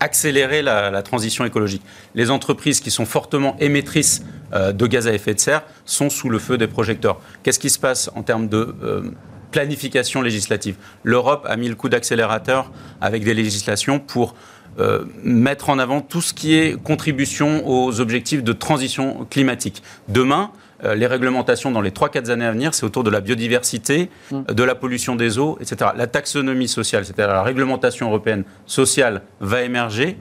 accélérer 0.00 0.62
la, 0.62 1.02
transition 1.02 1.44
écologique. 1.44 1.82
Les 2.14 2.30
entreprises 2.30 2.80
qui 2.80 2.90
sont 2.90 3.06
fortement 3.06 3.56
émettrices 3.60 4.24
euh, 4.52 4.72
de 4.72 4.86
gaz 4.86 5.06
à 5.06 5.12
effet 5.12 5.34
de 5.34 5.40
serre 5.40 5.62
sont 5.84 6.10
sous 6.10 6.28
le 6.28 6.38
feu 6.38 6.58
des 6.58 6.66
projecteurs. 6.66 7.20
Qu'est-ce 7.42 7.58
qui 7.58 7.70
se 7.70 7.78
passe 7.78 8.10
en 8.14 8.22
termes 8.22 8.48
de 8.48 8.74
euh, 8.82 9.02
planification 9.50 10.22
législative? 10.22 10.76
L'Europe 11.04 11.46
a 11.48 11.56
mis 11.56 11.68
le 11.68 11.74
coup 11.74 11.88
d'accélérateur 11.88 12.72
avec 13.00 13.24
des 13.24 13.34
législations 13.34 13.98
pour 13.98 14.34
euh, 14.78 15.04
mettre 15.22 15.68
en 15.68 15.78
avant 15.78 16.00
tout 16.00 16.22
ce 16.22 16.32
qui 16.32 16.54
est 16.54 16.80
contribution 16.80 17.68
aux 17.68 18.00
objectifs 18.00 18.42
de 18.42 18.52
transition 18.52 19.26
climatique. 19.28 19.82
Demain, 20.08 20.52
euh, 20.84 20.94
les 20.94 21.06
réglementations 21.06 21.70
dans 21.70 21.80
les 21.80 21.90
3-4 21.90 22.30
années 22.30 22.46
à 22.46 22.52
venir, 22.52 22.74
c'est 22.74 22.84
autour 22.84 23.04
de 23.04 23.10
la 23.10 23.20
biodiversité, 23.20 24.10
euh, 24.32 24.42
de 24.44 24.62
la 24.62 24.74
pollution 24.74 25.16
des 25.16 25.38
eaux, 25.38 25.58
etc. 25.60 25.90
La 25.96 26.06
taxonomie 26.06 26.68
sociale, 26.68 27.04
c'est-à-dire 27.04 27.32
la 27.34 27.42
réglementation 27.42 28.08
européenne 28.08 28.44
sociale, 28.66 29.22
va 29.40 29.62
émerger 29.62 30.16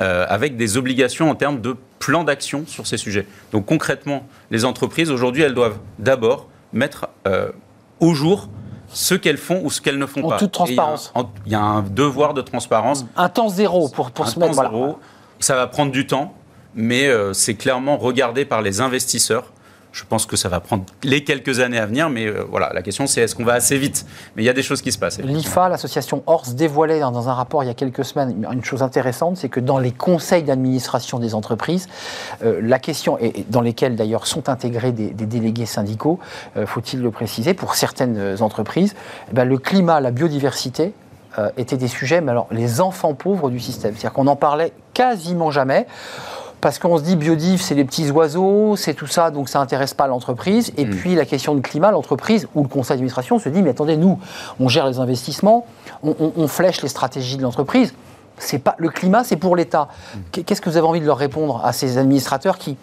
euh, 0.00 0.24
avec 0.28 0.56
des 0.56 0.76
obligations 0.76 1.30
en 1.30 1.34
termes 1.34 1.60
de 1.60 1.76
plan 1.98 2.24
d'action 2.24 2.64
sur 2.66 2.86
ces 2.86 2.96
sujets. 2.96 3.26
Donc 3.52 3.66
concrètement, 3.66 4.26
les 4.50 4.64
entreprises, 4.64 5.10
aujourd'hui, 5.10 5.42
elles 5.42 5.54
doivent 5.54 5.78
d'abord 5.98 6.48
mettre 6.72 7.08
euh, 7.26 7.50
au 8.00 8.14
jour 8.14 8.48
ce 8.88 9.14
qu'elles 9.14 9.38
font 9.38 9.60
ou 9.64 9.70
ce 9.70 9.80
qu'elles 9.80 9.98
ne 9.98 10.06
font 10.06 10.22
En 10.24 10.28
pas. 10.30 10.38
toute 10.38 10.58
Et 10.68 10.72
il 10.72 10.74
y 10.76 10.78
a 10.78 10.82
un- 10.82 10.86
transparence. 10.86 11.12
en- 11.14 11.30
Il 11.46 11.52
y, 11.52 11.54
a 11.54 11.60
un 11.60 11.82
devoir 11.82 12.34
de 12.34 12.42
transparence 12.42 13.06
Un 13.16 13.28
temps 13.28 13.48
zéro 13.48 13.88
pour, 13.88 14.10
pour 14.10 14.26
un 14.26 14.28
se 14.28 14.38
mettre. 14.38 14.50
temps 14.50 14.54
voilà. 14.54 14.70
zéro. 14.70 14.98
Ça 15.40 15.56
va 15.56 15.66
prendre 15.66 15.92
du 15.92 16.06
temps, 16.06 16.34
mais 16.74 17.06
euh, 17.08 17.32
c'est 17.32 17.54
clairement 17.54 17.96
regardé 17.96 18.44
par 18.44 18.62
les 18.62 18.80
investisseurs. 18.80 19.52
Je 19.92 20.04
pense 20.04 20.24
que 20.24 20.36
ça 20.36 20.48
va 20.48 20.60
prendre 20.60 20.84
les 21.02 21.22
quelques 21.22 21.60
années 21.60 21.78
à 21.78 21.84
venir, 21.84 22.08
mais 22.08 22.26
euh, 22.26 22.44
voilà, 22.48 22.72
la 22.72 22.80
question 22.80 23.06
c'est 23.06 23.20
est-ce 23.20 23.34
qu'on 23.34 23.44
va 23.44 23.52
assez 23.52 23.76
vite? 23.76 24.06
Mais 24.34 24.42
il 24.42 24.46
y 24.46 24.48
a 24.48 24.54
des 24.54 24.62
choses 24.62 24.80
qui 24.80 24.90
se 24.90 24.98
passent. 24.98 25.18
L'IFA, 25.18 25.68
l'association 25.68 26.22
Ors, 26.26 26.46
dévoilait 26.54 27.00
dans, 27.00 27.28
un 27.28 27.34
rapport 27.34 27.62
il 27.62 27.66
y 27.66 27.70
a 27.70 27.74
quelques 27.74 28.04
semaines 28.04 28.46
une, 28.50 28.64
chose 28.64 28.82
intéressante, 28.82 29.36
c'est 29.36 29.50
que 29.50 29.60
dans 29.60 29.78
les 29.78 29.92
conseils 29.92 30.42
d'administration 30.42 31.18
des 31.18 31.34
entreprises, 31.34 31.88
euh, 32.42 32.60
la 32.62 32.78
question, 32.78 33.18
et, 33.20 33.44
dans 33.50 33.60
lesquels 33.60 33.94
d'ailleurs 33.94 34.26
sont 34.26 34.48
intégrés 34.48 34.92
des, 34.92 35.10
délégués 35.10 35.66
syndicaux, 35.66 36.18
euh, 36.56 36.66
faut-il 36.66 37.02
le 37.02 37.10
préciser, 37.10 37.52
pour 37.52 37.74
certaines 37.74 38.42
entreprises, 38.42 38.94
eh 39.30 39.34
ben, 39.34 39.44
le 39.44 39.58
climat, 39.58 40.00
la 40.00 40.10
biodiversité 40.10 40.94
étaient 41.56 41.78
des 41.78 41.88
sujets, 41.88 42.20
mais 42.20 42.30
alors 42.30 42.46
les 42.50 42.82
enfants 42.82 43.14
pauvres 43.14 43.48
du 43.48 43.58
système. 43.58 43.92
C'est-à-dire 43.92 44.12
qu'on 44.12 44.24
n'en 44.24 44.36
parlait 44.36 44.72
quasiment 44.92 45.50
jamais. 45.50 45.86
Parce 46.62 46.78
qu'on 46.78 46.96
se 46.96 47.02
dit 47.02 47.16
biodiv, 47.16 47.60
c'est 47.60 47.74
les 47.74 47.84
petits 47.84 48.10
oiseaux, 48.12 48.76
c'est 48.76 48.94
tout 48.94 49.08
ça, 49.08 49.30
donc 49.30 49.48
ça 49.50 49.58
n'intéresse 49.58 49.92
pas 49.94 50.06
l'entreprise. 50.06 50.72
Et 50.78 50.86
puis 50.86 51.14
la 51.16 51.26
question 51.26 51.54
de 51.56 51.60
climat, 51.60 51.90
l'entreprise 51.90 52.46
ou 52.54 52.62
le 52.62 52.68
conseil 52.68 52.94
d'administration 52.96 53.38
se 53.40 53.48
dit 53.50 53.62
mais 53.62 53.70
attendez, 53.70 53.96
nous, 53.96 54.18
on 54.60 54.68
gère 54.68 54.86
les 54.86 55.00
investissements, 55.00 55.66
on, 56.04 56.14
on- 56.20 56.32
on 56.36 56.46
flèche 56.48 56.80
les 56.80 56.88
stratégies 56.88 57.36
de 57.36 57.42
l'entreprise. 57.42 57.92
C'est 58.38 58.60
pas 58.60 58.76
le 58.78 58.88
climat, 58.88 59.24
c'est 59.24 59.36
pour 59.36 59.56
l'État. 59.56 59.88
Qu'est-ce 60.30 60.60
que 60.60 60.70
vous 60.70 60.76
avez 60.76 60.86
envie 60.86 61.00
de 61.00 61.06
leur 61.06 61.18
répondre 61.18 61.60
à 61.64 61.72
ces 61.72 61.98
administrateurs 61.98 62.56
qui, 62.58 62.76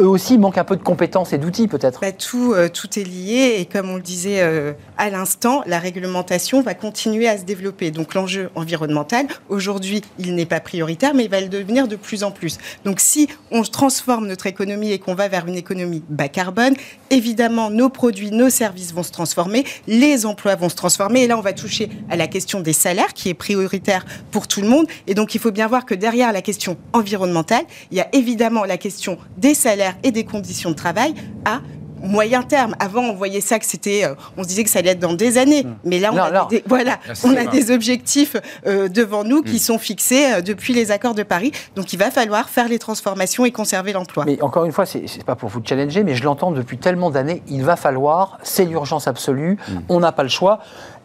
eux 0.00 0.08
aussi, 0.08 0.38
manquent 0.38 0.58
un 0.58 0.64
peu 0.64 0.76
de 0.76 0.82
compétences 0.82 1.32
et 1.32 1.38
d'outils 1.38 1.68
peut-être 1.68 2.00
Bah, 2.00 2.12
tout, 2.12 2.52
euh, 2.52 2.68
tout 2.68 2.98
est 2.98 3.04
lié 3.04 3.56
et 3.58 3.66
comme 3.66 3.90
on 3.90 3.96
le 3.96 4.02
disait 4.02 4.40
euh, 4.40 4.72
à 4.98 5.10
l'instant, 5.10 5.62
la 5.66 5.78
réglementation 5.78 6.62
va 6.62 6.74
continuer 6.74 7.28
à 7.28 7.38
se 7.38 7.44
développer. 7.44 7.90
Donc 7.90 8.14
l'enjeu 8.14 8.50
environnemental, 8.54 9.26
aujourd'hui, 9.48 10.02
il 10.18 10.34
n'est 10.34 10.46
pas 10.46 10.60
prioritaire, 10.60 11.14
mais 11.14 11.24
il 11.24 11.30
va 11.30 11.40
le 11.40 11.48
devenir 11.48 11.88
de 11.88 11.96
plus 11.96 12.24
en 12.24 12.30
plus. 12.30 12.58
Donc 12.84 13.00
si 13.00 13.28
on 13.50 13.62
transforme 13.62 14.26
notre 14.26 14.46
économie 14.46 14.92
et 14.92 14.98
qu'on 14.98 15.14
va 15.14 15.28
vers 15.28 15.46
une 15.46 15.56
économie 15.56 16.02
bas 16.08 16.28
carbone, 16.28 16.74
évidemment, 17.10 17.70
nos 17.70 17.88
produits, 17.88 18.30
nos 18.30 18.50
services 18.50 18.92
vont 18.92 19.02
se 19.02 19.12
transformer, 19.12 19.64
les 19.86 20.26
emplois 20.26 20.56
vont 20.56 20.68
se 20.68 20.76
transformer. 20.76 21.22
Et 21.22 21.26
là, 21.26 21.38
on 21.38 21.42
va 21.42 21.52
toucher 21.52 21.88
à 22.10 22.16
la 22.16 22.26
question 22.26 22.60
des 22.60 22.72
salaires, 22.72 23.14
qui 23.14 23.28
est 23.28 23.34
prioritaire 23.34 24.04
pour 24.30 24.48
tout 24.48 24.60
le 24.60 24.68
monde. 24.68 24.86
Et 25.06 25.14
donc, 25.14 25.34
il 25.34 25.40
faut 25.40 25.52
bien 25.52 25.66
voir 25.66 25.84
que 25.86 25.94
derrière 25.94 26.32
la 26.32 26.42
question 26.42 26.76
environnementale, 26.92 27.64
il 27.90 27.98
y 27.98 28.00
a 28.00 28.08
évidemment 28.12 28.64
la 28.64 28.76
question 28.76 29.18
des 29.36 29.54
salaires 29.54 29.83
et 30.02 30.10
des 30.10 30.24
conditions 30.24 30.70
de 30.70 30.76
travail 30.76 31.14
à 31.44 31.60
moyen 32.04 32.42
terme. 32.42 32.74
Avant, 32.78 33.00
on 33.02 33.14
voyait 33.14 33.40
ça 33.40 33.58
que 33.58 33.66
c'était, 33.66 34.04
euh, 34.04 34.14
on 34.36 34.42
se 34.42 34.48
disait 34.48 34.64
que 34.64 34.70
ça 34.70 34.80
allait 34.80 34.90
être 34.90 35.00
dans 35.00 35.14
des 35.14 35.38
années. 35.38 35.66
Mais 35.84 35.98
là, 35.98 36.10
on 36.12 36.16
Non, 36.16 36.22
a, 36.24 36.30
non. 36.30 36.46
Des, 36.48 36.62
voilà, 36.66 36.98
Là, 37.06 37.14
on 37.24 37.34
a 37.36 37.46
des 37.46 37.70
objectifs 37.70 38.36
euh, 38.66 38.88
devant 38.88 39.24
nous 39.24 39.42
qui 39.42 39.58
sont 39.58 39.78
fixés 39.78 40.32
euh, 40.34 40.40
depuis 40.42 40.74
les 40.74 40.90
accords 40.90 41.14
de 41.14 41.22
Paris. 41.22 41.52
Donc, 41.76 41.92
il 41.92 41.98
va 41.98 42.10
falloir 42.10 42.48
faire 42.48 42.68
les 42.68 42.78
transformations 42.78 43.44
et 43.44 43.52
conserver 43.52 43.92
l'emploi. 43.92 44.24
Mais 44.26 44.40
encore 44.42 44.64
une 44.64 44.72
fois, 44.72 44.86
c'est 44.86 45.04
c'est 45.06 45.24
pas 45.24 45.34
pour 45.34 45.48
vous 45.48 45.62
challenger, 45.64 46.04
mais 46.04 46.14
je 46.14 46.24
l'entends 46.24 46.50
depuis 46.50 46.78
tellement 46.78 47.10
d'années. 47.10 47.42
Il 47.48 47.64
va 47.64 47.76
falloir, 47.76 48.38
c'est 48.42 48.64
l'urgence 48.64 49.08
absolue, 49.08 49.56
on 49.88 50.00
n'a 50.00 50.12
pas 50.12 50.22
le 50.24 50.28
choix. 50.28 50.60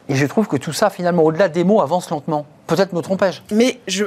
Et 0.09 0.15
je 0.15 0.25
trouve 0.25 0.47
que 0.47 0.57
tout 0.57 0.73
ça, 0.73 0.89
finalement, 0.89 1.21
au-delà 1.23 1.49
des 1.49 1.63
mots, 1.63 1.81
avance 1.81 2.09
lentement. 2.09 2.45
Peut-être 2.65 2.93
me 2.93 3.01
trompais-je. 3.01 3.41
Mais 3.55 3.79
je, 3.87 4.05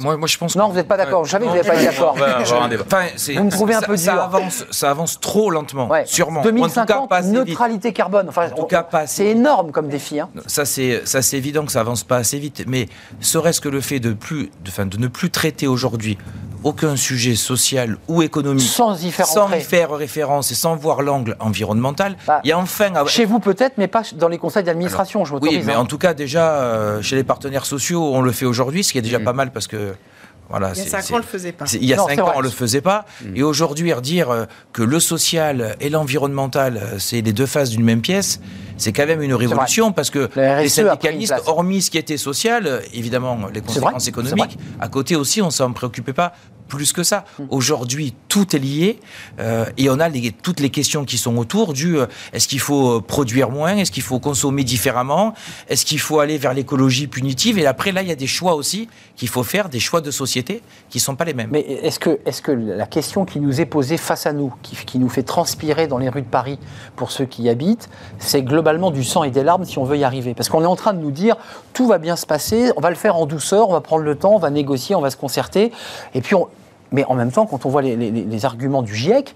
Moi, 0.00 0.16
moi 0.16 0.26
je 0.28 0.36
pense 0.36 0.56
Non, 0.56 0.64
que- 0.66 0.70
vous 0.72 0.76
n'êtes 0.76 0.88
pas 0.88 0.96
d'accord. 0.98 1.24
Je 1.24 1.30
savais 1.30 1.44
que 1.46 1.50
vous 1.50 1.56
n'avez 1.56 1.66
pas 1.68 1.74
été 1.76 1.86
d'accord. 1.86 2.12
Enfin, 2.12 3.06
Vous 3.36 3.44
me 3.44 3.50
trouvez 3.50 3.74
un 3.74 3.80
ça- 3.80 3.86
peu 3.86 3.96
ça 3.96 4.12
dur. 4.12 4.22
avance, 4.22 4.64
ça 4.70 4.90
avance 4.90 5.20
trop 5.20 5.50
lentement, 5.50 5.88
Ouais. 5.88 6.04
sûrement. 6.06 6.40
Ou 6.40 6.42
en 6.42 6.42
tout 6.42 6.48
cas, 6.48 6.52
2050, 6.52 7.08
pas 7.08 7.20
vite. 7.22 7.32
neutralité 7.32 7.92
carbone. 7.94 8.26
Enfin, 8.28 8.48
En 8.50 8.54
tout 8.56 8.64
cas, 8.64 8.82
pas 8.82 9.06
c'est 9.06 9.26
énorme 9.26 9.70
comme 9.70 9.88
défi. 9.88 10.20
hein. 10.20 10.28
Ça 10.46 10.64
c'est 10.66 11.02
ça 11.06 11.22
c'est 11.22 11.36
évident 11.38 11.64
que 11.64 11.72
ça 11.72 11.80
avance 11.80 12.04
pas 12.04 12.16
assez 12.16 12.38
vite, 12.38 12.64
mais 12.66 12.88
serait-ce 13.20 13.60
que 13.60 13.68
le 13.70 13.80
fait 13.80 14.00
de 14.00 14.12
plus, 14.12 14.44
de, 14.64 14.68
enfin, 14.68 14.84
de 14.86 14.98
ne 14.98 15.06
plus 15.08 15.30
traiter 15.30 15.66
aujourd'hui 15.66 16.18
aucun 16.64 16.96
sujet 16.96 17.36
social 17.36 17.96
ou 18.08 18.22
économique 18.22 18.66
Sans 18.66 19.02
y 19.04 19.10
faire 19.12 19.26
sans 19.26 19.42
entrer. 19.44 19.58
y 19.58 19.62
faire 19.62 19.90
référence 19.92 20.50
et 20.50 20.54
sans 20.54 20.74
voir 20.76 21.02
l'angle 21.02 21.36
environnemental, 21.40 22.16
Bah, 22.26 22.40
il 22.44 22.48
y 22.48 22.52
a 22.52 22.58
enfin 22.58 22.92
à- 22.94 23.06
Chez 23.06 23.24
vous 23.26 23.38
peut-être, 23.38 23.74
mais 23.78 23.86
pas 23.88 24.02
dans 24.16 24.28
les 24.28 24.38
conseils 24.38 24.64
d'administration, 24.64 25.24
je 25.24 25.34
oui, 25.34 25.40
m'autorise. 25.40 25.66
mais 25.66 25.74
hein. 25.74 25.80
en 25.80 25.86
tout 25.86 25.98
cas 25.98 26.14
déjà 26.14 26.54
euh, 26.54 27.02
chez 27.02 27.16
les 27.16 27.24
partenaires 27.24 27.66
sociaux, 27.66 28.12
on 28.14 28.22
le 28.22 28.32
fait 28.32 28.46
aujourd'hui, 28.46 28.82
ce 28.82 28.92
qui 28.92 28.98
est 28.98 29.02
déjà 29.02 29.20
pas 29.20 29.32
mal 29.32 29.52
parce 29.52 29.66
que 29.66 29.94
voilà, 30.50 30.72
il 30.74 30.78
y 30.78 30.82
a 30.82 31.00
cinq 31.00 31.10
ans, 31.10 31.14
on 31.14 31.16
le 31.16 31.22
faisait 31.22 31.52
pas. 31.52 31.64
Il 31.72 31.84
y 31.86 31.94
a 31.94 31.96
Non, 31.96 32.06
cinq 32.06 32.18
ans, 32.18 32.24
vrai. 32.26 32.34
on 32.36 32.40
le 32.42 32.50
faisait 32.50 32.82
pas. 32.82 33.06
Et 33.34 33.42
aujourd'hui, 33.42 33.90
redire 33.94 34.30
euh, 34.30 34.44
que 34.74 34.82
le 34.82 35.00
social 35.00 35.74
et 35.80 35.88
l'environnemental, 35.88 36.76
euh, 36.76 36.98
c'est 36.98 37.22
les 37.22 37.32
deux 37.32 37.46
faces 37.46 37.70
d'une 37.70 37.82
même 37.82 38.02
pièce, 38.02 38.40
c'est 38.76 38.92
quand 38.92 39.06
même 39.06 39.22
une 39.22 39.32
révolution 39.32 39.90
parce 39.92 40.10
que 40.10 40.28
La 40.36 40.60
les 40.62 40.68
syndicalistes, 40.68 41.34
hormis 41.46 41.80
ce 41.80 41.90
qui 41.90 41.96
était 41.96 42.18
social, 42.18 42.82
évidemment, 42.92 43.38
les 43.54 43.62
conséquences 43.62 44.06
économiques, 44.06 44.58
à 44.80 44.88
côté 44.88 45.16
aussi, 45.16 45.40
on 45.40 45.48
s'en 45.50 45.72
préoccupait 45.72 46.12
pas 46.12 46.34
plus 46.68 46.92
que 46.92 47.02
ça. 47.02 47.24
Aujourd'hui, 47.50 48.14
tout 48.28 48.56
est 48.56 48.58
lié 48.58 48.98
euh, 49.38 49.66
et 49.76 49.88
on 49.90 50.00
a 50.00 50.08
toutes 50.42 50.60
les 50.60 50.70
questions 50.70 51.04
qui 51.04 51.18
sont 51.18 51.36
autour 51.36 51.72
du 51.72 51.98
euh, 51.98 52.06
est-ce 52.32 52.48
qu'il 52.48 52.60
faut 52.60 52.96
euh, 52.96 53.00
produire 53.00 53.50
moins, 53.50 53.76
est-ce 53.76 53.92
qu'il 53.92 54.02
faut 54.02 54.18
consommer 54.18 54.64
différemment, 54.64 55.34
est-ce 55.68 55.84
qu'il 55.84 56.00
faut 56.00 56.20
aller 56.20 56.38
vers 56.38 56.54
l'écologie 56.54 57.06
punitive 57.06 57.58
et 57.58 57.66
après 57.66 57.92
là, 57.92 58.02
il 58.02 58.08
y 58.08 58.12
a 58.12 58.16
des 58.16 58.26
choix 58.26 58.54
aussi 58.54 58.88
qu'il 59.16 59.28
faut 59.28 59.42
faire, 59.42 59.68
des 59.68 59.80
choix 59.80 60.00
de 60.00 60.10
société 60.10 60.62
qui 60.90 61.00
sont 61.00 61.16
pas 61.16 61.24
les 61.24 61.34
mêmes. 61.34 61.50
Mais 61.52 61.60
est-ce 61.60 62.00
que, 62.00 62.52
la 62.52 62.86
question 62.86 63.24
qui 63.24 63.40
nous 63.40 63.60
est 63.60 63.66
posée 63.66 63.96
face 63.96 64.26
à 64.26 64.32
nous, 64.32 64.52
qui, 64.62 64.76
qui 64.76 64.98
nous 64.98 65.08
fait 65.08 65.22
transpirer 65.22 65.86
dans 65.86 65.98
les 65.98 66.08
rues 66.08 66.22
de 66.22 66.26
Paris 66.26 66.58
pour 66.96 67.12
ceux 67.12 67.24
qui 67.24 67.44
y 67.44 67.48
habitent, 67.48 67.88
c'est 68.18 68.42
globalement 68.42 68.90
du 68.90 69.04
sang 69.04 69.24
et 69.24 69.30
des 69.30 69.42
larmes 69.42 69.64
si 69.64 69.78
on 69.78 69.84
veut 69.84 69.98
y 69.98 70.04
arriver 70.04 70.34
Parce 70.34 70.48
qu'on 70.48 70.62
est 70.62 70.66
en 70.66 70.76
train 70.76 70.92
de 70.92 71.00
nous 71.00 71.10
dire 71.10 71.36
tout 71.72 71.86
va 71.86 71.98
bien 71.98 72.16
se 72.16 72.26
passer, 72.26 72.70
on 72.76 72.80
va 72.80 72.90
le 72.90 72.96
faire 72.96 73.16
en 73.16 73.26
douceur, 73.26 73.68
on 73.68 73.72
va 73.72 73.80
prendre 73.80 74.02
le 74.04 74.16
temps, 74.16 74.34
on 74.34 74.38
va 74.38 74.50
négocier, 74.50 74.94
on 74.94 75.00
va 75.00 75.10
se 75.10 75.16
concerter, 75.16 75.72
et 76.14 76.20
puis 76.20 76.34
on- 76.34 76.48
Mais 76.92 77.04
en 77.06 77.14
même 77.14 77.32
temps, 77.32 77.46
quand 77.46 77.66
on 77.66 77.68
voit 77.70 77.82
les, 77.82 77.96
les- 77.96 78.10
les 78.10 78.44
arguments 78.44 78.82
du 78.82 78.94
GIEC, 78.94 79.34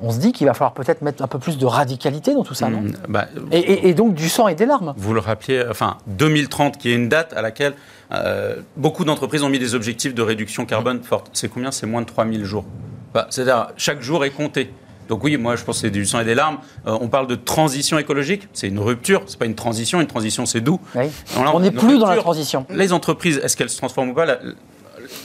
on 0.00 0.10
se 0.10 0.18
dit 0.18 0.32
qu'il 0.32 0.46
va 0.46 0.54
falloir 0.54 0.72
peut-être 0.74 1.02
mettre 1.02 1.22
un 1.22 1.26
peu 1.26 1.38
plus 1.38 1.58
de 1.58 1.66
radicalité 1.66 2.34
dans 2.34 2.42
tout 2.44 2.54
ça, 2.54 2.68
non 2.68 2.80
Mmh, 2.82 2.92
bah, 3.08 3.26
et, 3.52 3.58
et- 3.58 3.88
et 3.88 3.94
donc 3.94 4.14
du 4.14 4.28
sang 4.28 4.48
et 4.48 4.54
des 4.54 4.66
larmes. 4.66 4.94
Vous 4.96 5.12
le 5.14 5.20
rappeliez, 5.20 5.64
enfin 5.70 5.98
2030, 6.06 6.78
qui 6.78 6.90
est 6.90 6.94
une 6.94 7.08
date 7.08 7.32
à 7.34 7.42
laquelle 7.42 7.74
euh, 8.12 8.56
beaucoup 8.76 9.04
d'entreprises 9.04 9.42
ont 9.42 9.48
mis 9.48 9.58
des 9.58 9.74
objectifs 9.74 10.14
de 10.14 10.22
réduction 10.22 10.66
carbone 10.66 11.02
fortes. 11.02 11.30
C'est 11.32 11.48
combien? 11.48 11.70
C'est 11.72 11.86
moins 11.86 12.00
de 12.02 12.06
3000 12.06 12.44
jours. 12.44 12.64
Bah, 13.12 13.26
C'est-à-dire, 13.30 13.68
chaque 13.76 14.00
jour 14.02 14.24
est 14.24 14.30
compté. 14.30 14.72
Donc 15.08 15.22
oui, 15.22 15.36
moi 15.36 15.54
je 15.56 15.64
pense 15.64 15.76
que 15.76 15.80
c'est 15.82 15.90
du 15.90 16.06
sang 16.06 16.20
et 16.20 16.24
des 16.24 16.34
larmes. 16.34 16.58
Euh, 16.86 16.96
on 17.00 17.08
parle 17.08 17.26
de 17.26 17.34
transition 17.34 17.98
écologique, 17.98 18.48
c'est 18.54 18.68
une 18.68 18.78
rupture, 18.78 19.22
c'est 19.26 19.38
pas 19.38 19.44
une 19.44 19.54
transition. 19.54 20.00
Une 20.00 20.06
transition, 20.06 20.46
c'est 20.46 20.62
doux. 20.62 20.80
Oui. 20.94 21.06
Alors 21.34 21.44
là, 21.44 21.50
On 21.54 21.60
n'est 21.60 21.70
plus 21.70 21.98
dans 21.98 22.06
la 22.08 22.16
transition. 22.16 22.64
Les 22.70 22.92
entreprises, 22.94 23.38
est-ce 23.44 23.54
qu'elles 23.56 23.68
se 23.68 23.76
transforment 23.76 24.10
ou 24.10 24.14
pas? 24.14 24.26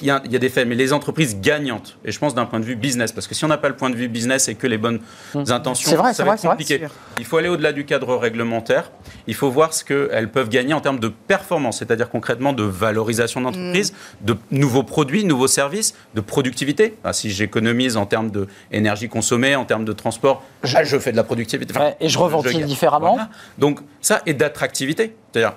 Il 0.02 0.08
y, 0.08 0.12
a, 0.12 0.22
il 0.26 0.32
y 0.32 0.36
a 0.36 0.40
des 0.40 0.50
faits, 0.50 0.68
mais 0.68 0.76
les 0.76 0.94
entreprises 0.94 1.40
gagnantes, 1.40 1.98
et 2.06 2.12
je 2.12 2.20
pense 2.20 2.36
d'un 2.36 2.46
point 2.46 2.60
de 2.60 2.66
vue 2.66 2.76
business, 2.76 3.12
parce 3.12 3.28
que 3.28 3.36
si 3.36 3.44
on 3.46 3.48
n'a 3.48 3.58
pas 3.58 3.70
le 3.70 3.76
point 3.76 3.90
de 3.90 3.96
vue 3.96 4.08
business 4.08 4.48
et 4.48 4.56
que 4.56 4.68
les 4.68 4.78
bonnes 4.78 5.00
intentions, 5.36 5.90
C'est 5.90 5.96
vrai, 5.96 6.14
ça 6.14 6.24
va 6.24 6.30
vrai, 6.30 6.36
être 6.36 6.42
c'est 6.42 6.48
vrai. 6.48 6.56
compliqué. 6.58 6.88
Il 7.18 7.26
faut 7.26 7.38
aller 7.38 7.50
au-delà 7.50 7.74
du 7.74 7.86
cadre 7.86 8.16
réglementaire. 8.16 8.92
Il 9.28 9.36
faut 9.36 9.50
voir 9.50 9.74
ce 9.74 9.84
qu'elles 9.84 10.30
peuvent 10.32 10.50
gagner 10.50 10.74
en 10.74 10.82
termes 10.82 11.00
de 11.00 11.08
performance, 11.10 11.80
c'est-à-dire 11.80 12.10
concrètement 12.10 12.54
de 12.54 12.64
valorisation 12.64 13.42
d'entreprise, 13.42 13.94
de 14.22 14.36
nouveaux 14.52 14.84
produits, 14.84 15.24
nouveaux 15.26 15.48
services, 15.48 15.94
de 16.16 16.22
productivité. 16.22 16.98
Si 17.12 17.30
j'économise 17.30 17.98
en 17.98 18.06
termes 18.06 18.32
d'énergie 18.72 19.10
consommée, 19.10 19.56
en 19.56 19.66
termes 19.66 19.86
de 19.86 19.94
transport, 19.94 20.44
Je- 20.64 20.76
ah, 20.78 20.84
je, 20.84 20.98
fais 20.98 21.12
de 21.12 21.18
la 21.18 21.24
productivité. 21.24 21.74
Enfin, 21.76 21.92
et 22.00 22.10
je 22.10 22.18
reventile 22.18 22.60
gagne. 22.60 22.66
différemment. 22.68 23.14
Voilà. 23.14 23.30
Donc 23.58 23.80
ça, 24.02 24.22
et 24.26 24.34
d'attractivité. 24.34 25.16
C'est-à-dire 25.32 25.56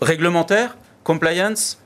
réglementaire, 0.00 0.76
compliance, 1.04 1.78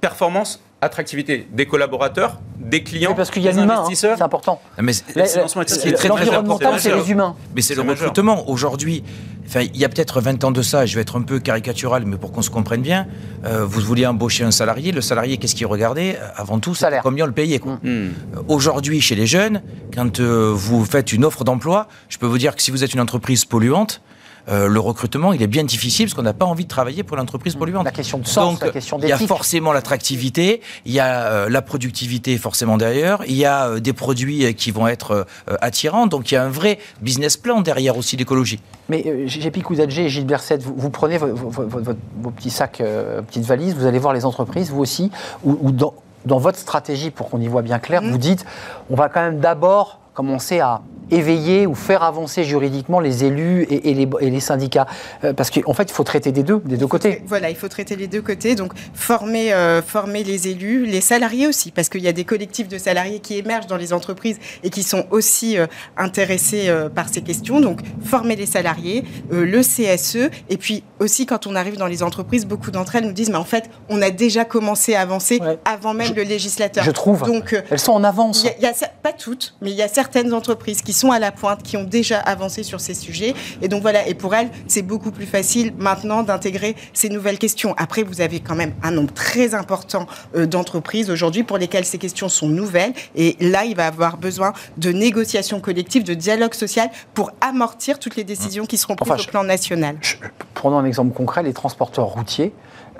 performance, 0.00 0.62
attractivité 0.80 1.48
des 1.52 1.66
collaborateurs, 1.66 2.38
des 2.58 2.82
clients, 2.82 3.10
Oui, 3.10 3.16
parce 3.16 3.30
qu'il 3.30 3.42
y 3.42 3.48
a 3.48 3.52
des 3.52 3.60
l'humain, 3.60 3.74
hein, 3.74 3.78
investisseurs. 3.80 4.16
c'est 4.18 4.22
important. 4.24 4.60
Mais 4.80 4.92
c'est- 4.92 5.04
c'est 5.06 5.12
très, 5.14 5.92
très 5.92 6.08
L'environnemental, 6.08 6.66
important. 6.68 6.72
c'est 6.78 6.90
C'est 6.90 6.96
les 6.96 7.10
humains. 7.10 7.34
Mais 7.54 7.62
c'est 7.62 7.74
le 7.74 7.80
C'est 7.82 7.86
majeur. 7.86 8.08
recrutement. 8.10 8.48
Aujourd'hui, 8.50 9.02
enfin, 9.46 9.60
il 9.62 9.76
y 9.80 9.84
a 9.84 9.88
peut-être 9.88 10.20
20 10.20 10.42
ans 10.44 10.50
de 10.50 10.62
ça, 10.62 10.84
je 10.84 10.94
vais 10.96 11.00
être 11.02 11.16
un 11.16 11.22
peu 11.22 11.38
caricatural, 11.38 12.04
mais 12.06 12.16
pour 12.16 12.32
qu'on 12.32 12.42
se 12.42 12.50
comprenne 12.50 12.82
bien, 12.82 13.06
euh, 13.44 13.64
vous 13.64 13.80
vouliez 13.80 14.06
embaucher 14.06 14.44
un 14.44 14.50
salarié. 14.50 14.92
Le 14.92 15.00
salarié, 15.00 15.38
qu'est-ce 15.38 15.54
qu'il 15.54 15.66
regardait? 15.66 16.18
Euh, 16.20 16.26
Avant 16.36 16.58
tout, 16.58 16.74
Salaire. 16.74 17.02
combien 17.02 17.24
on 17.24 17.28
le 17.28 17.32
payait. 17.32 17.58
Quoi. 17.58 17.74
Mm. 17.82 17.86
Euh, 17.88 18.10
Aujourd'hui, 18.48 19.00
chez 19.00 19.14
les 19.14 19.26
jeunes, 19.26 19.62
quand 19.94 20.20
euh, 20.20 20.52
vous 20.54 20.84
faites 20.84 21.12
une 21.12 21.24
offre 21.24 21.44
d'emploi, 21.44 21.88
je 22.08 22.18
peux 22.18 22.26
vous 22.26 22.38
dire 22.38 22.54
que 22.54 22.62
si 22.62 22.70
vous 22.70 22.84
êtes 22.84 22.92
une 22.92 23.00
entreprise 23.00 23.44
polluante, 23.44 24.02
euh, 24.48 24.68
le 24.68 24.80
recrutement, 24.80 25.32
il 25.32 25.42
est 25.42 25.46
bien 25.46 25.64
difficile 25.64 26.06
parce 26.06 26.14
qu'on 26.14 26.22
n'a 26.22 26.32
pas 26.32 26.44
envie 26.44 26.64
de 26.64 26.68
travailler 26.68 27.02
pour 27.02 27.16
l'entreprise 27.16 27.54
polluante. 27.56 27.84
La 27.84 27.90
question 27.90 28.18
de 28.18 28.26
sens, 28.26 28.52
Donc, 28.54 28.60
la 28.62 28.70
question 28.70 28.98
il 28.98 29.08
y 29.08 29.12
a 29.12 29.16
d'éthique. 29.16 29.28
forcément 29.28 29.72
l'attractivité, 29.72 30.60
il 30.84 30.92
y 30.92 31.00
a 31.00 31.24
euh, 31.24 31.48
la 31.48 31.62
productivité 31.62 32.38
forcément 32.38 32.76
derrière, 32.76 33.22
il 33.26 33.34
y 33.36 33.44
a 33.44 33.66
euh, 33.68 33.80
des 33.80 33.92
produits 33.92 34.44
euh, 34.46 34.52
qui 34.52 34.70
vont 34.70 34.86
être 34.86 35.26
euh, 35.50 35.56
attirants, 35.60 36.06
donc 36.06 36.30
il 36.30 36.34
y 36.34 36.36
a 36.36 36.44
un 36.44 36.48
vrai 36.48 36.78
business 37.02 37.36
plan 37.36 37.60
derrière 37.60 37.96
aussi 37.96 38.16
l'écologie. 38.16 38.60
Mais 38.88 39.02
euh, 39.06 39.26
JP 39.26 39.62
Kouzadjé 39.62 40.04
et 40.04 40.08
Gilles 40.08 40.26
Berset, 40.26 40.58
vous, 40.58 40.74
vous 40.76 40.90
prenez 40.90 41.18
vo- 41.18 41.26
vo- 41.34 41.50
vo- 41.50 41.66
vo- 41.80 41.92
vos 42.22 42.30
petits 42.30 42.50
sacs, 42.50 42.80
euh, 42.80 43.22
petites 43.22 43.44
valises, 43.44 43.74
vous 43.74 43.86
allez 43.86 43.98
voir 43.98 44.12
les 44.14 44.24
entreprises, 44.24 44.70
vous 44.70 44.80
aussi, 44.80 45.10
ou, 45.44 45.72
dans, 45.72 45.94
dans 46.24 46.38
votre 46.38 46.58
stratégie, 46.58 47.10
pour 47.10 47.30
qu'on 47.30 47.40
y 47.40 47.48
voit 47.48 47.62
bien 47.62 47.78
clair, 47.78 48.02
vous 48.02 48.18
dites, 48.18 48.44
on 48.90 48.94
va 48.96 49.08
quand 49.08 49.20
même 49.22 49.40
d'abord 49.40 49.98
commencer 50.16 50.58
à 50.60 50.80
éveiller 51.12 51.68
ou 51.68 51.76
faire 51.76 52.02
avancer 52.02 52.42
juridiquement 52.42 52.98
les 52.98 53.22
élus 53.22 53.62
et, 53.70 53.90
et 53.90 53.94
les, 53.94 54.08
et 54.20 54.28
les 54.28 54.40
syndicats. 54.40 54.86
Euh, 55.22 55.32
parce 55.32 55.50
qu'en 55.52 55.72
fait, 55.72 55.84
il 55.84 55.92
faut 55.92 56.02
traiter 56.02 56.32
des 56.32 56.42
deux, 56.42 56.60
des 56.64 56.76
deux 56.76 56.88
côtés. 56.88 57.22
Voilà, 57.26 57.48
il 57.48 57.54
faut 57.54 57.68
traiter 57.68 57.94
les 57.94 58.08
deux 58.08 58.22
côtés. 58.22 58.56
Donc, 58.56 58.72
former, 58.92 59.52
euh, 59.52 59.82
former 59.82 60.24
les 60.24 60.48
élus, 60.48 60.84
les 60.84 61.00
salariés 61.00 61.46
aussi, 61.46 61.70
parce 61.70 61.88
qu'il 61.88 62.00
y 62.02 62.08
a 62.08 62.12
des 62.12 62.24
collectifs 62.24 62.66
de 62.66 62.76
salariés 62.76 63.20
qui 63.20 63.38
émergent 63.38 63.68
dans 63.68 63.76
les 63.76 63.92
entreprises 63.92 64.38
et 64.64 64.70
qui 64.70 64.82
sont 64.82 65.04
aussi 65.12 65.56
euh, 65.58 65.68
intéressés 65.96 66.74
par 66.94 67.08
ces 67.08 67.20
questions. 67.22 67.60
Donc, 67.60 67.82
former 68.04 68.34
les 68.34 68.46
salariés, 68.46 69.04
le 69.30 69.60
CSE, 69.62 70.28
et 70.48 70.56
puis 70.56 70.82
aussi 70.98 71.24
quand 71.26 71.46
on 71.46 71.54
arrive 71.54 71.76
dans 71.76 71.86
les 71.86 72.02
entreprises, 72.02 72.46
beaucoup 72.46 72.72
d'entre 72.72 72.96
elles 72.96 73.04
nous 73.04 73.12
disent, 73.12 73.30
mais 73.30 73.36
en 73.36 73.44
fait, 73.44 73.70
on 73.88 74.02
a 74.02 74.10
déjà 74.10 74.44
commencé 74.44 74.94
à 74.96 75.02
avancer 75.02 75.38
Ouais. 75.40 75.58
avant 75.64 75.94
même 75.94 76.08
Je- 76.08 76.14
le 76.14 76.22
législateur. 76.22 76.82
Je 76.82 76.90
trouve. 76.90 77.22
Donc, 77.22 77.54
Elles 77.70 77.78
sont 77.78 77.92
en 77.92 78.02
avance. 78.02 78.42
y 78.42 78.48
a- 78.66 78.70
y 78.70 78.74
pas 79.02 79.12
toutes, 79.12 79.54
mais 79.60 79.70
il 79.70 79.76
y 79.76 79.82
a 79.82 79.88
certaines 79.88 80.05
entreprises 80.32 80.82
qui 80.82 80.92
sont 80.92 81.10
à 81.10 81.18
la 81.18 81.32
pointe, 81.32 81.62
qui 81.62 81.76
ont 81.76 81.84
déjà 81.84 82.18
avancé 82.20 82.62
sur 82.62 82.80
ces 82.80 82.94
sujets. 82.94 83.34
Et 83.62 83.68
donc 83.68 83.82
voilà, 83.82 84.06
et 84.06 84.14
pour 84.14 84.34
elles, 84.34 84.50
c'est 84.66 84.82
beaucoup 84.82 85.10
plus 85.10 85.26
facile 85.26 85.72
maintenant 85.78 86.22
d'intégrer 86.22 86.76
ces 86.92 87.08
nouvelles 87.08 87.38
questions. 87.38 87.74
Après, 87.76 88.02
vous 88.02 88.20
avez 88.20 88.40
quand 88.40 88.54
même 88.54 88.74
un 88.82 88.90
nombre 88.90 89.12
très 89.12 89.54
important 89.54 90.06
euh, 90.34 90.46
d'entreprises 90.46 91.10
aujourd'hui 91.10 91.42
pour 91.42 91.58
lesquelles 91.58 91.84
ces 91.84 91.98
questions 91.98 92.28
sont 92.28 92.48
nouvelles. 92.48 92.92
Et 93.14 93.36
là, 93.40 93.64
il 93.64 93.76
va 93.76 93.86
avoir 93.86 94.16
besoin 94.16 94.52
de 94.76 94.92
négociations 94.92 95.60
collectives, 95.60 96.04
de 96.04 96.14
dialogue 96.14 96.54
social 96.54 96.88
pour 97.14 97.30
amortir 97.40 97.98
toutes 97.98 98.16
les 98.16 98.24
décisions 98.24 98.66
qui 98.66 98.76
seront 98.78 98.94
prises 98.96 99.12
Enfin, 99.12 99.22
au 99.22 99.26
plan 99.26 99.44
national. 99.44 99.96
Je- 100.00 100.16
Prenons 100.54 100.78
un 100.78 100.84
exemple 100.84 101.14
concret, 101.14 101.42
les 101.42 101.52
transporteurs 101.52 102.06
routiers, 102.06 102.52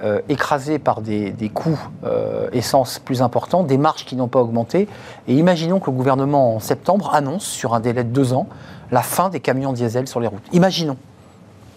euh, 0.02 0.20
écrasés 0.28 0.78
par 0.78 1.00
des, 1.00 1.50
coûts 1.54 1.78
euh, 2.04 2.48
essence 2.52 2.98
plus 2.98 3.22
importants, 3.22 3.62
des 3.62 3.78
marges 3.78 4.04
qui 4.04 4.16
n'ont 4.16 4.28
pas 4.28 4.40
augmenté. 4.40 4.88
Et 5.28 5.34
imaginons 5.34 5.80
que 5.80 5.90
le 5.90 5.96
gouvernement, 5.96 6.56
en 6.56 6.60
septembre, 6.60 7.14
annonce, 7.14 7.44
sur 7.44 7.74
un 7.74 7.80
délai 7.80 8.04
de 8.04 8.10
deux 8.10 8.32
ans, 8.32 8.46
la 8.90 9.02
fin 9.02 9.28
des 9.28 9.40
camions 9.40 9.72
diesel 9.72 10.06
sur 10.06 10.20
les 10.20 10.26
routes. 10.26 10.44
Imaginons. 10.52 10.96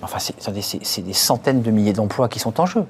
Enfin, 0.01 0.17
c'est 0.19 1.01
des 1.01 1.13
centaines 1.13 1.61
de 1.61 1.71
milliers 1.71 1.93
d'emplois 1.93 2.29
qui 2.29 2.39
sont 2.39 2.59
en 2.59 2.65
jeu. 2.65 2.85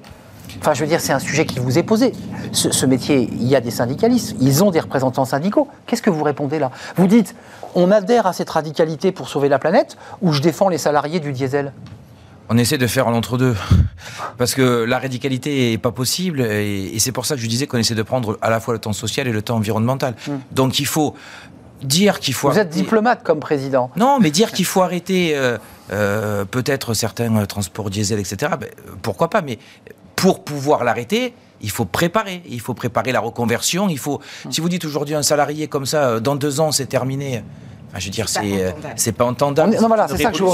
Enfin, 0.58 0.74
je 0.74 0.80
veux 0.80 0.86
dire, 0.86 1.00
c'est 1.00 1.12
un 1.12 1.18
sujet 1.18 1.46
qui 1.46 1.58
vous 1.58 1.78
est 1.78 1.82
posé. 1.82 2.12
Ce 2.52 2.86
métier, 2.86 3.28
il 3.32 3.46
y 3.46 3.54
a 3.54 3.60
des 3.60 3.70
syndicalistes, 3.70 4.34
ils 4.40 4.64
ont 4.64 4.70
des 4.70 4.80
représentants 4.80 5.24
syndicaux. 5.24 5.68
Qu'est-ce 5.86 6.02
que 6.02 6.10
vous 6.10 6.24
répondez 6.24 6.58
là? 6.58 6.70
Vous 6.96 7.06
dites, 7.06 7.34
on 7.74 7.90
adhère 7.90 8.26
à 8.26 8.32
cette 8.32 8.50
radicalité 8.50 9.12
pour 9.12 9.28
sauver 9.28 9.48
la 9.48 9.58
planète, 9.58 9.96
ou 10.22 10.32
je 10.32 10.40
défends 10.42 10.68
les 10.68 10.78
salariés 10.78 11.20
du 11.20 11.32
diesel? 11.32 11.72
On 12.52 12.58
essaie 12.58 12.78
de 12.78 12.86
faire 12.88 13.08
l'entre-deux. 13.10 13.54
Parce 14.36 14.54
que 14.54 14.82
la 14.82 14.98
radicalité 14.98 15.70
n'est 15.70 15.78
pas 15.78 15.92
possible. 15.92 16.40
Et, 16.40 16.94
et 16.94 16.98
c'est 16.98 17.12
pour 17.12 17.24
ça 17.24 17.36
que 17.36 17.40
je 17.40 17.46
disais 17.46 17.68
qu'on 17.68 17.78
essaie 17.78 17.94
de 17.94 18.02
prendre 18.02 18.38
à 18.42 18.50
la 18.50 18.58
fois 18.58 18.74
le 18.74 18.80
temps 18.80 18.92
social 18.92 19.28
et 19.28 19.32
le 19.32 19.40
temps 19.40 19.56
environnemental. 19.56 20.14
Donc 20.50 20.80
il 20.80 20.86
faut 20.86 21.14
dire 21.82 22.18
qu'il 22.18 22.34
faut. 22.34 22.48
Vous 22.50 22.58
êtes 22.58 22.66
arrêter- 22.66 22.80
diplomate 22.82 23.22
comme 23.22 23.38
président. 23.38 23.90
Non, 23.96 24.18
mais 24.20 24.32
dire 24.32 24.50
qu'il 24.50 24.64
faut 24.64 24.82
arrêter 24.82 25.32
euh, 25.36 25.58
euh, 25.92 26.44
peut-être 26.44 26.92
certains 26.92 27.34
euh, 27.36 27.46
transports 27.46 27.88
diesel, 27.88 28.18
etc., 28.18 28.52
ben, 28.60 28.68
pourquoi 29.00 29.30
pas 29.30 29.42
Mais 29.42 29.58
pour 30.16 30.42
pouvoir 30.42 30.82
l'arrêter, 30.82 31.32
il 31.62 31.70
faut 31.70 31.84
préparer. 31.84 32.42
Il 32.48 32.60
faut 32.60 32.74
préparer 32.74 33.12
la 33.12 33.20
reconversion. 33.20 33.88
Il 33.88 33.98
faut. 33.98 34.20
Si 34.50 34.60
vous 34.60 34.68
dites 34.68 34.84
aujourd'hui 34.84 35.14
un 35.14 35.22
salarié 35.22 35.68
comme 35.68 35.86
ça, 35.86 36.18
dans 36.18 36.34
deux 36.34 36.58
ans, 36.58 36.72
c'est 36.72 36.86
terminé. 36.86 37.44
Enfin, 37.90 37.98
je 37.98 38.04
veux 38.06 38.10
dire, 38.10 38.28
C'est 38.28 38.40
euh, 38.40 38.70
entendable. 38.70 38.94
c'est 38.96 39.12
pas 39.12 39.24
entendable. 39.24 39.76
non, 39.80 39.88
voilà, 39.88 40.08
c'est 40.08 40.16
ça 40.22 40.30
que 40.30 40.38
je 40.38 40.44
veux. 40.44 40.50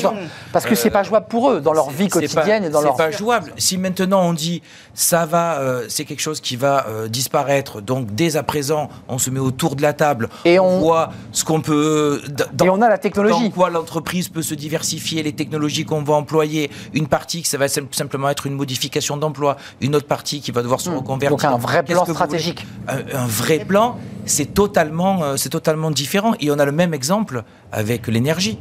Parce 0.53 0.67
que 0.67 0.75
c'est 0.75 0.91
pas 0.91 1.03
jouable 1.03 1.27
pour 1.29 1.51
eux, 1.51 1.61
dans 1.61 1.73
leur 1.73 1.91
vie 1.91 2.09
quotidienne 2.09 2.63
pas- 2.63 2.69
et 2.69 2.71
dans 2.71 2.81
leur. 2.81 2.97
C'est 2.97 3.05
pas 3.05 3.11
jouable. 3.11 3.53
Si 3.57 3.79
maintenant 3.79 4.23
on 4.23 4.33
dit 4.33 4.63
ça 4.95 5.27
va, 5.27 5.59
euh, 5.59 5.85
c'est 5.89 6.05
quelque 6.05 6.21
chose 6.23 6.41
qui 6.41 6.57
va 6.57 6.87
euh, 6.89 7.09
disparaître. 7.09 7.81
Donc 7.81 8.15
dès 8.15 8.37
à 8.37 8.43
présent, 8.43 8.89
on 9.09 9.19
se 9.19 9.31
met 9.31 9.41
autour 9.41 9.77
de 9.77 9.83
la 9.83 9.93
table. 9.93 10.29
Et 10.45 10.59
on, 10.59 10.65
on- 10.67 10.79
voit 10.81 11.11
ce 11.33 11.45
qu'on 11.45 11.61
peut. 11.61 12.21
dans- 12.55 12.65
Et 12.67 12.71
on 12.71 12.81
a 12.83 12.89
la 12.89 12.99
technologie. 12.99 13.49
Dans 13.49 13.55
quoi 13.55 13.71
l'entreprise 13.71 14.29
peut 14.29 14.43
se 14.43 14.55
diversifier, 14.55 15.23
les 15.23 15.33
technologies 15.33 15.85
qu'on 15.85 16.03
va 16.03 16.15
employer. 16.15 16.71
Une 16.95 17.07
partie 17.09 17.43
que 17.43 17.49
ça 17.49 17.59
va 17.59 17.69
sim- 17.69 17.87
simplement 17.93 18.29
être 18.31 18.47
une 18.47 18.55
modification 18.55 19.17
d'emploi, 19.17 19.57
une 19.81 19.95
autre 19.95 20.07
partie 20.07 20.41
qui 20.41 20.51
va 20.53 20.63
devoir 20.63 20.81
se 20.81 20.91
reconvertir. 20.91 21.37
Hmm. 21.37 21.43
Donc 21.43 21.45
un 21.45 21.59
vrai 21.67 21.83
plan 21.83 22.05
stratégique. 22.05 22.67
un, 22.89 22.99
un 23.19 23.27
vrai 23.27 23.59
plan, 23.61 23.97
c'est 24.25 24.55
totalement, 24.55 25.23
euh, 25.23 25.37
c'est 25.37 25.49
totalement 25.51 25.91
différent. 25.91 26.35
Et 26.41 26.51
on 26.51 26.59
a 26.59 26.65
le 26.65 26.73
même 26.73 26.95
exemple 26.95 27.26
avec 27.73 28.07
l'énergie. 28.09 28.59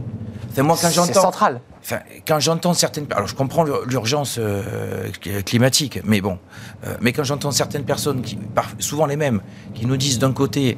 Enfin, 0.51 0.63
moi, 0.63 0.77
quand 0.79 0.87
C'est 0.87 0.93
j'entends, 0.95 1.21
central. 1.21 1.61
Enfin, 1.83 1.99
quand 2.27 2.39
j'entends 2.39 2.73
certaines, 2.73 3.05
alors 3.11 3.27
je 3.27 3.35
comprends 3.35 3.63
l'ur- 3.63 3.85
l'urgence 3.85 4.37
euh, 4.39 5.09
climatique, 5.45 5.99
mais 6.05 6.21
bon, 6.21 6.39
euh, 6.85 6.95
mais 7.01 7.11
quand 7.11 7.23
j'entends 7.23 7.51
certaines 7.51 7.83
personnes, 7.83 8.21
qui, 8.21 8.37
souvent 8.79 9.05
les 9.05 9.17
mêmes, 9.17 9.41
qui 9.73 9.85
nous 9.85 9.97
disent 9.97 10.17
d'un 10.19 10.31
côté 10.33 10.77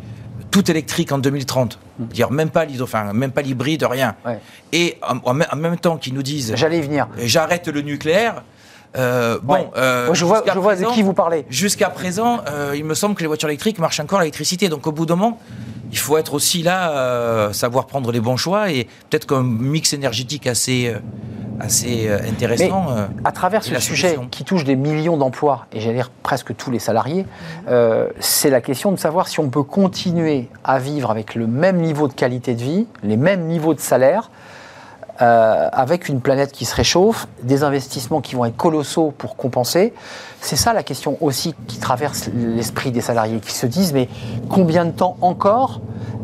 tout 0.51 0.69
électrique 0.71 1.11
en 1.11 1.19
2030, 1.19 1.77
dire 1.99 2.31
même 2.31 2.49
pas 2.49 2.65
l'hydro, 2.65 2.85
enfin, 2.85 3.13
même 3.13 3.31
pas 3.31 3.41
l'hybride, 3.41 3.83
rien, 3.83 4.15
Ouais. 4.25 4.39
et 4.71 4.97
en, 5.07 5.17
en 5.29 5.33
même- 5.55 5.77
temps 5.77 5.97
qui 5.97 6.11
nous 6.11 6.23
disent 6.23 6.53
J'allais 6.55 6.79
y 6.79 6.81
venir. 6.81 7.07
euh, 7.17 7.21
j'arrête 7.25 7.67
le 7.67 7.81
nucléaire. 7.81 8.43
euh, 8.95 9.37
bon, 9.43 9.53
Ouais. 9.53 9.69
euh, 9.77 10.13
je 10.13 10.25
vois, 10.25 10.37
jusqu'à 10.37 10.53
je 10.53 10.59
vois 10.59 10.73
de 10.75 10.79
présent- 10.81 10.95
qui 10.95 11.03
vous 11.03 11.13
parlez. 11.13 11.45
Jusqu'à 11.49 11.89
présent, 11.89 12.39
euh, 12.49 12.73
il 12.75 12.83
me 12.85 12.95
semble 12.95 13.13
que 13.15 13.21
les 13.21 13.27
voitures 13.27 13.49
électriques 13.49 13.77
marchent 13.79 13.99
encore 13.99 14.19
à 14.19 14.21
l'électricité. 14.23 14.69
Donc 14.69 14.87
au 14.87 14.91
bout 14.91 15.05
d'un 15.05 15.15
moment, 15.17 15.39
il 15.91 15.97
faut 15.97 16.17
être 16.17 16.33
aussi 16.33 16.63
là, 16.63 16.91
euh, 16.91 17.53
savoir 17.53 17.85
prendre 17.85 18.11
les 18.11 18.19
bons 18.19 18.37
choix 18.37 18.71
et 18.71 18.87
peut-être 19.09 19.27
qu'un 19.27 19.43
mix 19.43 19.93
énergétique 19.93 20.47
assez, 20.47 20.87
euh, 20.93 20.99
assez 21.59 22.07
euh, 22.07 22.19
intéressant. 22.27 22.87
À 23.23 23.31
travers 23.31 23.63
ce 23.63 23.79
sujet 23.79 24.09
solution. 24.09 24.27
qui 24.29 24.43
touche 24.43 24.63
des 24.63 24.75
millions 24.75 25.17
d'emplois, 25.17 25.65
et 25.73 25.79
j'allais 25.79 25.95
dire 25.95 26.11
presque 26.23 26.55
tous 26.55 26.71
les 26.71 26.79
salariés, 26.79 27.25
euh, 27.67 28.09
c'est 28.19 28.49
la 28.49 28.61
question 28.61 28.91
de 28.91 28.97
savoir 28.97 29.27
si 29.27 29.39
on 29.39 29.49
peut 29.49 29.63
continuer 29.63 30.49
à 30.63 30.79
vivre 30.79 31.11
avec 31.11 31.35
le 31.35 31.47
même 31.47 31.77
niveau 31.77 32.07
de 32.07 32.13
qualité 32.13 32.53
de 32.55 32.63
vie, 32.63 32.87
les 33.03 33.17
mêmes 33.17 33.47
niveaux 33.47 33.73
de 33.73 33.79
salaire, 33.79 34.29
euh, 35.21 35.67
avec 35.71 36.09
une 36.09 36.21
planète 36.21 36.51
qui 36.51 36.65
se 36.65 36.75
réchauffe, 36.75 37.27
des 37.41 37.63
investissements 37.63 38.21
qui 38.21 38.35
vont 38.35 38.45
être 38.45 38.57
colossaux 38.57 39.11
pour 39.17 39.35
compenser. 39.35 39.93
C'est 40.41 40.55
ça 40.55 40.73
la 40.73 40.83
question 40.83 41.17
aussi 41.21 41.55
qui 41.67 41.79
traverse 41.79 42.29
l'esprit 42.33 42.91
des 42.91 43.01
salariés, 43.01 43.39
qui 43.39 43.53
se 43.53 43.65
disent 43.65 43.93
mais 43.93 44.07
combien 44.49 44.85
de 44.85 44.91
temps 44.91 45.17
encore 45.21 45.81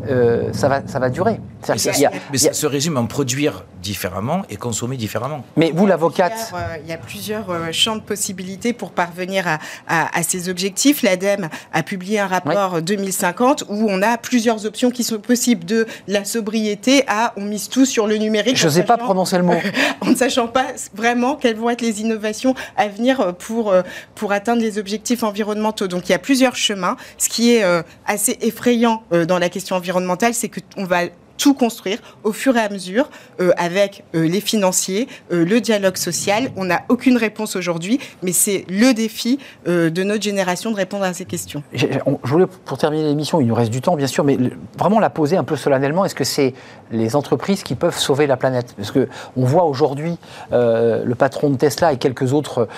euh, 0.08 0.52
ça, 0.52 0.68
va, 0.68 0.82
ça 0.86 0.98
va 0.98 1.10
durer? 1.10 1.40
Mais 1.68 1.78
ça, 1.78 2.10
mais 2.30 2.38
ça 2.38 2.52
se 2.52 2.66
résume 2.66 2.98
en 2.98 3.06
produire 3.06 3.64
différemment 3.80 4.42
et 4.50 4.56
consommer 4.56 4.96
différemment. 4.96 5.44
Mais 5.56 5.72
vous, 5.74 5.86
l'avocate 5.86 6.52
Il 6.82 6.90
y 6.90 6.92
a 6.92 6.96
plusieurs 6.96 7.50
euh, 7.50 7.72
champs 7.72 7.96
de 7.96 8.02
possibilités 8.02 8.72
pour 8.72 8.90
parvenir 8.90 9.46
à, 9.46 9.58
à, 9.86 10.22
ces 10.22 10.48
objectifs. 10.48 11.02
L'ADEME 11.02 11.48
a 11.72 11.82
publié 11.82 12.20
un 12.20 12.26
rapport 12.26 12.82
2050 12.82 13.64
où 13.68 13.86
on 13.88 14.02
a 14.02 14.18
plusieurs 14.18 14.66
options 14.66 14.90
qui 14.90 15.04
sont 15.04 15.18
possibles, 15.18 15.64
de 15.64 15.86
la 16.08 16.24
sobriété 16.24 17.04
à 17.06 17.32
on 17.36 17.42
mise 17.42 17.68
tout 17.68 17.84
sur 17.84 18.06
le 18.06 18.16
numérique. 18.16 18.56
Je 18.56 18.66
n'osais 18.66 18.82
pas 18.82 18.96
prononcer 18.96 19.36
le 19.36 19.44
mot. 19.44 19.54
en 20.00 20.10
ne 20.10 20.16
sachant 20.16 20.48
pas 20.48 20.66
vraiment 20.94 21.36
quelles 21.36 21.56
vont 21.56 21.70
être 21.70 21.82
les 21.82 22.00
innovations 22.00 22.54
à 22.76 22.88
venir 22.88 23.34
pour, 23.36 23.70
euh, 23.70 23.82
pour 24.14 24.32
atteindre 24.32 24.62
les 24.62 24.78
objectifs 24.78 25.22
environnementaux. 25.22 25.88
Donc 25.88 26.08
il 26.08 26.12
y 26.12 26.14
a 26.14 26.18
plusieurs 26.18 26.56
chemins. 26.56 26.96
Ce 27.18 27.28
qui 27.28 27.54
est 27.54 27.64
euh, 27.64 27.82
assez 28.06 28.38
effrayant 28.40 29.02
dans 29.28 29.38
la 29.38 29.48
question 29.48 29.76
environnementale, 29.76 30.34
c'est 30.34 30.48
qu'on 30.48 30.84
va 30.84 31.04
tout 31.36 31.54
construire 31.54 31.98
au 32.22 32.32
fur 32.32 32.56
et 32.56 32.60
à 32.60 32.68
mesure 32.68 33.08
euh, 33.40 33.50
avec 33.56 34.04
euh, 34.14 34.26
les 34.26 34.40
financiers, 34.40 35.08
euh, 35.32 35.44
le 35.44 35.60
dialogue 35.60 35.96
social. 35.96 36.50
On 36.56 36.64
n'a 36.64 36.82
aucune 36.88 37.16
réponse 37.16 37.56
aujourd'hui, 37.56 37.98
mais 38.22 38.32
c'est 38.32 38.64
le 38.68 38.92
défi 38.94 39.38
de 39.66 40.02
notre 40.02 40.22
génération 40.22 40.70
de 40.70 40.76
répondre 40.76 41.04
à 41.04 41.12
ces 41.12 41.24
questions. 41.24 41.62
Je, 41.72 41.86
voulais, 42.24 42.46
pour 42.64 42.78
terminer 42.78 43.04
l'émission, 43.04 43.40
il 43.40 43.46
nous 43.46 43.54
reste 43.54 43.70
du 43.70 43.80
temps 43.80 43.96
bien 43.96 44.06
sûr, 44.06 44.24
mais 44.24 44.38
vraiment 44.78 45.00
la 45.00 45.10
poser 45.10 45.36
un 45.36 45.44
peu 45.44 45.56
solennellement. 45.56 46.04
Est-ce 46.04 46.14
que 46.14 46.24
c'est 46.24 46.54
les 46.90 47.16
entreprises 47.16 47.62
qui 47.62 47.74
peuvent 47.74 47.96
sauver 47.96 48.26
la 48.26 48.36
planète? 48.36 48.74
Parce 48.76 48.90
que 48.90 49.08
on 49.36 49.44
voit 49.44 49.64
aujourd'hui 49.64 50.16
le 50.52 51.14
patron 51.14 51.50
de 51.50 51.56
Tesla 51.56 51.92
et 51.92 51.96
quelques 51.96 52.32
autres 52.32 52.68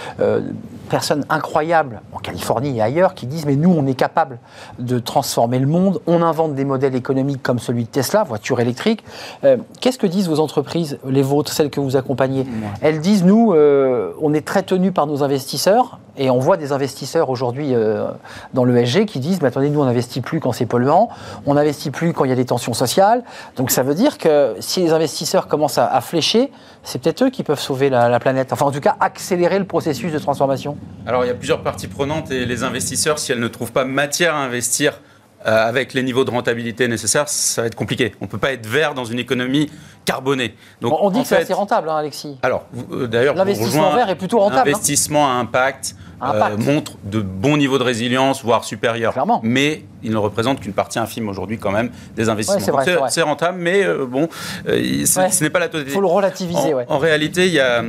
personnes 0.89 1.25
incroyables 1.29 2.01
en 2.13 2.19
Californie 2.19 2.79
et 2.79 2.83
ailleurs 2.83 3.15
qui 3.15 3.27
disent 3.27 3.47
mais 3.47 3.57
nous 3.57 3.71
on 3.71 3.87
est 3.87 3.95
capable 3.95 4.39
de 4.79 4.99
transformer 4.99 5.59
le 5.59 5.67
monde, 5.67 6.01
on 6.07 6.23
invente 6.23 6.55
des 6.55 6.65
modèles 6.65 6.95
économiques 6.95 7.43
comme 7.43 7.59
celui 7.59 7.85
de 7.85 7.89
Tesla, 7.89 8.23
voiture 8.23 8.46
électrique. 8.55 9.05
Euh, 9.45 9.57
qu'est-ce 9.81 9.99
que 9.99 10.07
disent 10.07 10.29
vos 10.29 10.41
entreprises, 10.41 10.99
les 11.07 11.23
vôtres, 11.23 11.53
celles 11.53 11.71
que 11.71 11.81
vous 11.81 11.97
accompagnez 11.97 12.47
Elles 12.81 13.01
disent 13.01 13.25
nous 13.25 13.53
euh, 13.53 14.13
on 14.21 14.33
est 14.33 14.47
très 14.47 14.63
tenus 14.63 14.93
par 14.93 15.07
nos 15.07 15.23
investisseurs 15.23 15.99
et 16.17 16.31
on 16.31 16.39
voit 16.39 16.57
des 16.57 16.73
investisseurs 16.73 17.29
aujourd'hui 17.29 17.75
euh, 17.75 18.07
dans 18.55 18.65
l'ESG 18.65 19.05
qui 19.05 19.19
disent 19.19 19.43
mais 19.43 19.49
attendez 19.49 19.69
nous 19.69 19.81
on 19.81 19.85
n'investit 19.85 20.21
plus 20.21 20.41
quand 20.41 20.53
c'est 20.53 20.67
polluant, 20.67 21.09
on 21.45 21.55
n'investit 21.55 21.91
plus 21.91 22.13
quand 22.13 22.25
il 22.25 22.29
y 22.29 22.33
a 22.33 22.37
des 22.37 22.45
tensions 22.45 22.75
sociales. 22.75 23.23
Donc 23.57 23.71
ça 23.71 23.83
veut 23.83 23.95
dire 23.95 24.19
que 24.19 24.55
si 24.61 24.81
les 24.81 24.93
investisseurs 24.93 25.49
commencent 25.49 25.79
à, 25.79 26.01
flécher, 26.01 26.53
c'est 26.83 27.01
peut-être 27.01 27.25
eux 27.25 27.31
qui 27.31 27.43
peuvent 27.43 27.61
sauver 27.61 27.91
la, 27.91 28.09
la 28.09 28.21
planète. 28.21 28.53
Enfin 28.53 28.67
en 28.67 28.71
tout 28.71 28.81
cas 28.81 28.97
accélérer 29.01 29.59
le 29.59 29.67
processus 29.67 30.13
de 30.13 30.19
transformation. 30.19 30.77
Alors 31.07 31.25
il 31.25 31.29
y 31.29 31.31
a 31.31 31.35
plusieurs 31.35 31.63
parties 31.63 31.89
prenantes 31.89 32.31
et 32.31 32.47
les 32.47 32.63
investisseurs, 32.63 33.19
si 33.19 33.33
elles 33.33 33.41
ne 33.41 33.49
trouvent 33.49 33.73
pas 33.73 33.85
matière 33.85 34.35
à 34.35 34.39
investir 34.39 35.01
euh, 35.47 35.69
avec 35.69 35.95
les 35.95 36.03
niveaux 36.03 36.25
de 36.25 36.31
rentabilité 36.31 36.89
nécessaires, 36.89 37.29
ça 37.29 37.63
va 37.63 37.67
être 37.67 37.75
compliqué. 37.75 38.15
On 38.21 38.25
ne 38.25 38.31
peut 38.31 38.39
pas 38.39 38.53
être 38.53 38.67
vert 38.67 38.95
dans 38.95 39.05
une 39.05 39.19
économie 39.19 39.71
carbonée. 40.05 40.55
Donc, 40.81 40.97
on 41.01 41.11
dit 41.11 41.23
que 41.23 41.29
c'est 41.29 41.37
assez 41.37 41.53
rentable, 41.53 41.89
hein, 41.89 41.97
Alexis. 41.97 42.39
Alors, 42.43 42.67
euh, 42.93 43.07
d'ailleurs, 43.07 43.35
l'investissement 43.35 43.95
vert 43.95 44.09
est 44.11 44.17
plutôt 44.17 44.39
rentable. 44.39 44.61
Hein. 44.61 44.73
L'investissement 44.73 45.29
à 45.29 45.33
impact, 45.35 45.97
euh, 46.23 46.57
montre 46.57 46.93
de 47.05 47.21
bons 47.21 47.57
niveaux 47.57 47.79
de 47.79 47.85
résilience, 47.85 48.43
voire 48.43 48.65
supérieurs. 48.65 49.13
Clairement. 49.13 49.41
Mais 49.43 49.85
il 50.03 50.13
ne 50.13 50.17
représente 50.17 50.61
qu'une 50.61 50.73
partie 50.73 50.99
infime 50.99 51.29
aujourd'hui 51.29 51.59
quand 51.59 51.73
même 51.73 51.91
des 52.15 52.29
investissements. 52.29 52.81
c'est 53.09 53.23
rentable, 53.23 53.59
mais 53.59 53.85
bon, 54.07 54.29
ce 54.65 55.43
n'est 55.43 55.51
pas 55.51 55.59
la 55.59 55.67
totalité. 55.67 55.91
Il 55.91 55.95
faut 55.95 56.01
le 56.01 56.07
relativiser. 56.07 56.75
En, 56.75 56.85
en 56.89 56.99
réalité, 56.99 57.47
il 57.47 57.53
y 57.53 57.61
a 57.61 57.85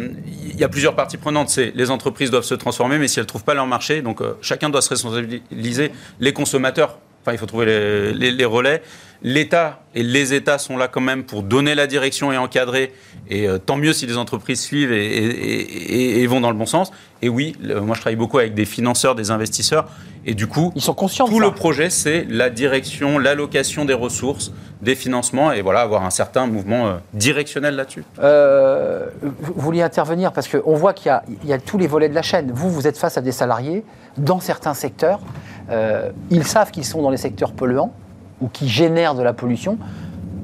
il 0.57 0.61
y 0.61 0.63
a 0.63 0.69
plusieurs 0.69 0.95
parties 0.95 1.17
prenantes. 1.17 1.49
C'est 1.49 1.71
les 1.75 1.91
entreprises 1.91 2.31
doivent 2.31 2.43
se 2.43 2.55
transformer, 2.55 2.97
mais 2.97 3.07
si 3.07 3.19
elles 3.19 3.25
ne 3.25 3.27
trouvent 3.27 3.43
pas 3.43 3.53
leur 3.53 3.67
marché, 3.67 4.01
donc 4.01 4.21
euh, 4.21 4.35
chacun 4.41 4.69
doit 4.69 4.81
se 4.81 4.89
responsabiliser. 4.89 5.91
Les 6.19 6.33
consommateurs, 6.33 6.97
enfin, 7.27 7.35
il 7.35 7.39
faut 7.39 7.45
trouver 7.45 8.13
les, 8.13 8.45
relais. 8.45 8.81
L'État 9.21 9.81
et 9.95 10.03
les 10.03 10.33
États 10.33 10.57
sont 10.57 10.77
là 10.77 10.87
quand 10.87 11.01
même 11.01 11.23
pour 11.23 11.43
donner 11.43 11.75
la 11.75 11.87
direction 11.87 12.31
et 12.31 12.37
encadrer. 12.37 12.93
Et 13.29 13.47
euh, 13.47 13.57
tant 13.57 13.75
mieux 13.75 13.91
si 13.91 14.05
les 14.05 14.17
entreprises 14.17 14.61
suivent 14.61 14.93
et, 14.93 16.25
vont 16.27 16.39
dans 16.39 16.51
le 16.51 16.57
bon 16.57 16.65
sens. 16.65 16.91
Et 17.21 17.29
oui, 17.29 17.55
moi 17.61 17.95
je 17.95 18.01
travaille 18.01 18.15
beaucoup 18.15 18.37
avec 18.37 18.53
des 18.53 18.65
financeurs, 18.65 19.15
des 19.15 19.31
investisseurs. 19.31 19.89
Et 20.25 20.33
du 20.33 20.47
coup, 20.47 20.71
ils 20.75 20.81
sont 20.81 20.93
conscients. 20.93 21.25
Tout 21.25 21.39
le 21.39 21.51
projet, 21.51 21.89
c'est 21.89 22.25
la 22.29 22.49
direction, 22.49 23.17
l'allocation 23.17 23.85
des 23.85 23.93
ressources, 23.93 24.51
des 24.81 24.93
financements, 24.93 25.53
et 25.53 25.61
voilà, 25.61 25.79
avoir 25.79 26.03
un 26.03 26.09
certain 26.09 26.47
mouvement 26.47 26.87
euh, 26.87 26.93
directionnel 27.13 27.75
là-dessus. 27.77 28.03
Euh, 28.19 29.07
vous 29.21 29.53
vouliez 29.55 29.81
intervenir 29.81 30.33
parce 30.33 30.49
qu'on 30.49 30.75
voit 30.75 30.93
qu'il 30.93 31.17
y, 31.45 31.53
a 31.53 31.59
tous 31.59 31.77
les 31.77 31.87
volets 31.87 32.09
de 32.09 32.13
la 32.13 32.21
chaîne. 32.21 32.51
Vous, 32.53 32.69
vous 32.69 32.87
êtes 32.87 32.97
face 32.97 33.17
à 33.17 33.21
des 33.21 33.31
salariés 33.31 33.85
dans 34.17 34.41
certains 34.41 34.73
secteurs. 34.73 35.21
Euh, 35.69 36.11
ils 36.29 36.45
savent 36.45 36.71
qu'ils 36.71 36.85
sont 36.85 37.01
dans 37.01 37.09
les 37.09 37.17
secteurs 37.17 37.51
polluants 37.51 37.91
ou 38.41 38.47
qui 38.47 38.67
génèrent 38.67 39.15
de 39.15 39.23
la 39.23 39.33
pollution. 39.33 39.77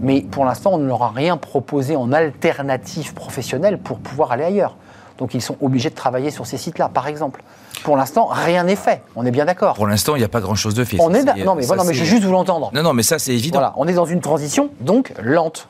Mais 0.02 0.22
pour 0.22 0.44
l'instant, 0.44 0.72
on 0.74 0.78
ne 0.78 0.88
leur 0.88 1.02
a 1.04 1.10
rien 1.10 1.38
proposé 1.38 1.96
en 1.96 2.12
alternative 2.12 3.14
professionnelle 3.14 3.78
pour 3.78 4.00
pouvoir 4.00 4.32
aller 4.34 4.44
ailleurs. 4.44 4.76
Donc 5.18 5.34
ils 5.34 5.42
sont 5.42 5.56
obligés 5.62 5.90
de 5.90 5.96
travailler 5.96 6.32
sur 6.32 6.46
ces 6.46 6.58
sites-là, 6.58 6.90
par 6.90 7.08
exemple. 7.08 7.44
Pour 7.84 7.98
l'instant, 7.98 8.28
rien 8.30 8.64
n'est 8.64 8.76
fait. 8.76 9.02
On 9.16 9.26
est 9.26 9.32
bien 9.32 9.46
d'accord. 9.46 9.76
Pour 9.76 9.88
l'instant, 9.88 10.16
il 10.16 10.20
n'y 10.20 10.26
a 10.26 10.30
pas 10.30 10.42
grand-chose 10.42 10.74
de 10.74 10.84
fait. 10.84 10.98
On 11.00 11.14
est, 11.14 11.24
non, 11.24 11.56
mais, 11.56 11.66
voilà, 11.66 11.84
mais 11.84 11.94
j'ai 11.94 12.06
juste 12.06 12.24
vous 12.24 12.32
l'entendre. 12.32 12.72
Non, 12.74 12.84
non, 12.84 12.94
mais 12.94 13.04
ça, 13.04 13.20
c'est 13.20 13.34
évident. 13.34 13.60
Voilà, 13.60 13.74
on 13.78 13.88
est 13.88 13.94
dans 13.94 14.06
une 14.06 14.22
transition, 14.22 14.70
donc 14.82 15.14
lente. 15.22 15.68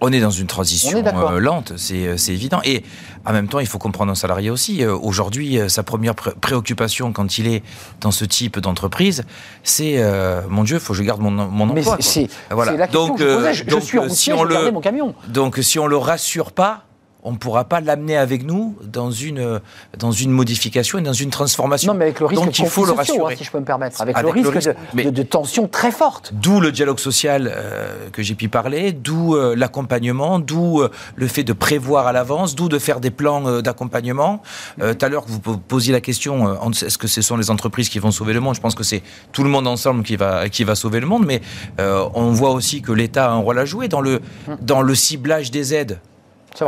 On 0.00 0.12
est 0.12 0.20
dans 0.20 0.30
une 0.30 0.46
transition 0.46 1.02
euh, 1.04 1.38
lente, 1.38 1.72
euh, 1.72 2.16
c'est 2.16 2.32
évident. 2.32 2.60
Et 2.64 2.82
en 3.24 3.32
même 3.32 3.48
temps, 3.48 3.60
il 3.60 3.66
faut 3.66 3.78
comprendre 3.78 4.12
un 4.12 4.14
salarié 4.14 4.50
aussi. 4.50 4.84
Euh, 4.84 4.94
aujourd'hui, 4.94 5.58
sa 5.68 5.82
première 5.82 6.14
préoccupation 6.14 7.12
quand 7.12 7.38
il 7.38 7.46
est 7.46 7.62
dans 8.00 8.10
ce 8.10 8.24
type 8.24 8.58
d'entreprise, 8.58 9.24
c'est 9.62 10.02
mon 10.48 10.64
Dieu, 10.64 10.78
faut 10.78 10.92
que 10.92 10.98
je 10.98 11.02
garde 11.02 11.20
mon, 11.20 11.30
mon 11.30 11.70
emploi. 11.70 11.96
C'est 12.00 12.28
voilà. 12.50 12.72
la 12.72 12.86
donc, 12.86 13.18
que 13.18 13.28
je, 13.28 13.34
posais. 13.36 13.54
je, 13.54 13.64
donc, 13.64 13.82
suis 13.82 13.98
si 14.10 14.32
on 14.32 14.44
le, 14.44 14.70
mon 14.70 14.80
camion. 14.80 15.14
Donc, 15.28 15.58
si 15.62 15.78
on 15.78 15.86
le 15.86 15.96
rassure 15.96 16.52
pas, 16.52 16.84
on 17.26 17.32
ne 17.32 17.36
pourra 17.36 17.64
pas 17.64 17.80
l'amener 17.80 18.16
avec 18.16 18.44
nous 18.44 18.76
dans 18.84 19.10
une, 19.10 19.60
dans 19.98 20.12
une 20.12 20.30
modification 20.30 20.98
et 20.98 21.02
dans 21.02 21.12
une 21.12 21.30
transformation. 21.30 21.92
Non, 21.92 21.98
mais 21.98 22.04
avec 22.04 22.20
le 22.20 22.26
risque 22.26 22.44
Donc, 22.44 22.56
il 22.56 22.66
faut 22.66 22.86
le 22.86 22.92
hein, 22.92 23.34
si 23.36 23.42
je 23.42 23.50
peux 23.50 23.58
me 23.58 23.64
permettre, 23.64 24.00
avec, 24.00 24.16
le, 24.16 24.28
risque 24.28 24.70
de, 24.94 25.10
de, 25.10 25.22
tension 25.24 25.66
très 25.66 25.90
forte. 25.90 26.32
D'où 26.34 26.60
le 26.60 26.70
dialogue 26.70 27.00
social 27.00 27.52
euh, 27.52 28.08
que 28.12 28.22
j'ai 28.22 28.36
pu 28.36 28.48
parler, 28.48 28.92
d'où 28.92 29.34
euh, 29.34 29.56
l'accompagnement, 29.56 30.38
d'où 30.38 30.80
euh, 30.80 30.88
le 31.16 31.26
fait 31.26 31.42
de 31.42 31.52
prévoir 31.52 32.06
à 32.06 32.12
l'avance, 32.12 32.54
d'où 32.54 32.68
de 32.68 32.78
faire 32.78 33.00
des 33.00 33.10
plans 33.10 33.60
d'accompagnement. 33.60 34.40
Tout 34.78 34.84
à 35.00 35.08
l'heure, 35.08 35.24
vous 35.26 35.58
posiez 35.58 35.92
la 35.92 36.00
question 36.00 36.56
est-ce 36.70 36.96
que 36.96 37.08
ce 37.08 37.22
sont 37.22 37.36
les 37.36 37.50
entreprises 37.50 37.88
qui 37.88 37.98
vont 37.98 38.12
sauver 38.12 38.34
le 38.34 38.40
monde? 38.40 38.54
Je 38.54 38.60
pense 38.60 38.76
que 38.76 38.84
c'est 38.84 39.02
tout 39.32 39.42
le 39.42 39.50
monde 39.50 39.66
ensemble 39.66 40.04
qui 40.04 40.14
va, 40.14 40.48
qui 40.48 40.62
va 40.62 40.76
sauver 40.76 41.00
le 41.00 41.06
monde, 41.06 41.26
mais 41.26 41.40
on 41.78 42.30
voit 42.30 42.50
aussi 42.50 42.82
que 42.82 42.92
l'État 42.92 43.26
a 43.26 43.30
un 43.32 43.38
rôle 43.38 43.58
à 43.58 43.64
jouer 43.64 43.88
dans 43.88 44.00
le, 44.00 44.20
dans 44.60 44.82
le 44.82 44.94
ciblage 44.94 45.50
des 45.50 45.74
aides. 45.74 45.98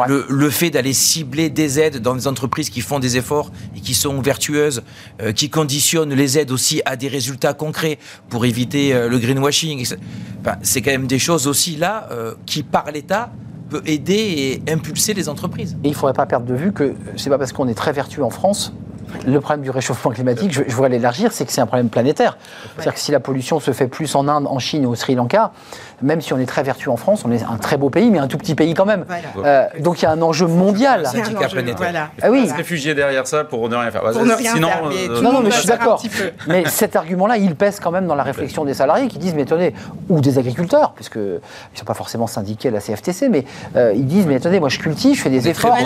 Le, 0.07 0.51
fait 0.51 0.71
d'aller 0.71 0.93
cibler 0.93 1.51
des 1.51 1.81
aides 1.81 1.99
dans 1.99 2.15
des 2.15 2.27
entreprises 2.27 2.71
qui 2.71 2.81
font 2.81 2.99
des 2.99 3.17
efforts 3.17 3.51
et 3.77 3.81
qui 3.81 3.95
sont 3.95 4.21
vertueuses, 4.21 4.83
euh, 5.23 5.33
qui 5.33 5.51
conditionnent 5.51 6.15
les 6.15 6.39
aides 6.39 6.51
aussi 6.51 6.83
à 6.85 6.97
des 6.97 7.09
résultats 7.09 7.55
concrets 7.55 7.99
pour 8.29 8.45
éviter 8.45 8.93
euh, 8.93 9.09
le 9.09 9.19
greenwashing, 9.19 9.87
c'est 10.63 10.83
quand 10.83 10.91
même 10.91 11.07
des 11.07 11.19
choses 11.19 11.47
aussi 11.47 11.77
là 11.77 12.09
euh, 12.11 12.35
qui, 12.47 12.63
par 12.63 12.91
l'État, 12.91 13.31
peut 13.71 13.83
aider 13.87 14.63
et 14.67 14.73
impulser 14.73 15.15
les 15.15 15.29
entreprises. 15.29 15.77
Et 15.85 15.89
il 15.89 15.91
ne 15.91 15.97
faudrait 15.97 16.15
pas 16.15 16.27
perdre 16.27 16.47
de 16.47 16.55
vue 16.55 16.73
que 16.73 16.95
c'est 17.17 17.31
pas 17.31 17.39
parce 17.39 17.53
qu'on 17.53 17.69
est 17.69 17.75
très 17.75 17.93
vertueux 17.93 18.25
en 18.25 18.31
France 18.31 18.73
le 19.27 19.41
problème 19.41 19.63
du 19.63 19.71
réchauffement 19.71 20.11
climatique, 20.11 20.53
je, 20.53 20.63
voudrais 20.63 20.91
l'élargir, 20.91 21.33
c'est 21.33 21.45
que 21.45 21.53
c'est 21.53 21.61
un 21.61 21.67
problème 21.67 21.89
planétaire. 21.89 22.39
C'est-à-dire 22.75 22.95
que 22.95 23.01
si 23.01 23.13
la 23.13 23.21
pollution 23.21 23.61
se 23.61 23.73
fait 23.73 23.89
plus 23.89 24.15
en 24.15 24.29
Inde, 24.29 24.47
en 24.47 24.59
Chine 24.59 24.87
ou 24.87 24.91
au 24.91 24.95
Sri 24.95 25.15
Lanka, 25.15 25.53
même 26.03 26.21
si 26.21 26.33
on 26.33 26.39
est 26.39 26.47
très 26.47 26.63
vertueux 26.63 26.91
en 26.91 26.97
France, 26.97 27.25
on 27.25 27.33
est 27.33 27.43
un 27.43 27.57
très 27.57 27.77
beau 27.77 27.91
pays, 27.91 28.11
mais 28.11 28.19
un 28.19 28.29
tout 28.29 28.39
petit 28.39 28.55
pays 28.55 28.75
quand 28.75 28.87
même. 28.87 29.05
Euh, 29.45 29.67
donc 29.81 30.01
il 30.01 30.05
y 30.05 30.07
a 30.07 30.11
un 30.11 30.23
enjeu 30.23 30.47
mondial. 30.47 31.07
C'est 31.11 31.21
un 31.21 31.27
handicap 31.27 31.51
planétaire. 31.51 32.11
Ah 32.23 32.31
oui. 32.31 32.49
Se 32.49 32.55
réfugier 32.55 32.95
derrière 32.95 33.27
ça 33.27 33.45
pour 33.45 33.69
ne 33.69 33.77
rien 33.77 33.91
faire. 33.91 34.03
Pour 34.03 34.25
ne 34.25 34.35
rien 34.35 34.55
Sinon, 34.55 34.69
faire. 34.69 34.83
Euh, 34.85 35.21
non, 35.23 35.33
non, 35.33 35.41
mais 35.41 35.51
je 35.51 35.59
suis 35.59 35.69
d'accord. 35.69 36.03
Mais 36.47 36.65
cet 36.67 36.97
argument-là, 36.97 37.37
il 37.37 37.55
pèse 37.55 37.81
quand 37.81 37.91
même 37.91 38.07
dans 38.07 38.15
la 38.15 38.23
réflexion 38.23 38.65
des 38.65 38.75
salariés 38.75 39.09
qui 39.09 39.19
disent, 39.19 39.35
mais 39.35 39.43
attendez, 39.43 39.75
ou 40.09 40.21
des 40.21 40.39
agriculteurs, 40.39 40.93
puisque 40.93 41.17
ils 41.17 41.21
ne 41.21 41.79
sont 41.79 41.85
pas 41.85 41.95
forcément 41.95 42.27
syndiqués 42.27 42.69
à 42.69 42.73
la 42.73 42.81
CFTC, 42.81 43.29
mais 43.29 43.45
euh, 43.77 43.93
ils 43.95 44.07
disent, 44.07 44.27
mais 44.27 44.37
attendez, 44.37 44.61
moi 44.61 44.69
je 44.69 44.79
cultive, 44.79 45.17
je 45.17 45.23
fais 45.23 45.31
des 45.31 45.49
efforts. 45.49 45.77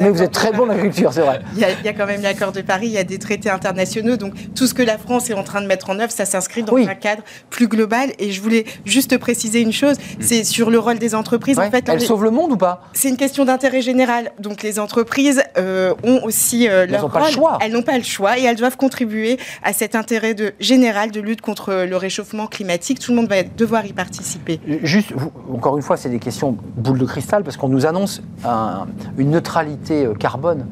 Mais, 0.00 0.10
vous 0.10 0.22
êtes 0.22 0.32
très 0.32 0.52
bon 0.52 0.64
en 0.64 0.70
agriculture, 0.70 1.12
c'est 1.12 1.20
vrai. 1.20 1.40
Il 1.54 1.60
y, 1.60 1.88
a, 1.88 1.92
quand 1.92 2.06
même 2.06 2.22
l'accord 2.22 2.52
de 2.52 2.60
Paris, 2.60 2.86
il 2.86 2.92
y 2.92 2.98
a 2.98 3.04
des 3.04 3.18
traités 3.18 3.50
internationaux. 3.50 4.16
Donc 4.16 4.34
tout 4.54 4.66
ce 4.66 4.74
que 4.74 4.82
la 4.82 4.98
France 4.98 5.30
est 5.30 5.34
en 5.34 5.42
train 5.42 5.60
de 5.60 5.66
mettre 5.66 5.90
en 5.90 5.98
œuvre, 5.98 6.12
ça 6.12 6.24
s'inscrit 6.24 6.62
dans 6.62 6.72
Oui. 6.72 6.86
un 6.88 6.94
cadre 6.94 7.22
plus 7.50 7.68
global. 7.68 8.10
Et 8.18 8.30
je 8.30 8.40
voulais 8.40 8.64
juste 8.84 9.18
préciser 9.18 9.55
une 9.62 9.72
chose, 9.72 9.96
c'est 10.20 10.44
sur 10.44 10.70
le 10.70 10.78
rôle 10.78 10.98
des 10.98 11.14
entreprises. 11.14 11.58
Ouais. 11.58 11.66
En 11.66 11.70
fait, 11.70 11.88
on 11.88 11.92
Elle 11.92 12.02
est- 12.02 12.06
sauve 12.06 12.24
le 12.24 12.30
monde 12.30 12.52
ou 12.52 12.56
pas? 12.56 12.82
C'est 12.92 13.08
une 13.08 13.16
question 13.16 13.44
d'intérêt 13.44 13.82
général. 13.82 14.32
Donc 14.38 14.62
les 14.62 14.78
entreprises 14.78 15.42
euh, 15.58 15.94
ont 16.04 16.20
aussi 16.24 16.68
euh, 16.68 16.86
leur 16.86 17.02
n'ont 17.02 17.08
pas 17.08 17.18
le 17.20 17.24
rôle. 17.24 17.32
choix. 17.34 17.58
Elles 17.60 17.72
n'ont 17.72 17.82
pas 17.82 17.96
le 17.98 18.04
choix 18.04 18.38
et 18.38 18.42
elles 18.44 18.56
doivent 18.56 18.76
contribuer 18.76 19.38
à 19.62 19.72
cet 19.72 19.94
intérêt 19.94 20.34
de, 20.34 20.52
général 20.60 21.10
de 21.10 21.20
lutte 21.20 21.40
contre 21.40 21.84
le 21.88 21.96
réchauffement 21.96 22.46
climatique. 22.46 22.98
Tout 22.98 23.12
le 23.12 23.16
monde 23.16 23.28
va 23.28 23.42
devoir 23.42 23.84
y 23.86 23.92
participer. 23.92 24.60
Juste, 24.82 25.12
vous- 25.14 25.32
encore 25.52 25.76
une 25.76 25.82
fois, 25.82 25.96
c'est 25.96 26.08
des 26.10 26.18
questions 26.18 26.56
boule 26.76 26.98
de 26.98 27.04
cristal 27.06 27.42
parce 27.44 27.56
qu'on 27.56 27.68
nous 27.68 27.86
annonce 27.86 28.22
un- 28.44 28.86
une 29.18 29.30
neutralité 29.30 30.06
euh, 30.06 30.14
carbone. 30.14 30.66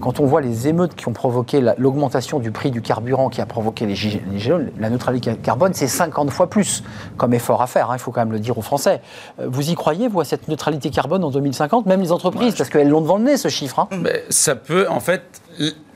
Quand 0.00 0.20
on 0.20 0.26
voit 0.26 0.40
les 0.40 0.68
émeutes 0.68 0.94
qui 0.94 1.08
ont 1.08 1.12
provoqué 1.12 1.60
la- 1.60 1.74
l'augmentation 1.78 2.38
du 2.38 2.50
prix 2.50 2.70
du 2.70 2.82
carburant 2.82 3.28
qui 3.28 3.40
a 3.40 3.46
provoqué 3.46 3.86
les 3.86 3.94
gilets 3.94 4.22
jaunes, 4.36 4.70
la 4.78 4.90
neutralité 4.90 5.34
carbone, 5.36 5.72
c'est 5.74 5.86
50 5.88 6.30
fois 6.30 6.48
plus 6.50 6.82
comme 7.16 7.32
effort 7.34 7.62
à 7.62 7.66
faire, 7.66 7.90
hein, 7.90 7.96
il 7.96 8.00
faut 8.00 8.10
quand 8.12 8.20
même 8.20 8.32
le 8.32 8.38
dire 8.40 8.56
aux 8.58 8.62
Français. 8.62 9.00
Euh, 9.40 9.46
Vous 9.48 9.70
y 9.70 9.74
croyez, 9.74 10.08
vous, 10.08 10.20
à 10.20 10.24
cette 10.24 10.48
neutralité 10.48 10.90
carbone 10.90 11.24
en 11.24 11.30
2050, 11.30 11.86
même 11.86 12.00
les 12.00 12.12
entreprises, 12.12 12.54
parce 12.54 12.70
qu'elles 12.70 12.88
l'ont 12.88 13.00
devant 13.00 13.16
le 13.18 13.24
nez, 13.24 13.36
ce 13.36 13.48
chiffre 13.48 13.78
hein. 13.80 13.88
Mais 14.02 14.24
ça 14.28 14.54
peut, 14.54 14.86
en 14.88 15.00
fait, 15.00 15.22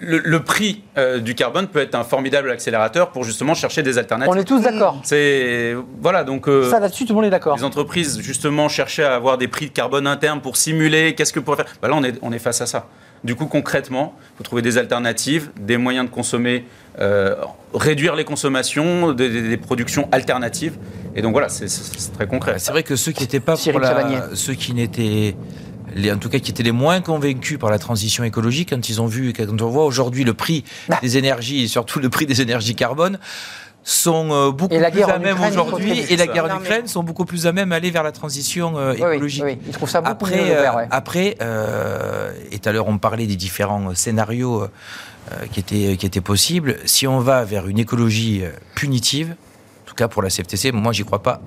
le, 0.01 0.19
le 0.19 0.43
prix 0.43 0.83
euh, 0.97 1.19
du 1.19 1.35
carbone 1.35 1.67
peut 1.67 1.81
être 1.81 1.95
un 1.95 2.05
formidable 2.05 2.51
accélérateur 2.51 3.11
pour 3.11 3.25
justement 3.25 3.53
chercher 3.55 3.83
des 3.83 3.99
alternatives. 3.99 4.33
On 4.35 4.39
est 4.41 4.45
tous 4.45 4.61
d'accord. 4.63 4.97
C'est 5.03 5.77
voilà 6.01 6.25
donc. 6.25 6.49
euh, 6.49 6.71
Ça, 6.71 6.81
là-dessus, 6.81 7.05
tout 7.05 7.13
le 7.13 7.17
monde 7.17 7.25
est 7.27 7.31
d'accord. 7.31 7.57
les 7.57 7.65
entreprises 7.65 8.21
justement 8.21 8.69
cherchaient 8.71 9.05
à 9.05 9.15
avoir 9.15 9.37
des 9.37 9.49
prix 9.49 9.67
de 9.67 9.73
carbone 9.73 10.07
internes 10.07 10.41
pour 10.41 10.57
simuler 10.57 11.15
qu'est-ce 11.15 11.33
que 11.35 11.41
pourrait 11.41 11.59
faire? 11.59 11.67
Bah 11.83 11.89
là, 11.89 11.95
on 11.97 12.03
est, 12.03 12.19
on 12.23 12.33
est 12.33 12.39
face 12.39 12.63
à 12.63 12.67
ça. 12.67 12.87
Du 13.23 13.35
coup, 13.35 13.47
concrètement, 13.47 14.15
il 14.35 14.39
faut 14.39 14.45
trouver 14.45 14.63
des 14.63 14.79
alternatives, 14.79 15.51
des 15.61 15.77
moyens 15.77 16.07
de 16.07 16.11
consommer, 16.11 16.65
euh, 17.01 17.35
réduire 17.75 18.17
les 18.17 18.25
consommations, 18.25 19.13
des, 19.13 19.29
des- 19.29 19.43
des 19.49 19.57
productions 19.59 20.09
alternatives. 20.11 20.79
Et 21.15 21.21
donc 21.23 21.33
voilà, 21.33 21.49
c'est- 21.51 21.67
très 22.15 22.27
concret. 22.27 22.55
C'est 22.59 22.73
vrai 22.73 22.83
que 22.83 22.97
ceux 22.97 23.13
qui 23.13 23.23
n'étaient 23.23 23.41
pas 23.41 23.57
pour 23.57 23.79
la, 23.79 23.89
Chavagnier. 23.89 24.19
ceux 24.35 24.55
qui 24.55 24.73
n'étaient, 24.73 25.37
les, 25.95 26.11
en 26.13 26.17
tout 26.17 26.31
cas 26.31 26.39
qui 26.39 26.51
étaient 26.51 26.63
les 26.63 26.73
moins 26.73 27.01
convaincus 27.03 27.59
par 27.59 27.69
la 27.71 27.79
transition 27.79 28.25
écologique, 28.25 28.71
quand 28.71 28.89
ils 28.89 29.01
ont 29.03 29.07
vu, 29.07 29.33
quand 29.35 29.45
on 29.61 29.69
voit 29.69 29.85
aujourd'hui 29.85 30.25
le 30.25 30.33
prix 30.35 30.65
Bah. 30.89 30.99
des 31.03 31.19
énergies 31.19 31.65
et 31.65 31.69
surtout 31.69 31.99
le 31.99 32.09
prix 32.09 32.25
des 32.27 32.41
énergies 32.41 32.75
carbone, 32.75 33.19
sont 33.83 34.29
euh, 34.31 34.51
beaucoup 34.51 34.69
plus 34.69 34.91
guerre 34.91 35.15
à 35.15 35.19
même 35.19 35.39
aujourd'hui 35.41 36.01
et 36.09 36.17
la 36.17 36.27
guerre 36.27 36.45
en 36.45 36.59
Ukraine 36.61 36.87
sont 36.87 37.03
beaucoup 37.03 37.25
plus 37.25 37.47
à 37.47 37.53
même 37.53 37.73
à 37.73 37.77
aller 37.77 37.91
vers 37.91 38.03
la 38.03 38.13
transition 38.13 38.77
euh, 38.77 38.93
Oui, 38.93 39.01
oui, 39.03 39.15
écologique. 39.15 39.45
oui, 39.45 39.59
ils 39.67 39.73
trouvent 39.73 39.89
ça 39.89 40.01
beaucoup 40.01 40.27
mieux, 40.27 40.33
Après, 40.35 40.45
vert, 40.45 40.75
euh, 40.75 40.77
ouais. 40.79 40.89
après 40.91 41.37
euh, 41.41 42.33
et 42.51 42.59
tout 42.59 42.69
à 42.69 42.73
l'heure 42.73 42.89
on 42.89 42.99
parlait 42.99 43.27
des 43.27 43.37
différents 43.37 43.95
scénarios 43.95 44.63
euh, 44.63 44.67
qui, 45.53 45.61
étaient, 45.61 45.97
qui 45.97 46.07
étaient 46.07 46.21
possibles. 46.21 46.77
Si 46.85 47.07
on 47.07 47.21
va 47.21 47.45
vers 47.45 47.69
une 47.69 47.79
écologie 47.79 48.43
punitive, 48.75 49.35
en 49.85 49.89
tout 49.89 49.95
cas 49.95 50.09
pour 50.09 50.23
la 50.23 50.29
CFTC, 50.29 50.73
moi 50.73 50.93
j'y 50.93 51.05
crois 51.05 51.23
pas 51.23 51.41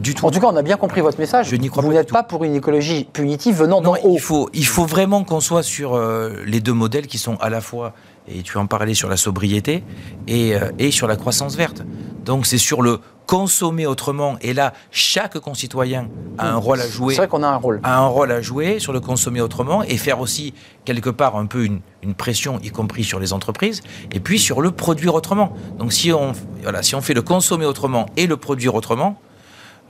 du 0.00 0.14
tout. 0.14 0.26
En 0.26 0.30
tout 0.30 0.40
cas, 0.40 0.48
on 0.48 0.56
a 0.56 0.62
bien 0.62 0.76
compris 0.76 1.00
votre 1.00 1.18
message. 1.18 1.48
Je 1.50 1.56
n'y 1.56 1.68
crois 1.68 1.82
vous 1.82 1.92
n'êtes 1.92 2.10
pas 2.10 2.22
pour 2.22 2.44
une 2.44 2.54
écologie 2.54 3.06
punitive 3.12 3.56
venant 3.56 3.80
d'en 3.80 3.94
haut. 3.94 4.14
il 4.14 4.20
faut, 4.20 4.48
il 4.52 4.66
faut 4.66 4.86
vraiment 4.86 5.24
qu'on 5.24 5.40
soit 5.40 5.62
sur 5.62 5.94
euh, 5.94 6.42
les 6.46 6.60
deux 6.60 6.72
modèles 6.72 7.06
qui 7.06 7.18
sont 7.18 7.36
à 7.36 7.50
la 7.50 7.60
fois, 7.60 7.92
et 8.28 8.42
tu 8.42 8.58
en 8.58 8.66
parlais 8.66 8.94
sur 8.94 9.08
la 9.08 9.16
sobriété, 9.16 9.82
et, 10.26 10.54
euh, 10.54 10.70
et 10.78 10.90
sur 10.90 11.06
la 11.06 11.16
croissance 11.16 11.56
verte. 11.56 11.82
Donc 12.24 12.46
c'est 12.46 12.58
sur 12.58 12.82
le 12.82 13.00
consommer 13.26 13.86
autrement, 13.86 14.36
et 14.40 14.52
là, 14.54 14.72
chaque 14.90 15.38
concitoyen 15.38 16.08
a 16.36 16.50
un 16.50 16.56
rôle 16.56 16.80
à 16.80 16.88
jouer 16.88 17.14
C'est 17.14 17.20
vrai 17.20 17.28
qu'on 17.28 17.44
a 17.44 17.48
un 17.48 17.56
rôle. 17.56 17.80
a 17.84 17.98
un 17.98 18.06
rôle 18.08 18.32
à 18.32 18.40
jouer 18.40 18.80
sur 18.80 18.92
le 18.92 18.98
consommer 18.98 19.40
autrement 19.40 19.84
et 19.84 19.96
faire 19.98 20.18
aussi 20.18 20.52
quelque 20.84 21.10
part 21.10 21.36
un 21.36 21.46
peu 21.46 21.64
une, 21.64 21.80
une 22.02 22.14
pression, 22.14 22.58
y 22.60 22.70
compris 22.70 23.04
sur 23.04 23.20
les 23.20 23.32
entreprises, 23.32 23.82
et 24.10 24.18
puis 24.18 24.40
sur 24.40 24.60
le 24.60 24.72
produire 24.72 25.14
autrement. 25.14 25.54
Donc 25.78 25.92
si 25.92 26.12
on, 26.12 26.32
voilà, 26.62 26.82
si 26.82 26.96
on 26.96 27.00
fait 27.00 27.14
le 27.14 27.22
consommer 27.22 27.66
autrement 27.66 28.06
et 28.16 28.26
le 28.26 28.36
produire 28.36 28.74
autrement, 28.74 29.20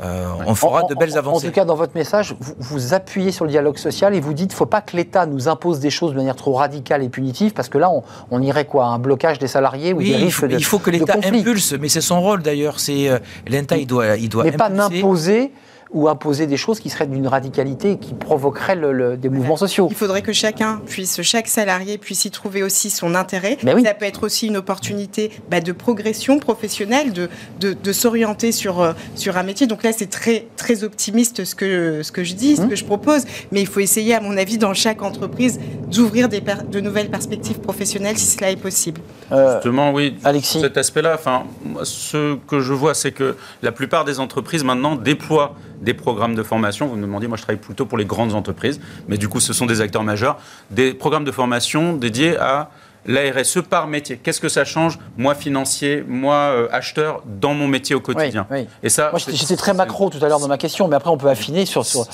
euh, 0.03 0.27
on 0.47 0.55
fera 0.55 0.83
En- 0.85 0.87
de 0.87 0.95
belles 0.95 1.19
avancées. 1.19 1.47
En 1.47 1.51
tout 1.51 1.55
cas, 1.55 1.65
dans 1.65 1.75
votre 1.75 1.95
message, 1.95 2.35
vous, 2.41 2.55
vous 2.59 2.95
appuyez 2.95 3.33
sur 3.33 3.45
le 3.45 3.51
dialogue 3.51 3.77
social 3.77 4.15
et 4.15 4.21
vous 4.21 4.33
dites 4.33 4.49
qu'il 4.49 4.55
ne 4.55 4.59
faut 4.59 4.67
pas 4.67 4.81
que 4.81 4.97
l'État 4.97 5.27
nous 5.27 5.49
impose 5.49 5.79
des 5.81 5.91
choses 5.91 6.13
de 6.13 6.17
manière 6.17 6.37
trop 6.37 6.55
radicale 6.55 7.03
et 7.03 7.09
punitive, 7.09 7.53
parce 7.53 7.69
que 7.69 7.77
là, 7.79 7.91
on, 7.91 8.03
on 8.31 8.41
irait 8.41 8.65
quoi 8.65 8.87
Un 8.87 8.99
blocage 8.99 9.39
des 9.39 9.47
salariés 9.49 9.93
ou 9.93 9.99
Oui, 9.99 10.05
des 10.05 10.11
il 10.13 10.25
risques 10.25 10.39
faut, 10.41 10.47
de 10.47 10.55
il 10.55 10.65
faut 10.65 10.79
que 10.79 10.91
l'État 10.91 11.17
impulse, 11.23 11.75
mais 11.79 11.89
c'est 11.89 12.01
son 12.01 12.21
rôle 12.23 12.43
d'ailleurs. 12.43 12.81
C'est 12.81 13.09
euh, 13.09 13.19
l'État, 13.47 13.77
il 13.77 13.87
doit, 13.87 14.17
il 14.17 14.29
doit 14.29 14.45
Mais 14.45 14.53
pas 14.53 14.69
n'imposer 14.71 15.53
ou 15.93 16.09
imposer 16.09 16.47
des 16.47 16.57
choses 16.57 16.79
qui 16.81 16.89
seraient 16.89 17.07
d'une 17.07 17.27
radicalité 17.27 17.93
et 17.93 17.99
qui 17.99 18.15
provoqueraient 18.15 18.77
le- 18.77 18.93
le- 18.93 19.17
des 19.17 19.29
mouvements 19.29 19.57
sociaux. 19.57 19.89
Il 19.91 19.97
faudrait 19.97 20.23
que 20.23 20.33
chacun 20.33 20.81
puisse, 20.87 21.21
chaque 21.23 21.49
salarié 21.49 21.99
puisse 21.99 22.25
y 22.25 22.31
trouver 22.31 22.63
aussi 22.63 22.91
son 22.91 23.15
intérêt. 23.15 23.59
Mais 23.65 23.75
oui. 23.75 23.83
Ça 23.85 23.95
peut 23.95 24.05
être 24.05 24.23
aussi 24.25 24.47
une 24.47 24.57
opportunité 24.57 25.33
bah, 25.51 25.61
de 25.61 25.73
progression 25.73 26.39
professionnelle, 26.39 27.13
de, 27.13 27.29
de, 27.61 27.73
de 27.73 27.93
s'orienter 27.93 28.53
sur, 28.53 28.81
euh, 28.81 28.93
sur 29.17 29.37
un 29.37 29.43
métier. 29.43 29.67
Donc 29.67 29.83
là, 29.83 29.91
c'est 29.93 30.11
très, 30.11 30.47
très 30.57 30.85
optimiste 30.85 31.45
ce 31.45 31.55
que, 31.55 32.03
ce 32.03 32.13
que 32.13 32.23
je 32.25 32.35
dis, 32.35 32.57
ce 32.57 32.63
Mmh. 32.63 32.69
que 32.69 32.77
je 32.77 32.85
propose. 32.85 33.25
Mais 33.51 33.61
il 33.61 33.67
faut 33.67 33.81
essayer, 33.81 34.15
à 34.15 34.21
mon 34.21 34.37
avis, 34.37 34.59
dans 34.59 34.75
chaque 34.75 35.03
entreprise, 35.03 35.59
d'ouvrir 35.91 36.29
de 36.29 36.81
nouvelles 36.81 37.11
perspectives 37.11 37.59
professionnelles 37.59 38.17
si 38.19 38.27
cela 38.27 38.51
est 38.51 38.57
possible. 38.57 39.01
Euh, 39.33 39.55
Justement, 39.55 39.93
oui. 39.93 40.17
Alexis. 40.25 40.61
Cet 40.61 40.77
aspect-là, 40.77 41.15
enfin, 41.15 41.45
ce 41.85 42.37
que 42.49 42.61
je 42.61 42.73
vois, 42.73 42.95
c'est 42.95 43.13
que 43.13 43.37
la 43.63 43.73
plupart 43.73 44.05
des 44.05 44.21
entreprises 44.21 44.65
maintenant 44.65 44.97
déploient 44.97 45.55
des 45.81 45.95
programmes 45.95 46.35
de 46.35 46.43
formation. 46.43 46.87
Vous 46.87 46.97
me 46.97 47.03
demandiez, 47.03 47.29
moi 47.29 47.37
je 47.37 47.43
travaille 47.43 47.61
plutôt 47.61 47.87
pour 47.87 47.99
les 47.99 48.05
grandes 48.05 48.35
entreprises, 48.35 48.81
mais 49.09 49.17
du 49.17 49.29
coup 49.29 49.41
ce 49.41 49.53
sont 49.53 49.67
des 49.67 49.81
acteurs 49.81 50.03
majeurs. 50.03 50.39
Des 50.71 50.95
programmes 50.95 51.25
de 51.25 51.33
formation 51.33 51.95
dédiés 51.95 52.37
à 52.37 52.71
la 53.07 53.21
RSE 53.33 53.63
par 53.69 53.87
métier. 53.87 54.19
Qu'est-ce 54.23 54.41
que 54.41 54.49
ça 54.49 54.65
change, 54.65 54.99
moi 55.17 55.35
financier, 55.35 56.05
moi 56.07 56.35
euh, 56.35 56.69
acheteur, 56.71 57.23
dans 57.25 57.55
mon 57.55 57.67
métier 57.67 57.95
au 57.95 58.01
quotidien 58.01 58.47
oui. 58.51 58.67
Et 58.83 58.89
ça, 58.89 59.11
Moi, 59.11 59.21
j'étais 59.27 59.57
très 59.57 59.73
macro 59.73 60.11
tout 60.11 60.23
à 60.23 60.29
l'heure 60.29 60.41
dans 60.41 60.49
ma 60.49 60.59
question, 60.59 60.87
mais 60.89 60.97
après, 60.97 61.11
on 61.11 61.17
peut 61.17 61.29
affiner 61.29 61.65
sur, 61.67 61.85
sur 61.87 62.07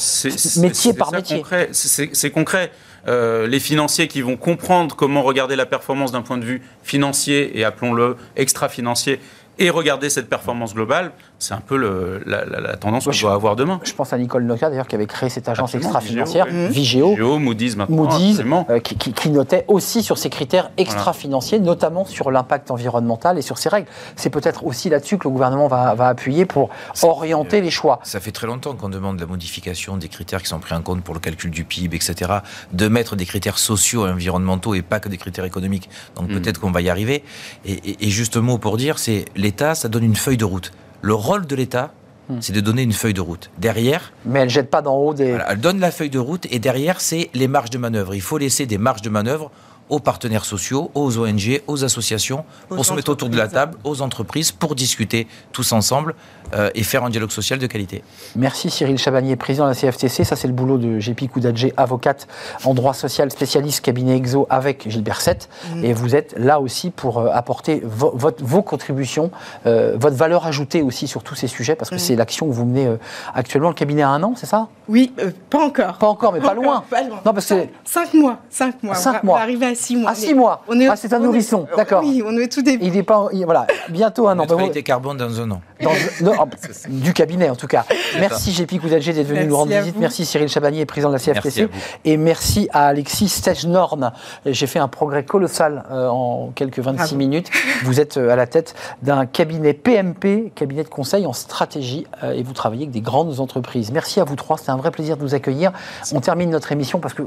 métier 0.59 0.95
par 0.95 1.13
métier. 1.13 1.43
c'est 1.73 2.31
concret. 2.31 2.71
Euh, 3.09 3.47
les 3.47 3.61
financiers 3.61 4.09
qui 4.09 4.21
vont 4.21 4.37
comprendre 4.37 4.97
comment 4.97 5.23
regarder 5.23 5.57
la 5.57 5.67
performance 5.67 6.13
d'un 6.13 6.23
point 6.23 6.39
de 6.39 6.45
vue 6.45 6.63
financier 6.83 7.59
et 7.59 7.65
appelons-le 7.65 8.17
extra-financier 8.35 9.21
et 9.59 9.71
regarder 9.71 10.11
cette 10.11 10.29
performance 10.29 10.75
globale, 10.75 11.13
c'est 11.39 11.55
un 11.55 11.61
peu 11.61 11.77
le- 11.77 12.23
la, 12.27 12.45
la- 12.47 12.61
la 12.61 12.77
tendance 12.77 13.05
qu'on 13.05 13.11
Ouais, 13.11 13.17
je- 13.17 13.23
doit 13.23 13.35
avoir 13.35 13.57
demain. 13.57 13.79
Je 13.85 13.93
pense 13.93 14.13
à 14.13 14.19
Nicole 14.19 14.45
Noca, 14.45 14.71
d'ailleurs, 14.71 14.87
qui 14.89 14.95
avait 14.95 15.07
créé 15.07 15.29
cette 15.29 15.49
agence 15.49 15.75
extra-financière, 15.75 16.47
Vigéo, 16.47 16.67
oui. 16.67 16.73
Vigéo. 16.73 17.11
Vigéo, 17.11 17.39
Moody's 17.39 17.77
maintenant. 17.77 17.97
Moody's, 18.05 18.41
euh, 18.71 18.79
qui, 18.81 18.97
qui- 18.97 19.13
qui 19.13 19.31
notait 19.31 19.65
aussi 19.69 20.03
sur 20.03 20.17
ces 20.19 20.31
critères 20.31 20.71
extra-financiers, 20.77 21.59
notamment 21.59 22.05
sur 22.05 22.31
l'impact 22.31 22.71
environnemental 22.71 23.39
et 23.39 23.43
sur 23.43 23.59
ces 23.59 23.69
règles. 23.69 23.89
C'est 24.17 24.31
peut-être 24.31 24.65
aussi 24.65 24.89
là-dessus 24.89 25.19
que 25.19 25.25
le 25.25 25.31
gouvernement 25.31 25.69
va, 25.69 25.95
va 25.95 26.09
appuyer 26.09 26.47
pour 26.47 26.71
orienter 27.03 27.61
les 27.61 27.71
choix. 27.71 28.01
Ça 28.03 28.21
fait 28.21 28.33
très 28.33 28.47
longtemps 28.47 28.75
qu'on 28.75 28.89
demande 28.89 29.21
la 29.21 29.27
modification 29.27 29.97
des 29.97 30.09
critères 30.09 30.43
qui 30.43 30.49
sont 30.49 30.59
pris 30.59 30.75
en 30.75 30.83
compte 30.83 31.03
pour 31.03 31.15
le 31.15 31.21
calcul 31.21 31.51
du 31.51 31.65
PIB, 31.65 31.97
etc. 31.97 32.33
De 32.73 32.89
mettre 32.89 33.17
des 33.17 33.27
critères 33.27 33.59
sociaux 33.59 34.07
et 34.07 34.11
environnementaux 34.11 34.75
et 34.75 34.83
pas 34.83 35.01
que 35.01 35.09
des 35.09 35.19
critères 35.19 35.45
économiques. 35.45 35.89
Donc 36.15 36.29
Mm. 36.31 36.35
peut-être 36.41 36.61
qu'on 36.61 36.71
va 36.71 36.81
y 36.81 36.89
arriver. 36.89 37.23
Et, 37.65 37.73
et- 37.73 38.07
et 38.07 38.11
juste 38.11 38.37
mot 38.37 38.59
pour 38.59 38.77
dire, 38.77 38.99
c'est 38.99 39.27
l'État, 39.37 39.75
ça 39.75 39.89
donne 39.89 40.05
une 40.05 40.17
feuille 40.17 40.37
de 40.37 40.45
route. 40.45 40.73
Le 41.07 41.15
rôle 41.15 41.47
de 41.47 41.55
l'État, 41.55 41.93
Mm. 42.29 42.39
c'est 42.41 42.53
de 42.53 42.61
donner 42.61 42.83
une 42.83 42.93
feuille 42.93 43.15
de 43.15 43.21
route. 43.21 43.51
Derrière, 43.59 44.13
Mais 44.25 44.41
elle 44.41 44.47
ne 44.47 44.51
jette 44.51 44.69
pas 44.69 44.83
d'en 44.83 44.97
haut 44.97 45.15
des. 45.15 45.29
Voilà, 45.31 45.47
elle 45.53 45.61
donne 45.61 45.79
la 45.79 45.93
feuille 45.93 46.11
de 46.11 46.19
route 46.19 46.45
et 46.51 46.59
derrière, 46.59 47.01
c'est 47.01 47.31
les 47.35 47.47
marges 47.47 47.71
de 47.71 47.79
manœuvre. 47.79 48.17
Il 48.17 48.21
faut 48.21 48.39
laisser 48.39 48.67
des 48.67 48.79
marges 48.79 49.03
de 49.03 49.11
manœuvre 49.11 49.53
aux 49.89 50.01
partenaires 50.01 50.45
sociaux, 50.45 50.91
aux 50.95 51.19
ONG, 51.19 51.63
aux 51.67 51.85
associations, 51.85 52.45
Aux 52.71 52.75
pour 52.77 52.85
se 52.85 52.93
mettre 52.93 53.11
autour 53.11 53.29
de 53.29 53.37
la 53.37 53.49
table, 53.49 53.77
aux 53.85 54.03
entreprises, 54.03 54.51
pour 54.53 54.75
discuter 54.75 55.27
tous 55.53 55.73
ensemble 55.73 56.15
euh, 56.55 56.71
et 56.75 56.83
faire 56.83 57.05
un 57.05 57.11
dialogue 57.11 57.31
social 57.31 57.59
de 57.59 57.67
qualité. 57.67 58.03
Merci 58.37 58.71
Cyril 58.71 58.99
Chabagnier, 58.99 59.37
président 59.37 59.65
de 59.65 59.71
la 59.71 59.75
CFTC. 59.75 60.25
Ça, 60.25 60.37
c'est 60.37 60.49
le 60.49 60.55
boulot 60.55 60.79
de 60.79 60.99
Gépi 60.99 61.29
Koudadjé, 61.29 61.73
avocate 61.77 62.27
en 62.65 62.75
droit 62.75 62.95
social, 62.95 63.31
spécialiste 63.31 63.81
cabinet 63.85 64.17
EXO 64.17 64.47
avec 64.51 64.89
Gilbert 64.91 65.21
Sette. 65.21 65.49
Et 65.83 65.93
vous 65.93 66.15
êtes 66.15 66.35
là 66.37 66.61
aussi 66.61 66.91
pour 66.91 67.19
euh, 67.19 67.31
apporter 67.33 67.81
vo- 67.85 68.13
votre- 68.15 68.45
vos 68.45 68.63
contributions, 68.63 69.31
euh, 69.67 69.97
votre 69.99 70.17
valeur 70.17 70.47
ajoutée 70.47 70.83
aussi 70.83 71.07
sur 71.09 71.23
tous 71.23 71.35
ces 71.37 71.47
sujets, 71.49 71.75
parce 71.77 71.91
que 71.91 71.99
c'est 71.99 72.17
l'action 72.17 72.47
que 72.49 72.53
vous 72.53 72.65
menez 72.65 72.87
euh, 72.87 72.97
actuellement. 73.35 73.69
Le 73.69 73.75
cabinet 73.75 74.03
a 74.03 74.09
un 74.11 74.23
an, 74.23 74.35
c'est 74.37 74.47
ça? 74.47 74.69
Oui, 74.89 75.13
euh, 75.21 75.31
pas 75.51 75.65
encore. 75.65 75.99
Pas 75.99 76.07
encore, 76.09 76.33
mais 76.33 76.41
pas 76.41 76.55
loin. 76.55 76.85
Pas 76.91 77.03
loin. 77.03 77.21
Non, 77.25 77.33
parce 77.33 77.47
que- 77.47 77.67
Cinq- 77.85 78.15
mois. 78.15 78.39
Cinq 78.51 78.83
mois. 78.83 78.95
Cinq 78.95 79.23
mois. 79.25 79.35
On 79.35 79.39
va 79.39 79.43
arriver 79.43 79.67
à 79.67 79.75
six 79.77 79.97
mois. 79.97 80.11
À 80.11 80.15
six 80.15 80.29
Mais 80.29 80.35
mois. 80.35 80.63
On 80.69 80.79
est, 80.81 80.89
Ah, 80.89 80.97
c'est 80.97 81.13
un 81.13 81.21
est- 81.21 81.25
nourrisson, 81.25 81.67
d'accord. 81.77 82.03
Oui, 82.03 82.23
on 82.27 82.37
est 82.37 82.45
au 82.45 82.49
tout 82.49 82.63
début. 82.63 82.85
Il 82.85 82.97
est 82.97 83.03
pas, 83.03 83.29
il- 83.33 83.45
voilà, 83.45 83.67
bientôt 83.89 84.29
un 84.29 84.39
an. 84.39 84.43
Neutralité 84.43 84.83
carbone 84.83 85.17
dans 85.17 85.41
un 85.41 85.51
an. 85.51 85.61
Dans- 85.83 85.91
non, 86.23 86.33
ah, 86.39 86.45
du 86.89 87.13
cabinet 87.13 87.51
en 87.51 87.57
tout 87.57 87.67
cas. 87.67 87.85
Merci 88.19 88.53
Gépi 88.53 88.79
Koudadjé 88.79 89.13
d'être 89.13 89.27
venu 89.27 89.39
Merci 89.41 89.49
nous 89.51 89.57
rendre 89.57 89.73
visite. 89.79 89.95
vous. 89.95 90.01
Merci 90.01 90.25
Cyril 90.27 90.49
Chabagnier, 90.49 90.87
président 90.87 91.11
de 91.11 91.15
la 91.17 91.19
Merci 91.25 91.33
CFTC. 91.51 91.65
vous. 91.67 91.71
Et 92.05 92.17
merci 92.17 92.69
à 92.73 92.87
Alexis 92.89 93.29
Stejnorn. 93.29 94.13
J'ai 94.47 94.67
fait 94.67 94.79
un 94.79 94.89
progrès 94.89 95.25
colossal 95.25 95.85
euh, 95.91 96.09
en 96.09 96.51
quelques 96.55 96.79
26 96.81 96.97
Bravo. 96.97 97.17
minutes. 97.17 97.51
Vous 97.85 98.01
êtes 98.01 98.17
euh, 98.17 98.31
à 98.31 98.37
la 98.37 98.47
tête 98.47 98.75
d'un 99.03 99.27
cabinet 99.27 99.75
PMP, 99.75 100.51
cabinet 100.55 100.83
de 100.85 100.89
conseil 100.89 101.27
en 101.27 101.33
stratégie, 101.35 102.07
euh, 102.23 102.33
et 102.33 102.43
vous 102.43 102.53
travaillez 102.55 102.85
avec 102.85 102.93
des 102.93 103.01
grandes 103.03 103.39
entreprises. 103.41 103.93
Merci 103.93 104.21
à 104.21 104.25
vous 104.25 104.37
trois, 104.37 104.57
c'était 104.57 104.71
un 104.71 104.77
vrai 104.77 104.91
plaisir 104.91 105.17
de 105.17 105.23
vous 105.23 105.35
accueillir. 105.35 105.73
On 106.15 106.21
termine 106.21 106.49
notre 106.51 106.73
émission 106.73 106.99
parce 107.01 107.13
que 107.15 107.23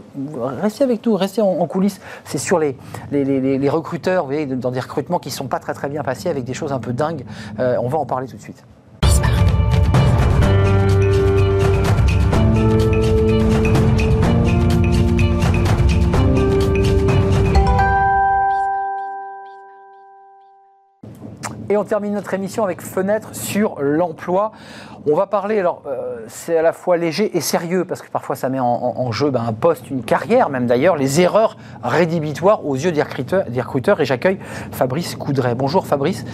restez 0.61 0.83
avec 0.83 1.05
nous, 1.05 1.15
restez 1.15 1.41
en, 1.41 1.49
en 1.49 1.67
coulisses. 1.67 1.99
C'est 2.25 2.38
sur 2.39 2.59
les, 2.59 2.75
recruteurs, 3.69 4.23
vous 4.23 4.31
voyez, 4.31 4.45
dans 4.45 4.71
des 4.71 4.79
recrutements 4.79 5.19
qui 5.19 5.29
ne 5.29 5.33
sont 5.33 5.47
pas 5.47 5.59
très 5.59 5.73
très 5.73 5.89
bien 5.89 6.03
passés 6.03 6.29
avec 6.29 6.43
des 6.43 6.53
choses 6.53 6.71
un 6.71 6.79
peu 6.79 6.93
dingues. 6.93 7.25
Euh, 7.59 7.77
on 7.81 7.89
va 7.89 7.97
en 7.97 8.05
parler 8.05 8.27
tout 8.27 8.37
de 8.37 8.41
suite. 8.41 8.63
Et 21.71 21.77
on 21.77 21.83
termine 21.83 22.13
notre 22.13 22.33
émission 22.33 22.63
avec 22.63 22.81
Fenêtre 22.81 23.35
sur 23.35 23.75
l'emploi. 23.79 24.53
On 25.05 25.13
va 25.13 25.27
parler, 25.27 25.59
alors 25.59 25.83
euh, 25.85 26.17
c'est 26.27 26.57
à 26.57 26.63
la 26.63 26.73
fois 26.73 26.97
léger 26.97 27.37
et 27.37 27.41
sérieux, 27.41 27.85
parce 27.85 28.01
que 28.01 28.09
parfois 28.09 28.35
ça 28.35 28.49
met 28.49 28.59
en, 28.59 29.11
jeu 29.11 29.29
ben, 29.29 29.43
un 29.47 29.53
poste, 29.53 29.91
une 29.91 30.03
carrière 30.03 30.49
même 30.49 30.65
d'ailleurs, 30.65 30.95
les 30.95 31.21
erreurs 31.21 31.57
rédhibitoires 31.83 32.65
aux 32.65 32.75
yeux 32.75 32.91
des 32.91 33.03
recruteurs, 33.03 33.45
des 33.45 33.61
recruteurs. 33.61 34.01
et 34.01 34.05
j'accueille 34.05 34.39
Fabrice 34.71 35.15
Coudray. 35.15 35.53
Bonjour 35.53 35.85
Fabrice, 35.85 36.25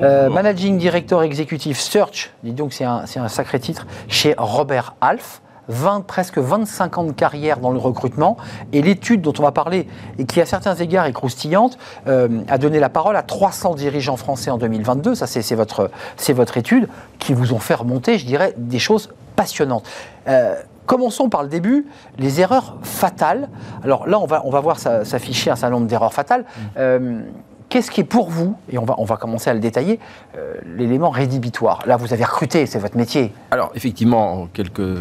Euh, 0.00 0.30
Managing 0.30 0.78
Director 0.78 1.24
Executive 1.24 1.76
Search, 1.76 2.32
dis 2.44 2.52
donc 2.52 2.72
c'est 2.72 2.84
un, 2.84 3.02
un 3.16 3.28
sacré 3.28 3.58
titre, 3.58 3.88
chez 4.06 4.36
Robert 4.38 4.94
Half. 5.00 5.42
20, 5.68 6.06
presque 6.06 6.38
25 6.38 6.98
ans 6.98 7.04
de 7.04 7.12
carrière 7.12 7.58
dans 7.58 7.70
le 7.70 7.78
recrutement. 7.78 8.36
Et 8.72 8.82
l'étude 8.82 9.20
dont 9.20 9.32
on 9.38 9.42
va 9.42 9.52
parler, 9.52 9.86
et 10.18 10.24
qui 10.24 10.40
à 10.40 10.46
certains 10.46 10.74
égards 10.74 11.06
est 11.06 11.12
croustillante, 11.12 11.78
euh, 12.06 12.42
a 12.48 12.58
donné 12.58 12.80
la 12.80 12.88
parole 12.88 13.16
à 13.16 13.22
300 13.22 13.74
dirigeants 13.74 14.16
français 14.16 14.50
en 14.50 14.58
2022. 14.58 15.14
Ça, 15.14 15.26
c'est 15.26 15.54
votre, 15.54 15.90
c'est 16.16 16.32
votre 16.32 16.56
étude, 16.56 16.88
qui 17.18 17.34
vous 17.34 17.52
ont 17.52 17.58
fait 17.58 17.74
remonter, 17.74 18.18
je 18.18 18.26
dirais, 18.26 18.54
des 18.56 18.78
choses 18.78 19.10
passionnantes. 19.36 19.86
Euh, 20.28 20.54
Commençons 20.86 21.30
par 21.30 21.42
le 21.42 21.48
début, 21.48 21.86
les 22.18 22.42
erreurs 22.42 22.76
fatales. 22.82 23.48
Alors 23.82 24.06
là, 24.06 24.18
on 24.18 24.26
va, 24.26 24.42
on 24.44 24.50
va 24.50 24.60
voir 24.60 24.78
s'afficher 24.78 25.50
un 25.50 25.56
certain 25.56 25.74
nombre 25.74 25.86
d'erreurs 25.86 26.12
fatales. 26.12 26.44
Euh, 26.76 27.22
Qu'est-ce 27.70 27.90
qui 27.90 28.02
est 28.02 28.04
pour 28.04 28.28
vous, 28.30 28.54
et 28.70 28.78
on 28.78 28.84
va, 28.84 28.94
on 28.98 29.04
va 29.04 29.16
commencer 29.16 29.50
à 29.50 29.54
le 29.54 29.58
détailler, 29.58 29.98
euh, 30.36 30.54
l'élément 30.76 31.10
rédhibitoire? 31.10 31.80
Là, 31.86 31.96
vous 31.96 32.12
avez 32.12 32.22
recruté, 32.22 32.66
c'est 32.66 32.78
votre 32.78 32.96
métier. 32.96 33.32
Alors, 33.50 33.72
effectivement, 33.74 34.42
en 34.42 34.46
quelques 34.46 35.00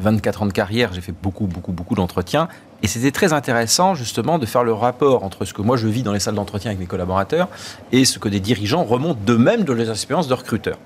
24 0.00 0.42
ans 0.42 0.46
de 0.46 0.52
carrière, 0.52 0.92
j'ai 0.92 1.00
fait 1.00 1.14
beaucoup, 1.22 1.46
beaucoup, 1.46 1.72
beaucoup 1.72 1.94
d'entretiens. 1.94 2.48
Et 2.82 2.86
c'était 2.86 3.10
très 3.10 3.32
intéressant, 3.32 3.94
justement, 3.94 4.38
de 4.38 4.46
faire 4.46 4.64
le 4.64 4.72
rapport 4.72 5.22
entre 5.24 5.44
ce 5.44 5.52
que 5.52 5.62
moi 5.62 5.76
je 5.76 5.86
vis 5.86 6.02
dans 6.02 6.12
les 6.12 6.20
salles 6.20 6.34
d'entretien 6.34 6.70
avec 6.70 6.80
mes 6.80 6.86
collaborateurs 6.86 7.48
et 7.92 8.04
ce 8.04 8.18
que 8.18 8.28
des 8.28 8.40
dirigeants 8.40 8.84
remontent 8.84 9.20
d'eux-mêmes 9.26 9.64
de 9.64 9.72
leurs 9.72 9.90
expériences 9.90 10.28
de 10.28 10.34
recruteurs. 10.34 10.78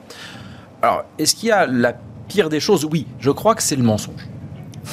Alors, 0.83 1.05
est-ce 1.19 1.35
qu'il 1.35 1.49
y 1.49 1.53
a 1.53 1.67
la 1.67 1.95
pire 2.29 2.49
des 2.49 2.61
choses? 2.61 2.85
Oui, 2.91 3.07
je 3.21 3.31
crois 3.31 3.55
que 3.55 3.62
c'est 3.62 3.77
le 3.77 3.83
mensonge. 3.85 4.27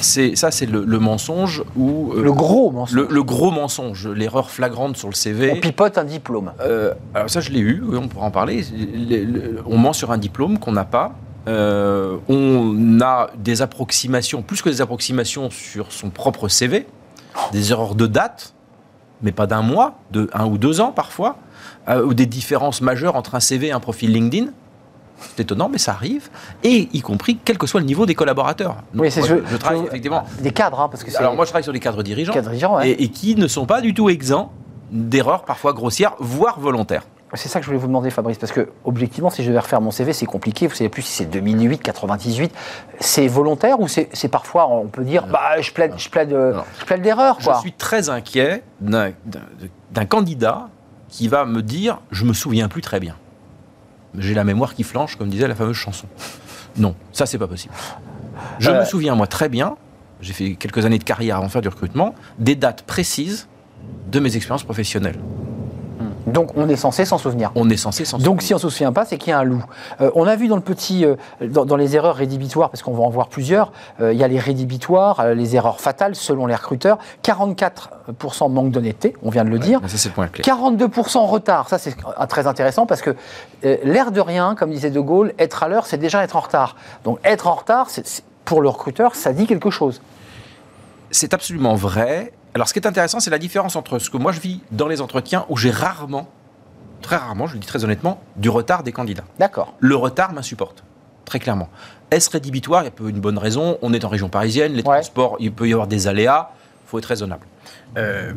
C'est 0.00 0.36
ça, 0.36 0.50
c'est 0.50 0.64
le, 0.64 0.84
le 0.86 0.98
mensonge 0.98 1.62
ou 1.76 2.12
euh, 2.14 2.22
Le 2.22 2.32
gros 2.32 2.70
mensonge. 2.70 2.96
le, 2.96 3.08
le 3.10 3.22
gros 3.22 3.50
mensonge, 3.50 4.08
l'erreur 4.08 4.50
flagrante 4.50 4.96
sur 4.96 5.08
le 5.08 5.14
CV. 5.14 5.52
On 5.54 5.60
pipote 5.60 5.98
un 5.98 6.04
diplôme. 6.04 6.52
Euh, 6.60 6.94
alors 7.14 7.28
ça, 7.28 7.40
je 7.40 7.50
l'ai 7.50 7.60
eu, 7.60 7.82
oui, 7.86 7.98
on 8.02 8.08
pourra 8.08 8.24
en 8.26 8.30
parler. 8.30 8.64
Le- 8.72 9.24
le- 9.24 9.62
on 9.66 9.76
ment 9.76 9.92
sur 9.92 10.10
un 10.10 10.16
diplôme 10.18 10.58
qu'on 10.58 10.72
n'a 10.72 10.84
pas. 10.86 11.12
Euh, 11.48 12.18
on 12.28 13.00
a 13.00 13.30
des 13.36 13.62
approximations, 13.62 14.42
plus 14.42 14.62
que 14.62 14.68
des 14.68 14.80
approximations 14.80 15.50
sur 15.50 15.90
son 15.92 16.10
propre 16.10 16.48
CV, 16.48 16.86
des 17.52 17.72
erreurs 17.72 17.94
de 17.94 18.06
date, 18.06 18.54
mais 19.22 19.32
pas 19.32 19.46
d'un 19.46 19.62
mois, 19.62 19.94
de 20.10 20.28
un 20.32 20.46
ou 20.46 20.58
deux 20.58 20.80
ans 20.80 20.92
parfois, 20.92 21.36
euh, 21.88 22.04
ou 22.04 22.14
des 22.14 22.26
différences 22.26 22.80
majeures 22.80 23.16
entre 23.16 23.34
un 23.34 23.40
CV 23.40 23.68
et 23.68 23.72
un 23.72 23.80
profil 23.80 24.12
LinkedIn. 24.12 24.46
C'est 25.20 25.40
étonnant, 25.40 25.68
mais 25.68 25.78
ça 25.78 25.92
arrive, 25.92 26.30
et 26.64 26.88
y 26.92 27.00
compris 27.00 27.38
quel 27.44 27.56
que 27.56 27.66
soit 27.68 27.78
le 27.80 27.86
niveau 27.86 28.06
des 28.06 28.14
collaborateurs. 28.16 28.76
Donc, 28.92 29.02
Oui, 29.02 29.10
c'est 29.10 29.22
je- 29.22 29.36
je, 29.48 29.56
travaille 29.56 29.84
effectivement. 29.84 30.24
Des 30.40 30.50
cadres, 30.50 30.80
hein, 30.80 30.88
parce 30.88 31.04
que 31.04 31.12
c'est. 31.12 31.18
Alors 31.18 31.36
moi, 31.36 31.44
je 31.44 31.50
travaille 31.50 31.62
sur 31.62 31.72
des 31.72 31.78
cadres 31.78 32.02
dirigeants, 32.02 32.32
cadres 32.32 32.48
dirigeants, 32.50 32.76
ouais. 32.76 32.90
et, 32.90 33.04
et 33.04 33.08
qui 33.08 33.36
ne 33.36 33.46
sont 33.46 33.64
pas 33.66 33.80
du 33.80 33.94
tout 33.94 34.10
exempts 34.10 34.50
d'erreurs 34.90 35.44
parfois 35.44 35.72
grossières, 35.72 36.14
voire 36.18 36.58
volontaires. 36.58 37.04
C'est 37.34 37.48
ça 37.48 37.58
que 37.60 37.64
je 37.64 37.70
voulais 37.70 37.78
vous 37.80 37.86
demander, 37.86 38.10
Fabrice, 38.10 38.36
parce 38.38 38.52
que 38.52 38.68
objectivement, 38.84 39.30
si 39.30 39.42
je 39.42 39.48
devais 39.48 39.58
refaire 39.60 39.80
mon 39.80 39.90
CV, 39.90 40.12
c'est 40.12 40.26
compliqué. 40.26 40.66
Vous 40.66 40.74
savez 40.74 40.90
plus 40.90 41.02
si 41.02 41.12
c'est 41.12 41.24
2008, 41.24 41.78
98. 41.82 42.52
C'est 43.00 43.26
volontaire 43.26 43.80
ou 43.80 43.88
c'est 43.88 44.28
parfois, 44.30 44.68
on 44.68 44.86
peut 44.88 45.02
dire, 45.04 45.26
bah, 45.26 45.60
je 45.60 45.72
plaide, 45.72 45.94
je 45.96 46.08
plaide, 46.10 46.32
euh, 46.34 46.54
Non. 46.54 46.64
je 46.78 46.84
plaide 46.84 47.00
d'erreur, 47.02 47.38
Je 47.40 47.50
suis 47.60 47.72
très 47.72 48.10
inquiet 48.10 48.62
d'un- 48.80 49.12
candidat 50.08 50.68
qui 51.08 51.28
va 51.28 51.44
me 51.46 51.62
dire 51.62 52.00
je 52.10 52.24
me 52.24 52.32
souviens 52.34 52.68
plus 52.68 52.82
très 52.82 53.00
bien. 53.00 53.16
J'ai 54.18 54.34
la 54.34 54.44
mémoire 54.44 54.74
qui 54.74 54.82
flanche, 54.82 55.16
comme 55.16 55.28
disait 55.30 55.48
la 55.48 55.54
fameuse 55.54 55.76
chanson. 55.76 56.06
Non, 56.76 56.94
ça 57.12 57.24
c'est 57.24 57.38
pas 57.38 57.46
possible. 57.48 57.72
Je 58.58 58.70
Euh. 58.70 58.80
me 58.80 58.84
souviens 58.84 59.14
moi 59.14 59.26
très 59.26 59.48
bien. 59.48 59.76
J'ai 60.20 60.32
fait 60.34 60.54
quelques 60.54 60.84
années 60.84 60.98
de 60.98 61.04
carrière 61.04 61.36
avant 61.38 61.46
de 61.46 61.50
faire 61.50 61.62
du 61.62 61.68
recrutement, 61.68 62.14
des 62.38 62.54
dates 62.56 62.82
précises 62.82 63.48
de 64.10 64.20
mes 64.20 64.36
expériences 64.36 64.64
professionnelles. 64.64 65.18
Donc, 66.26 66.56
on 66.56 66.68
est 66.68 66.76
censé 66.76 67.04
s'en 67.04 67.18
souvenir. 67.18 67.50
On 67.54 67.68
est 67.70 67.76
censé 67.76 68.04
s'en 68.04 68.18
Donc, 68.18 68.42
si 68.42 68.54
on 68.54 68.56
ne 68.56 68.60
se 68.60 68.68
souvient 68.68 68.92
pas, 68.92 69.04
c'est 69.04 69.18
qu'il 69.18 69.30
y 69.30 69.32
a 69.32 69.38
un 69.38 69.44
loup. 69.44 69.64
Euh, 70.00 70.10
on 70.14 70.26
a 70.26 70.36
vu 70.36 70.48
dans 70.48 70.56
le 70.56 70.62
petit, 70.62 71.04
euh, 71.04 71.16
dans, 71.40 71.64
dans 71.64 71.76
les 71.76 71.96
erreurs 71.96 72.16
rédhibitoires, 72.16 72.70
parce 72.70 72.82
qu'on 72.82 72.92
va 72.92 73.02
en 73.02 73.10
voir 73.10 73.28
plusieurs, 73.28 73.72
euh, 74.00 74.12
il 74.12 74.18
y 74.18 74.24
a 74.24 74.28
les 74.28 74.38
rédhibitoires, 74.38 75.34
les 75.34 75.56
erreurs 75.56 75.80
fatales 75.80 76.14
selon 76.14 76.46
les 76.46 76.54
recruteurs. 76.54 76.98
44% 77.24 78.50
manque 78.50 78.70
d'honnêteté, 78.70 79.14
on 79.22 79.30
vient 79.30 79.44
de 79.44 79.50
le 79.50 79.58
dire. 79.58 79.80
Ça 79.86 79.96
c'est 79.96 80.08
le 80.08 80.14
point 80.14 80.28
clé. 80.28 80.42
42% 80.44 81.18
en 81.18 81.26
retard, 81.26 81.68
ça 81.68 81.78
c'est 81.78 81.94
très 82.28 82.46
intéressant 82.46 82.86
parce 82.86 83.02
que 83.02 83.16
l'air 83.62 84.12
de 84.12 84.20
rien, 84.20 84.54
comme 84.54 84.70
disait 84.70 84.90
De 84.90 85.00
Gaulle, 85.00 85.32
être 85.38 85.62
à 85.62 85.68
l'heure, 85.68 85.86
c'est 85.86 85.98
déjà 85.98 86.22
être 86.22 86.36
en 86.36 86.40
retard. 86.40 86.76
Donc 87.04 87.18
être 87.24 87.46
en 87.46 87.54
retard, 87.54 87.88
pour 88.44 88.60
le 88.60 88.68
recruteur, 88.68 89.14
ça 89.14 89.32
dit 89.32 89.46
quelque 89.46 89.70
chose. 89.70 90.00
C'est 91.10 91.34
absolument 91.34 91.74
vrai. 91.74 92.32
Alors, 92.54 92.68
ce 92.68 92.72
qui 92.74 92.78
est 92.78 92.86
intéressant, 92.86 93.18
c'est 93.20 93.30
la 93.30 93.38
différence 93.38 93.76
entre 93.76 93.98
ce 93.98 94.10
que 94.10 94.16
moi 94.18 94.32
je 94.32 94.40
vis 94.40 94.60
dans 94.70 94.88
les 94.88 95.00
entretiens 95.00 95.46
où 95.48 95.56
j'ai 95.56 95.70
rarement, 95.70 96.28
très 97.00 97.16
rarement, 97.16 97.46
je 97.46 97.54
le 97.54 97.60
dis 97.60 97.66
très 97.66 97.82
honnêtement, 97.84 98.20
du 98.36 98.50
retard 98.50 98.82
des 98.82 98.92
candidats. 98.92 99.24
D'accord. 99.38 99.74
Le 99.80 99.96
retard 99.96 100.32
m'insupporte, 100.34 100.84
très 101.24 101.38
clairement. 101.38 101.68
Est-ce 102.10 102.28
rédhibitoire? 102.30 102.82
Il 102.82 102.86
y 102.86 102.88
a 102.88 102.92
peu 102.92 103.08
une 103.08 103.20
bonne 103.20 103.38
raison. 103.38 103.78
On 103.80 103.94
est 103.94 104.04
en 104.04 104.08
région 104.08 104.28
parisienne, 104.28 104.72
les 104.72 104.78
Ouais. 104.82 104.96
transports, 105.00 105.36
il 105.40 105.50
peut 105.52 105.66
y 105.66 105.72
avoir 105.72 105.86
des 105.86 106.08
aléas. 106.08 106.50
Il 106.86 106.88
faut 106.90 106.98
être 106.98 107.06
raisonnable. 107.06 107.46
Euh, 107.96 108.34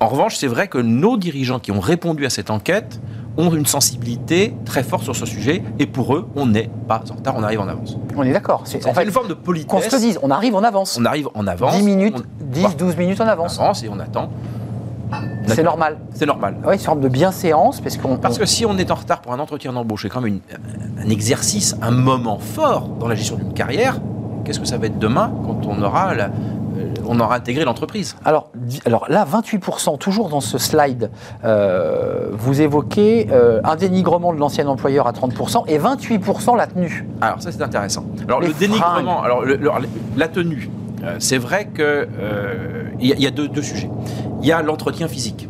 en 0.00 0.08
revanche, 0.08 0.36
c'est 0.36 0.46
vrai 0.46 0.66
que 0.68 0.78
nos 0.78 1.18
dirigeants 1.18 1.58
qui 1.58 1.72
ont 1.72 1.80
répondu 1.80 2.24
à 2.24 2.30
cette 2.30 2.48
enquête 2.48 3.00
ont 3.36 3.52
une 3.54 3.66
sensibilité 3.66 4.54
très 4.64 4.82
forte 4.82 5.04
sur 5.04 5.16
ce 5.16 5.26
sujet. 5.26 5.62
Et 5.78 5.86
pour 5.86 6.14
eux, 6.14 6.28
on 6.36 6.46
n'est 6.46 6.70
pas 6.88 7.02
en 7.10 7.14
retard, 7.14 7.34
on 7.36 7.42
arrive 7.42 7.60
en 7.60 7.68
avance. 7.68 7.96
On 8.16 8.22
est 8.22 8.32
d'accord. 8.32 8.62
C'est 8.64 8.86
en 8.86 8.94
fait 8.94 9.04
une 9.04 9.10
forme 9.10 9.28
de 9.28 9.34
qu'on 9.34 9.42
politesse. 9.42 9.88
se 9.90 9.96
le 9.96 10.00
dise, 10.02 10.18
on 10.22 10.30
arrive 10.30 10.54
en 10.54 10.62
avance. 10.62 10.98
On 11.00 11.04
arrive 11.04 11.28
en 11.34 11.46
avance. 11.46 11.74
10 11.76 11.82
minutes, 11.82 12.16
on- 12.18 12.44
10, 12.52 12.60
Voilà. 12.60 12.74
12 12.76 12.96
minutes 12.96 13.20
en 13.20 13.24
on 13.24 13.28
avance. 13.28 13.58
avance 13.58 13.82
et 13.82 13.88
on 13.88 13.98
attend. 13.98 14.30
C'est 15.46 15.62
normal. 15.62 15.98
C'est 16.14 16.24
normal. 16.26 16.56
Oui, 16.60 16.68
c'est 16.70 16.74
une 16.74 16.80
forme 16.86 17.00
de 17.00 17.08
bienséance 17.08 17.80
parce 17.80 17.96
qu'on. 17.98 18.16
Parce 18.16 18.38
que 18.38 18.46
si 18.46 18.64
on 18.64 18.78
est 18.78 18.90
en 18.90 18.94
retard 18.94 19.20
pour 19.20 19.32
un 19.32 19.38
entretien 19.38 19.72
d'embauche, 19.72 20.02
c'est 20.02 20.08
quand 20.08 20.20
même 20.22 20.34
une- 20.34 21.04
un 21.04 21.10
exercice, 21.10 21.76
un 21.82 21.90
moment 21.90 22.38
fort 22.38 22.88
dans 23.00 23.08
la 23.08 23.14
gestion 23.14 23.36
d'une 23.36 23.52
carrière. 23.52 23.98
Qu'est-ce 24.44 24.60
que 24.60 24.66
ça 24.66 24.78
va 24.78 24.86
être 24.86 24.98
demain 24.98 25.32
quand 25.46 25.60
on 25.66 25.80
aura, 25.82 26.14
la- 26.14 26.26
euh, 26.26 26.94
on 27.06 27.18
aura 27.20 27.36
intégré 27.36 27.64
l'entreprise 27.64 28.16
Alors, 28.24 28.50
alors 28.86 29.06
là, 29.08 29.24
28%, 29.24 29.98
toujours 29.98 30.28
dans 30.28 30.40
ce 30.40 30.58
slide, 30.58 31.10
euh, 31.44 32.28
vous 32.32 32.60
évoquez 32.60 33.28
euh, 33.30 33.60
un 33.64 33.76
dénigrement 33.76 34.32
de 34.32 34.38
l'ancien 34.38 34.66
employeur 34.68 35.06
à 35.06 35.12
30% 35.12 35.64
et 35.68 35.78
28% 35.78 36.56
la 36.56 36.66
tenue. 36.66 37.06
Alors 37.20 37.40
ça 37.42 37.52
c'est 37.52 37.62
intéressant. 37.62 38.04
Alors 38.26 38.40
Les 38.40 38.48
le 38.48 38.54
dénigrement, 38.54 39.22
alors 39.22 39.42
le- 39.44 39.56
le- 39.56 39.70
la 40.16 40.28
tenue, 40.28 40.70
euh, 41.04 41.16
c'est 41.18 41.38
vrai 41.38 41.66
que 41.66 41.82
euh, 42.18 42.84
il 43.00 43.06
y, 43.18 43.22
y 43.22 43.26
a 43.26 43.30
deux, 43.30 43.48
deux 43.48 43.62
sujets. 43.62 43.90
Il 44.40 44.46
y 44.48 44.52
a 44.52 44.62
l'entretien 44.62 45.08
physique 45.08 45.48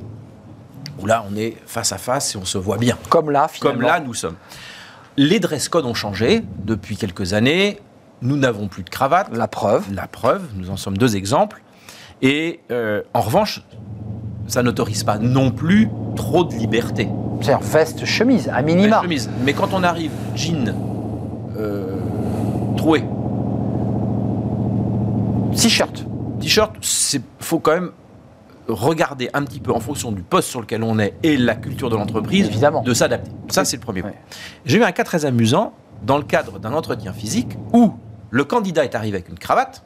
où 1.00 1.06
là 1.06 1.24
on 1.30 1.36
est 1.36 1.56
face 1.66 1.92
à 1.92 1.98
face 1.98 2.34
et 2.34 2.38
on 2.38 2.44
se 2.44 2.58
voit 2.58 2.78
bien. 2.78 2.96
Comme 3.08 3.30
là, 3.30 3.48
finalement. 3.48 3.78
Comme 3.80 3.88
là 3.88 4.00
nous 4.00 4.14
sommes. 4.14 4.36
Les 5.16 5.40
dress 5.40 5.68
codes 5.68 5.84
ont 5.86 5.94
changé 5.94 6.42
depuis 6.64 6.96
quelques 6.96 7.32
années. 7.34 7.80
Nous 8.22 8.36
n'avons 8.36 8.68
plus 8.68 8.82
de 8.84 8.90
cravate. 8.90 9.28
La 9.36 9.48
preuve. 9.48 9.92
La 9.92 10.06
preuve, 10.06 10.42
nous 10.56 10.70
en 10.70 10.76
sommes 10.76 10.96
deux 10.96 11.16
exemples. 11.16 11.62
Et 12.22 12.60
euh, 12.70 13.02
en 13.14 13.20
revanche, 13.20 13.62
ça 14.46 14.62
n'autorise 14.62 15.02
pas 15.04 15.18
non 15.18 15.50
plus 15.50 15.88
trop 16.16 16.44
de 16.44 16.54
liberté. 16.54 17.08
C'est-à-dire 17.40 17.66
veste, 17.66 18.04
chemise, 18.04 18.48
à 18.48 18.62
minima. 18.62 19.02
chemise. 19.02 19.28
Mais 19.44 19.52
quand 19.52 19.74
on 19.74 19.82
arrive 19.82 20.12
jean 20.36 20.72
euh, 21.58 21.96
troué, 22.76 23.04
T-shirt. 25.56 26.04
t-shirt, 26.40 26.72
il 27.14 27.20
faut 27.40 27.58
quand 27.58 27.72
même 27.72 27.90
regarder 28.68 29.28
un 29.34 29.42
petit 29.44 29.60
peu 29.60 29.72
en 29.72 29.80
fonction 29.80 30.12
du 30.12 30.22
poste 30.22 30.48
sur 30.48 30.60
lequel 30.60 30.82
on 30.82 30.98
est 30.98 31.14
et 31.22 31.36
la 31.36 31.54
culture 31.54 31.90
de 31.90 31.96
l'entreprise, 31.96 32.46
Évidemment. 32.46 32.82
de 32.82 32.94
s'adapter. 32.94 33.30
Ça, 33.48 33.64
c'est 33.64 33.76
le 33.76 33.82
premier 33.82 34.00
point. 34.02 34.10
Ouais. 34.12 34.18
J'ai 34.64 34.78
eu 34.78 34.84
un 34.84 34.92
cas 34.92 35.04
très 35.04 35.24
amusant 35.26 35.72
dans 36.04 36.16
le 36.16 36.22
cadre 36.24 36.58
d'un 36.58 36.72
entretien 36.72 37.12
physique 37.12 37.58
où 37.72 37.92
le 38.32 38.44
candidat 38.44 38.84
est 38.84 38.96
arrivé 38.96 39.18
avec 39.18 39.28
une 39.28 39.38
cravate 39.38 39.84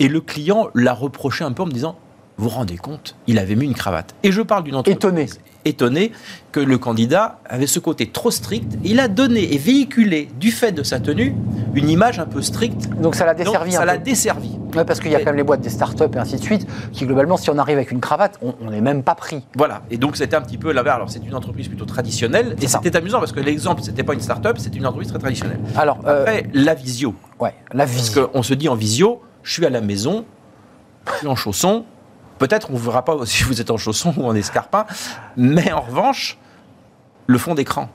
et 0.00 0.08
le 0.08 0.20
client 0.20 0.70
l'a 0.74 0.94
reproché 0.94 1.44
un 1.44 1.52
peu 1.52 1.62
en 1.62 1.66
me 1.66 1.70
disant 1.70 1.96
Vous 2.38 2.48
rendez 2.48 2.78
compte, 2.78 3.14
il 3.26 3.38
avait 3.38 3.54
mis 3.54 3.66
une 3.66 3.74
cravate. 3.74 4.14
Et 4.22 4.32
je 4.32 4.42
parle 4.42 4.64
d'une 4.64 4.74
entreprise 4.74 4.96
Étonné. 4.96 5.26
Étonné 5.66 6.12
que 6.52 6.60
le 6.60 6.78
candidat 6.78 7.38
avait 7.44 7.66
ce 7.66 7.78
côté 7.78 8.06
trop 8.10 8.30
strict. 8.30 8.78
Il 8.84 9.00
a 9.00 9.08
donné 9.08 9.52
et 9.54 9.58
véhiculé, 9.58 10.28
du 10.40 10.50
fait 10.50 10.72
de 10.72 10.82
sa 10.82 11.00
tenue, 11.00 11.34
une 11.74 11.90
image 11.90 12.18
un 12.18 12.26
peu 12.26 12.40
stricte. 12.42 12.88
Donc 13.00 13.14
ça 13.14 13.26
l'a 13.26 13.34
Donc, 13.34 13.44
desservi 13.46 13.72
ça 13.72 13.84
l'a 13.84 13.98
desservi. 13.98 14.50
Ouais, 14.74 14.84
parce 14.84 15.00
qu'il 15.00 15.10
y 15.10 15.14
a 15.14 15.18
quand 15.20 15.26
même 15.26 15.36
les 15.36 15.42
boîtes 15.42 15.60
des 15.62 15.70
startups 15.70 16.04
et 16.14 16.18
ainsi 16.18 16.36
de 16.36 16.42
suite, 16.42 16.66
qui 16.92 17.06
globalement, 17.06 17.36
si 17.36 17.48
on 17.50 17.56
arrive 17.58 17.76
avec 17.78 17.90
une 17.92 18.00
cravate, 18.00 18.38
on 18.42 18.70
n'est 18.70 18.80
même 18.80 19.02
pas 19.02 19.14
pris. 19.14 19.42
Voilà, 19.56 19.82
et 19.90 19.96
donc 19.96 20.16
c'était 20.16 20.36
un 20.36 20.42
petit 20.42 20.58
peu 20.58 20.72
l'inverse. 20.72 20.96
Alors 20.96 21.10
c'est 21.10 21.24
une 21.24 21.34
entreprise 21.34 21.68
plutôt 21.68 21.84
traditionnelle, 21.86 22.56
et 22.60 22.66
c'était 22.66 22.94
amusant 22.96 23.18
parce 23.18 23.32
que 23.32 23.40
l'exemple, 23.40 23.82
c'était 23.82 24.02
pas 24.02 24.12
une 24.14 24.20
start-up, 24.20 24.56
c'était 24.58 24.76
une 24.78 24.86
entreprise 24.86 25.08
très 25.10 25.18
traditionnelle. 25.18 25.60
Alors, 25.76 25.98
euh, 26.06 26.20
Après, 26.22 26.46
la 26.52 26.74
visio. 26.74 27.14
ouais, 27.40 27.54
la 27.72 27.84
Parce 27.84 27.96
visio. 27.96 28.28
qu'on 28.28 28.42
se 28.42 28.54
dit 28.54 28.68
en 28.68 28.74
visio, 28.74 29.22
je 29.42 29.52
suis 29.52 29.64
à 29.66 29.70
la 29.70 29.80
maison, 29.80 30.24
je 31.12 31.18
suis 31.18 31.26
en 31.26 31.36
chaussons. 31.36 31.84
Peut-être 32.38 32.68
on 32.70 32.74
ne 32.74 32.78
verra 32.78 33.04
pas 33.04 33.16
si 33.24 33.44
vous 33.44 33.60
êtes 33.60 33.70
en 33.70 33.76
chaussons 33.76 34.14
ou 34.16 34.26
en 34.26 34.34
escarpin, 34.34 34.86
mais 35.36 35.72
en 35.72 35.80
revanche, 35.80 36.38
le 37.26 37.38
fond 37.38 37.54
d'écran, 37.54 37.88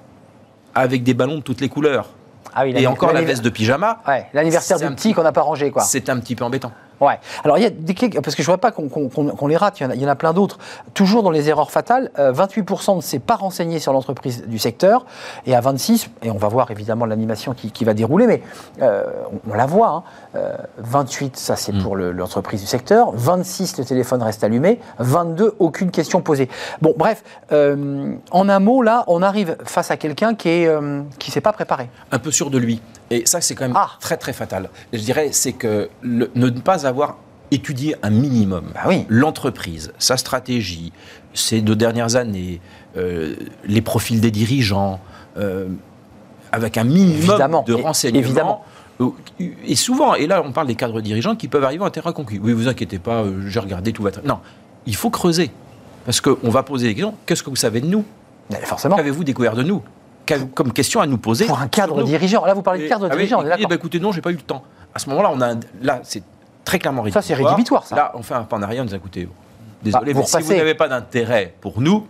avec 0.75 1.03
des 1.03 1.13
ballons 1.13 1.37
de 1.37 1.41
toutes 1.41 1.61
les 1.61 1.69
couleurs, 1.69 2.09
Ah 2.55 2.63
oui, 2.63 2.73
et 2.75 2.87
encore 2.87 3.13
la 3.13 3.21
veste 3.21 3.43
de 3.43 3.49
pyjama, 3.49 4.01
Ouais, 4.07 4.27
l'anniversaire 4.33 4.77
du 4.79 4.87
petit- 4.95 5.13
qu'on 5.13 5.23
n'a 5.23 5.31
pas 5.31 5.41
rangé, 5.41 5.71
quoi. 5.71 5.83
c'est 5.83 6.09
un 6.09 6.19
petit 6.19 6.35
peu 6.35 6.43
embêtant. 6.43 6.71
Ouais. 7.01 7.19
Alors, 7.43 7.57
il 7.57 7.63
y 7.63 7.65
a 7.65 7.69
des 7.69 7.93
parce 8.21 8.35
que 8.35 8.41
je 8.43 8.47
vois 8.47 8.59
pas 8.59 8.71
qu'on 8.71 9.47
les 9.47 9.57
rate, 9.57 9.79
il 9.79 9.83
y, 9.83 9.85
en 9.85 9.89
a, 9.89 9.95
il 9.95 10.01
y 10.01 10.05
en 10.05 10.09
a 10.09 10.15
plein 10.15 10.33
d'autres. 10.33 10.59
Toujours 10.93 11.23
dans 11.23 11.31
les 11.31 11.49
erreurs 11.49 11.71
fatales, 11.71 12.11
euh, 12.19 12.31
28% 12.31 12.95
ne 12.95 13.01
s'est 13.01 13.19
pas 13.19 13.35
renseigné 13.35 13.79
sur 13.79 13.91
l'entreprise 13.91 14.43
du 14.47 14.59
secteur, 14.59 15.05
et 15.45 15.55
à 15.55 15.61
26, 15.61 16.09
et 16.23 16.31
on 16.31 16.37
va 16.37 16.47
voir 16.47 16.71
évidemment 16.71 17.05
l'animation 17.05 17.53
qui, 17.53 17.71
qui 17.71 17.83
va 17.85 17.93
dérouler, 17.93 18.27
mais 18.27 18.41
euh, 18.81 19.03
on, 19.47 19.51
on 19.51 19.53
la 19.55 19.65
voit, 19.65 19.89
hein. 19.89 20.03
Euh, 20.35 20.55
28, 20.77 21.35
ça 21.37 21.55
c'est 21.55 21.71
Mm. 21.73 21.83
pour 21.83 21.95
le- 21.95 22.11
l'entreprise 22.11 22.61
du 22.61 22.67
secteur, 22.67 23.11
26, 23.13 23.77
le 23.79 23.85
téléphone 23.85 24.21
reste 24.23 24.43
allumé, 24.43 24.79
22, 24.99 25.55
aucune 25.59 25.89
question 25.91 26.21
posée. 26.21 26.49
Bon, 26.81 26.93
bref, 26.97 27.23
euh, 27.51 28.13
en 28.31 28.47
un 28.49 28.59
mot, 28.59 28.81
là, 28.81 29.03
on 29.07 29.21
arrive 29.21 29.57
face 29.65 29.89
à 29.91 29.97
quelqu'un 29.97 30.35
qui 30.35 30.65
euh, 30.67 31.01
qui 31.19 31.31
s'est 31.31 31.41
pas 31.41 31.53
préparé. 31.53 31.89
un 32.11 32.19
peu 32.19 32.31
sûr 32.31 32.49
de 32.49 32.57
lui. 32.57 32.81
Et 33.11 33.25
ça, 33.25 33.39
c'est 33.41 33.53
quand 33.53 33.65
même 33.67 33.77
Ah. 33.77 33.91
très 33.99 34.17
très 34.17 34.33
fatal. 34.33 34.69
Et 34.93 34.97
je 34.97 35.03
dirais, 35.03 35.29
c'est 35.31 35.53
que 35.53 35.89
le- 36.01 36.31
ne 36.33 36.49
pas 36.49 36.87
avoir 36.87 37.17
étudié 37.51 37.95
un 38.01 38.09
minimum 38.09 38.71
Bah 38.73 38.81
oui. 38.87 39.05
l'entreprise, 39.09 39.91
sa 39.99 40.17
stratégie, 40.17 40.93
ces 41.33 41.61
deux 41.61 41.75
dernières 41.75 42.15
années, 42.15 42.61
euh, 42.97 43.35
les 43.65 43.81
profils 43.81 44.19
des 44.21 44.31
dirigeants, 44.31 44.99
euh, 45.37 45.67
avec 46.53 46.77
un 46.77 46.83
minimum 46.85 47.17
Évidemment, 47.31 47.63
de 47.63 47.73
renseignements. 47.73 48.19
évidemment. 48.23 48.65
Euh, 49.01 49.09
Et 49.67 49.75
souvent, 49.75 50.13
et 50.15 50.27
là 50.27 50.41
on 50.45 50.51
parle 50.51 50.67
des 50.67 50.75
cadres 50.75 51.01
dirigeants 51.01 51.35
qui 51.35 51.47
peuvent 51.47 51.63
arriver 51.63 51.83
en 51.83 51.89
terrain 51.89 52.13
conquis. 52.13 52.39
Oui, 52.41 52.53
vous 52.53 52.67
inquiétez 52.67 52.99
pas, 52.99 53.23
j'ai 53.47 53.59
regardé, 53.59 53.91
tout 53.93 54.03
va 54.03 54.11
très... 54.11 54.21
Non, 54.21 54.39
il 54.85 54.95
faut 54.95 55.09
creuser. 55.09 55.51
Parce 56.05 56.21
qu'on 56.21 56.49
va 56.49 56.63
poser 56.63 56.87
des 56.87 56.95
questions. 56.95 57.15
Qu'est-ce 57.25 57.43
que 57.43 57.49
vous 57.49 57.55
savez 57.55 57.81
de 57.81 57.87
nous? 57.87 58.05
Forcément. 58.63 58.95
Qu'avez-vous 58.95 59.23
découvert 59.23 59.55
de 59.55 59.63
nous? 59.63 59.81
Comme 60.55 60.71
question 60.71 61.01
à 61.01 61.07
nous 61.07 61.17
poser. 61.17 61.45
Pour 61.45 61.59
un 61.59 61.67
cadre 61.67 61.97
nous. 61.99 62.03
dirigeant. 62.05 62.45
Là, 62.45 62.53
vous 62.53 62.61
parlez 62.61 62.79
de 62.81 62.85
Et- 62.85 62.89
cadre 62.89 63.07
ah 63.09 63.15
dirigeant, 63.15 63.43
et- 63.43 63.49
eh 63.59 63.65
ben, 63.65 63.75
écoutez, 63.75 63.99
non, 63.99 64.11
j'ai 64.11 64.21
pas 64.21 64.31
eu 64.31 64.35
le 64.35 64.41
temps. 64.41 64.63
À 64.95 64.99
ce 64.99 65.09
moment-là, 65.09 65.29
on 65.33 65.41
a 65.41 65.55
là, 65.81 65.99
c'est 66.03 66.23
très 66.63 66.79
clairement 66.79 67.01
Ça, 67.01 67.19
rédhibitoire. 67.19 67.23
c'est 67.23 67.33
rédhibitoire, 67.33 67.85
ça. 67.85 67.95
Là, 67.95 68.11
on 68.15 68.21
fait 68.23 68.33
un 68.35 68.43
pas 68.43 68.57
en 68.57 68.61
arrière, 68.61 68.83
on 68.83 68.85
dit 68.85 68.95
écoutez, 68.95 69.27
désolé, 69.83 70.05
Bah, 70.05 70.11
vous 70.13 70.19
mais 70.19 70.41
si 70.41 70.47
vous 70.47 70.53
n'avez 70.57 70.75
pas 70.75 70.87
d'intérêt 70.87 71.53
pour 71.59 71.81
nous, 71.81 72.07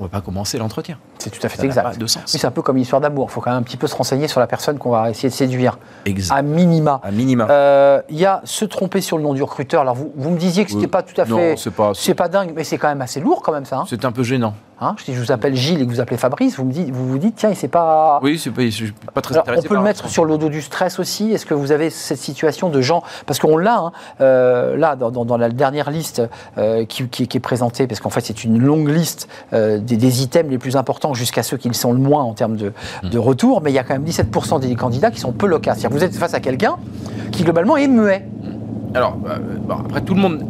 on 0.00 0.04
va 0.04 0.08
pas 0.08 0.20
commencer 0.20 0.58
l'entretien. 0.58 0.98
C'est 1.18 1.30
tout 1.30 1.38
à 1.46 1.48
fait 1.48 1.58
Ça 1.58 1.64
exact. 1.64 1.82
pas 1.84 1.94
de 1.94 2.06
sens. 2.06 2.32
Oui, 2.34 2.38
c'est 2.40 2.46
un 2.46 2.50
peu 2.50 2.62
comme 2.62 2.76
une 2.76 2.82
histoire 2.82 3.00
d'amour. 3.00 3.28
Il 3.30 3.32
faut 3.32 3.40
quand 3.40 3.50
même 3.50 3.60
un 3.60 3.62
petit 3.62 3.76
peu 3.76 3.86
se 3.86 3.94
renseigner 3.94 4.26
sur 4.28 4.40
la 4.40 4.46
personne 4.48 4.76
qu'on 4.76 4.90
va 4.90 5.08
essayer 5.08 5.28
de 5.28 5.34
séduire. 5.34 5.78
Exact. 6.04 6.36
À 6.36 6.42
minima. 6.42 7.00
À 7.04 7.10
minima. 7.12 7.46
Euh, 7.48 8.02
Il 8.10 8.18
y 8.18 8.26
a 8.26 8.40
se 8.44 8.64
tromper 8.64 9.00
sur 9.00 9.16
le 9.18 9.22
nom 9.22 9.34
du 9.34 9.42
recruteur. 9.42 9.82
Alors, 9.82 9.94
vous, 9.94 10.12
vous 10.16 10.30
me 10.30 10.36
disiez 10.36 10.64
que 10.64 10.70
c'était 10.72 10.82
Oui. 10.82 10.90
pas 10.90 11.02
tout 11.04 11.18
à 11.20 11.24
Non, 11.24 11.36
fait. 11.36 11.56
c'est 11.56 11.70
pas- 11.70 11.92
C'est 11.94 12.14
pas 12.14 12.28
dingue, 12.28 12.52
mais 12.56 12.64
c'est 12.64 12.76
quand 12.76 12.88
même 12.88 13.00
assez 13.02 13.20
lourd, 13.20 13.40
quand 13.40 13.52
même, 13.52 13.64
ça. 13.64 13.78
hein. 13.78 13.84
C'est 13.88 14.04
un 14.04 14.10
peu 14.12 14.24
gênant. 14.24 14.54
Hein, 14.80 14.96
si 15.04 15.14
je 15.14 15.20
vous 15.20 15.30
appelle 15.30 15.54
Gilles 15.54 15.80
et 15.80 15.86
que 15.86 15.90
vous 15.90 16.00
appelez 16.00 16.16
Fabrice, 16.16 16.56
vous 16.56 16.64
me 16.64 16.72
dites, 16.72 16.90
vous, 16.90 17.06
vous 17.08 17.18
dites, 17.18 17.36
tiens, 17.36 17.48
il 17.50 17.56
s'est 17.56 17.68
pas. 17.68 18.18
Oui, 18.22 18.38
c'est 18.38 18.50
pas, 18.50 18.62
pas 19.14 19.20
très 19.20 19.34
Alors, 19.36 19.46
on 19.58 19.62
peut 19.62 19.74
le 19.76 19.80
mettre 19.80 20.08
sur 20.08 20.24
le 20.24 20.36
dos 20.36 20.48
du 20.48 20.60
stress 20.62 20.98
aussi. 20.98 21.30
Est-ce 21.32 21.46
que 21.46 21.54
vous 21.54 21.70
avez 21.70 21.90
cette 21.90 22.18
situation 22.18 22.68
de 22.70 22.80
gens 22.80 23.02
Parce 23.26 23.38
qu'on 23.38 23.56
l'a, 23.56 23.78
hein, 23.78 23.92
euh, 24.20 24.76
là, 24.76 24.96
dans, 24.96 25.10
dans- 25.12 25.24
dans 25.24 25.36
la 25.36 25.48
dernière 25.48 25.90
liste 25.90 26.22
euh, 26.58 26.84
qui, 26.86 27.06
qui- 27.08 27.28
qui 27.28 27.36
est 27.36 27.40
présentée, 27.40 27.86
parce 27.86 28.00
qu'en 28.00 28.10
fait, 28.10 28.20
c'est 28.22 28.42
une 28.44 28.58
longue 28.60 28.88
liste 28.88 29.28
euh, 29.52 29.78
des, 29.78 29.96
des 29.96 30.22
items 30.22 30.50
les 30.50 30.58
plus 30.58 30.76
importants 30.76 31.14
jusqu'à 31.14 31.44
ceux 31.44 31.56
qui 31.56 31.68
le 31.68 31.74
sont 31.74 31.92
le 31.92 32.00
moins 32.00 32.22
en 32.24 32.32
termes 32.34 32.56
de, 32.56 32.72
Hmm. 33.02 33.08
de 33.10 33.18
retour. 33.18 33.62
Mais 33.62 33.70
il 33.70 33.74
y 33.74 33.78
a 33.78 33.84
quand 33.84 33.94
même 33.94 34.04
17% 34.04 34.58
des 34.60 34.74
candidats 34.74 35.10
qui 35.12 35.20
sont 35.20 35.32
peu 35.32 35.46
loquaces. 35.46 35.78
C'est-à-dire 35.78 35.96
que 35.96 36.00
vous 36.00 36.04
êtes 36.04 36.16
face 36.18 36.34
à 36.34 36.40
quelqu'un 36.40 36.76
qui, 37.30 37.44
globalement, 37.44 37.76
est 37.76 37.86
muet. 37.88 38.26
Alors, 38.94 39.16
bon, 39.16 39.74
après, 39.86 40.00
tout 40.00 40.14
le 40.14 40.20
monde. 40.20 40.44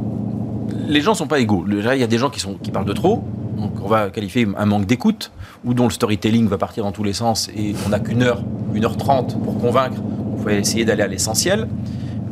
Les 0.88 1.00
gens 1.02 1.14
sont 1.14 1.26
pas 1.26 1.38
égaux. 1.40 1.64
Il 1.68 1.82
y 1.98 2.02
a 2.02 2.06
des 2.06 2.18
gens 2.18 2.30
qui, 2.30 2.40
sont, 2.40 2.54
qui 2.54 2.70
parlent 2.70 2.84
de 2.86 2.92
trop, 2.92 3.22
donc 3.56 3.72
on 3.82 3.88
va 3.88 4.10
qualifier 4.10 4.46
un 4.56 4.66
manque 4.66 4.86
d'écoute, 4.86 5.32
ou 5.64 5.74
dont 5.74 5.84
le 5.84 5.92
storytelling 5.92 6.48
va 6.48 6.58
partir 6.58 6.84
dans 6.84 6.92
tous 6.92 7.04
les 7.04 7.12
sens 7.12 7.48
et 7.56 7.74
on 7.86 7.90
n'a 7.90 8.00
qu'une 8.00 8.22
heure, 8.22 8.42
une 8.74 8.84
heure 8.84 8.96
trente 8.96 9.40
pour 9.42 9.58
convaincre. 9.58 10.00
Il 10.36 10.42
faut 10.42 10.48
essayer 10.50 10.84
d'aller 10.84 11.02
à 11.02 11.06
l'essentiel. 11.06 11.68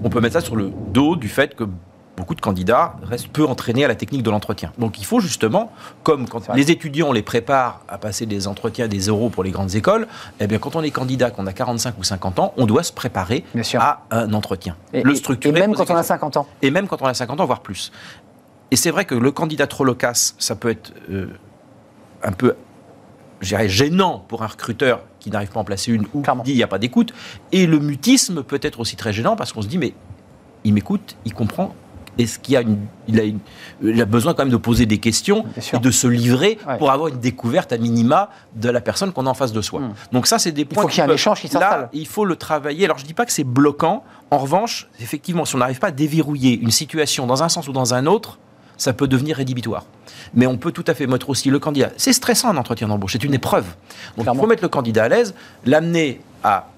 On 0.04 0.10
peut 0.10 0.20
mettre 0.20 0.34
ça 0.34 0.40
sur 0.40 0.56
le 0.56 0.72
dos 0.92 1.16
du 1.16 1.28
fait 1.28 1.54
que 1.54 1.64
beaucoup 2.16 2.34
de 2.34 2.40
candidats 2.40 2.96
restent 3.02 3.28
peu 3.28 3.46
entraînés 3.46 3.84
à 3.84 3.88
la 3.88 3.94
technique 3.94 4.22
de 4.22 4.30
l'entretien. 4.30 4.72
Donc 4.78 5.00
il 5.00 5.04
faut 5.04 5.20
justement, 5.20 5.72
comme 6.02 6.28
quand 6.28 6.54
les 6.54 6.70
étudiants 6.70 7.08
on 7.08 7.12
les 7.12 7.22
prépare 7.22 7.80
à 7.88 7.98
passer 7.98 8.26
des 8.26 8.48
entretiens, 8.48 8.88
des 8.88 9.08
euros 9.08 9.30
pour 9.30 9.44
les 9.44 9.50
grandes 9.50 9.74
écoles, 9.74 10.06
eh 10.40 10.46
bien 10.46 10.58
quand 10.58 10.76
on 10.76 10.82
est 10.82 10.90
candidat, 10.90 11.30
qu'on 11.30 11.46
a 11.46 11.52
45 11.52 11.98
ou 11.98 12.04
50 12.04 12.38
ans, 12.38 12.52
on 12.56 12.66
doit 12.66 12.82
se 12.82 12.92
préparer 12.92 13.44
à 13.78 14.02
un 14.10 14.32
entretien. 14.34 14.76
Et, 14.92 15.02
le 15.02 15.14
structurer. 15.14 15.56
et 15.56 15.60
même 15.60 15.74
quand 15.74 15.90
on 15.90 15.94
a 15.94 15.98
questions. 15.98 16.14
50 16.14 16.36
ans. 16.36 16.46
Et 16.60 16.70
même 16.70 16.86
quand 16.86 17.00
on 17.00 17.06
a 17.06 17.14
50 17.14 17.40
ans, 17.40 17.46
voire 17.46 17.60
plus. 17.60 17.92
Et 18.72 18.76
c'est 18.76 18.90
vrai 18.90 19.04
que 19.04 19.14
le 19.14 19.30
candidat 19.30 19.66
trop 19.66 19.84
loquace, 19.84 20.34
ça 20.38 20.56
peut 20.56 20.70
être 20.70 20.92
euh, 21.10 21.26
un 22.22 22.32
peu, 22.32 22.54
je 23.42 23.48
dirais, 23.48 23.68
gênant 23.68 24.24
pour 24.28 24.42
un 24.42 24.46
recruteur 24.46 25.02
qui 25.20 25.30
n'arrive 25.30 25.50
pas 25.50 25.58
à 25.58 25.62
en 25.62 25.64
placer 25.64 25.92
une 25.92 26.06
ou 26.14 26.22
qui 26.22 26.30
dit 26.44 26.52
il 26.52 26.56
n'y 26.56 26.62
a 26.62 26.66
pas 26.68 26.78
d'écoute. 26.78 27.12
Et 27.52 27.66
le 27.66 27.78
mutisme 27.78 28.42
peut 28.42 28.58
être 28.62 28.80
aussi 28.80 28.96
très 28.96 29.12
gênant 29.12 29.36
parce 29.36 29.52
qu'on 29.52 29.60
se 29.62 29.68
dit 29.68 29.76
mais 29.78 29.92
il 30.64 30.72
m'écoute, 30.72 31.16
il 31.26 31.34
comprend. 31.34 31.74
Est-ce 32.18 32.38
qu'il 32.38 32.56
a 32.56 32.60
une, 32.62 32.78
il 33.08 33.20
a, 33.20 33.24
une- 33.24 33.38
il 33.82 34.00
a 34.00 34.04
besoin 34.06 34.32
quand 34.34 34.42
même 34.44 34.52
de 34.52 34.56
poser 34.58 34.84
des 34.86 34.98
questions 34.98 35.44
et 35.72 35.78
de 35.78 35.90
se 35.90 36.06
livrer 36.06 36.58
Ouais. 36.66 36.76
pour 36.78 36.90
avoir 36.90 37.08
une 37.08 37.20
découverte 37.20 37.72
à 37.72 37.78
minima 37.78 38.30
de 38.54 38.68
la 38.70 38.80
personne 38.80 39.12
qu'on 39.12 39.26
a 39.26 39.30
en 39.30 39.34
face 39.34 39.52
de 39.52 39.60
soi. 39.62 39.80
Hmm. 39.80 39.94
Donc 40.12 40.26
ça, 40.26 40.38
c'est 40.38 40.52
des 40.52 40.64
points. 40.66 40.82
faut 40.82 40.88
qu'il 40.88 41.02
y 41.02 41.06
ait 41.06 41.10
un 41.10 41.14
échange 41.14 41.40
qui 41.40 41.48
s'installe. 41.48 41.88
il 41.92 42.06
faut 42.06 42.24
le 42.26 42.36
travailler. 42.36 42.84
Alors, 42.86 42.96
je 42.98 43.04
ne 43.04 43.08
dis 43.08 43.14
pas 43.14 43.24
que 43.26 43.32
c'est 43.32 43.44
bloquant. 43.44 44.02
En 44.30 44.38
revanche, 44.38 44.88
effectivement, 45.00 45.44
si 45.46 45.56
on 45.56 45.58
n'arrive 45.58 45.78
pas 45.78 45.88
à 45.88 45.90
déverrouiller 45.90 46.58
une 46.58 46.70
situation 46.70 47.26
dans 47.26 47.42
un 47.42 47.48
sens 47.48 47.66
ou 47.68 47.72
dans 47.72 47.92
un 47.94 48.04
autre, 48.06 48.38
ça 48.76 48.92
peut 48.92 49.06
devenir 49.08 49.36
rédhibitoire. 49.36 49.84
Mais 50.34 50.46
on 50.46 50.56
peut 50.56 50.72
tout 50.72 50.84
à 50.86 50.94
fait 50.94 51.06
mettre 51.06 51.28
aussi 51.30 51.50
le 51.50 51.58
candidat. 51.58 51.90
C'est 51.96 52.12
stressant 52.12 52.48
un 52.48 52.56
entretien 52.56 52.88
d'embauche, 52.88 53.12
c'est 53.12 53.24
une 53.24 53.34
épreuve. 53.34 53.64
Donc 54.16 54.24
Clairement. 54.24 54.34
il 54.34 54.42
faut 54.42 54.48
mettre 54.48 54.62
le 54.62 54.68
candidat 54.68 55.04
à 55.04 55.08
l'aise, 55.08 55.34
l'amener 55.64 56.20
à 56.42 56.68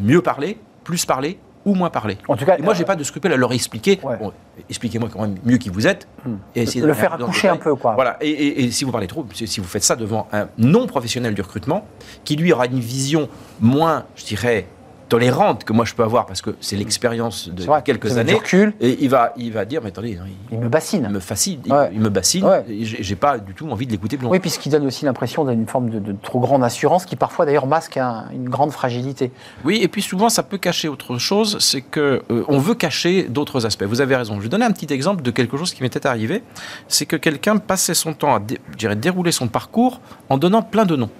mieux 0.00 0.22
parler, 0.22 0.58
plus 0.84 1.04
parler 1.04 1.38
ou 1.64 1.74
moins 1.74 1.90
parler. 1.90 2.16
En 2.28 2.36
tout 2.36 2.46
cas, 2.46 2.56
Et 2.56 2.62
moi, 2.62 2.72
euh, 2.72 2.76
j'ai 2.76 2.84
pas 2.84 2.96
de 2.96 3.02
scrupule 3.04 3.32
à 3.32 3.36
leur 3.36 3.52
expliquer. 3.52 3.98
Ouais. 4.02 4.16
Bon, 4.16 4.32
expliquez-moi 4.70 5.10
quand 5.12 5.20
même 5.22 5.36
mieux 5.44 5.58
qui 5.58 5.68
vous 5.68 5.86
êtes. 5.86 6.06
Et 6.54 6.62
essayez 6.62 6.80
Le 6.80 6.86
d'aller 6.86 6.98
faire 6.98 7.12
accoucher 7.14 7.48
un 7.48 7.56
peu, 7.56 7.74
quoi. 7.74 7.94
Voilà. 7.94 8.16
Et, 8.22 8.30
et- 8.30 8.64
et 8.64 8.70
si 8.70 8.84
vous 8.84 8.92
parlez 8.92 9.06
trop, 9.08 9.26
si 9.34 9.46
si 9.46 9.60
vous 9.60 9.66
faites 9.66 9.82
ça 9.82 9.96
devant 9.96 10.28
un 10.32 10.48
non-professionnel 10.56 11.34
du 11.34 11.42
recrutement, 11.42 11.86
qui 12.24 12.36
lui 12.36 12.52
aura 12.52 12.66
une 12.66 12.78
vision 12.80 13.28
moins, 13.60 14.04
je 14.16 14.24
dirais, 14.24 14.66
tolérante 15.08 15.64
que 15.64 15.72
moi 15.72 15.84
je 15.84 15.94
peux 15.94 16.02
avoir, 16.02 16.26
parce 16.26 16.42
que 16.42 16.56
c'est 16.60 16.76
l'expérience 16.76 17.48
de 17.48 17.64
vrai, 17.64 17.82
quelques 17.84 18.16
années, 18.18 18.34
recul. 18.34 18.74
et 18.80 18.98
il 19.00 19.08
va, 19.08 19.32
il 19.36 19.52
va 19.52 19.64
dire, 19.64 19.80
mais 19.82 19.88
attendez, 19.88 20.16
non, 20.16 20.22
il, 20.26 20.34
Il 20.52 20.58
me 20.58 20.64
il 20.64 20.68
bassine. 20.68 21.08
me 21.08 21.20
fascine, 21.20 21.60
il, 21.64 21.72
Ouais. 21.72 21.90
il 21.92 22.00
me 22.00 22.08
bassine, 22.08 22.44
Ouais. 22.44 22.64
et 22.68 22.84
j'ai 22.84 23.16
pas 23.16 23.38
du 23.38 23.54
tout 23.54 23.68
envie 23.70 23.86
de 23.86 23.92
l'écouter 23.92 24.16
plus 24.16 24.24
longtemps. 24.24 24.32
Oui, 24.32 24.38
puis 24.40 24.50
ce 24.50 24.58
qui 24.58 24.68
donne 24.68 24.86
aussi 24.86 25.04
l'impression 25.04 25.44
d'une 25.44 25.66
forme 25.66 25.90
de, 25.90 25.98
de 25.98 26.14
trop 26.22 26.40
grande 26.40 26.62
assurance 26.64 27.04
qui 27.06 27.16
parfois 27.16 27.46
d'ailleurs 27.46 27.66
masque 27.66 27.96
un- 27.96 28.26
une 28.32 28.48
grande 28.48 28.70
fragilité. 28.72 29.32
Oui, 29.64 29.78
et 29.82 29.88
puis 29.88 30.02
souvent 30.02 30.28
ça 30.28 30.42
peut 30.42 30.58
cacher 30.58 30.88
autre 30.88 31.18
chose, 31.18 31.56
c'est 31.60 31.80
que 31.82 32.22
euh, 32.30 32.44
on 32.48 32.58
veut 32.58 32.74
cacher 32.74 33.24
d'autres 33.24 33.66
aspects. 33.66 33.84
Vous 33.84 34.00
avez 34.00 34.16
raison. 34.16 34.36
Je 34.36 34.42
vais 34.42 34.48
donner 34.48 34.64
un 34.66 34.72
petit 34.72 34.92
exemple 34.92 35.22
de 35.22 35.30
quelque 35.30 35.56
chose 35.56 35.72
qui 35.74 35.82
m'était 35.82 36.06
arrivé, 36.06 36.42
c'est 36.88 37.06
que 37.06 37.16
quelqu'un 37.16 37.56
passait 37.58 37.94
son 37.94 38.12
temps 38.12 38.34
à 38.34 38.40
dé- 38.40 38.58
je 38.72 38.76
dirais, 38.76 38.96
dérouler 38.96 39.32
son 39.32 39.48
parcours 39.48 40.00
en 40.28 40.36
donnant 40.38 40.62
plein 40.62 40.84
de 40.84 40.96
noms. 40.96 41.10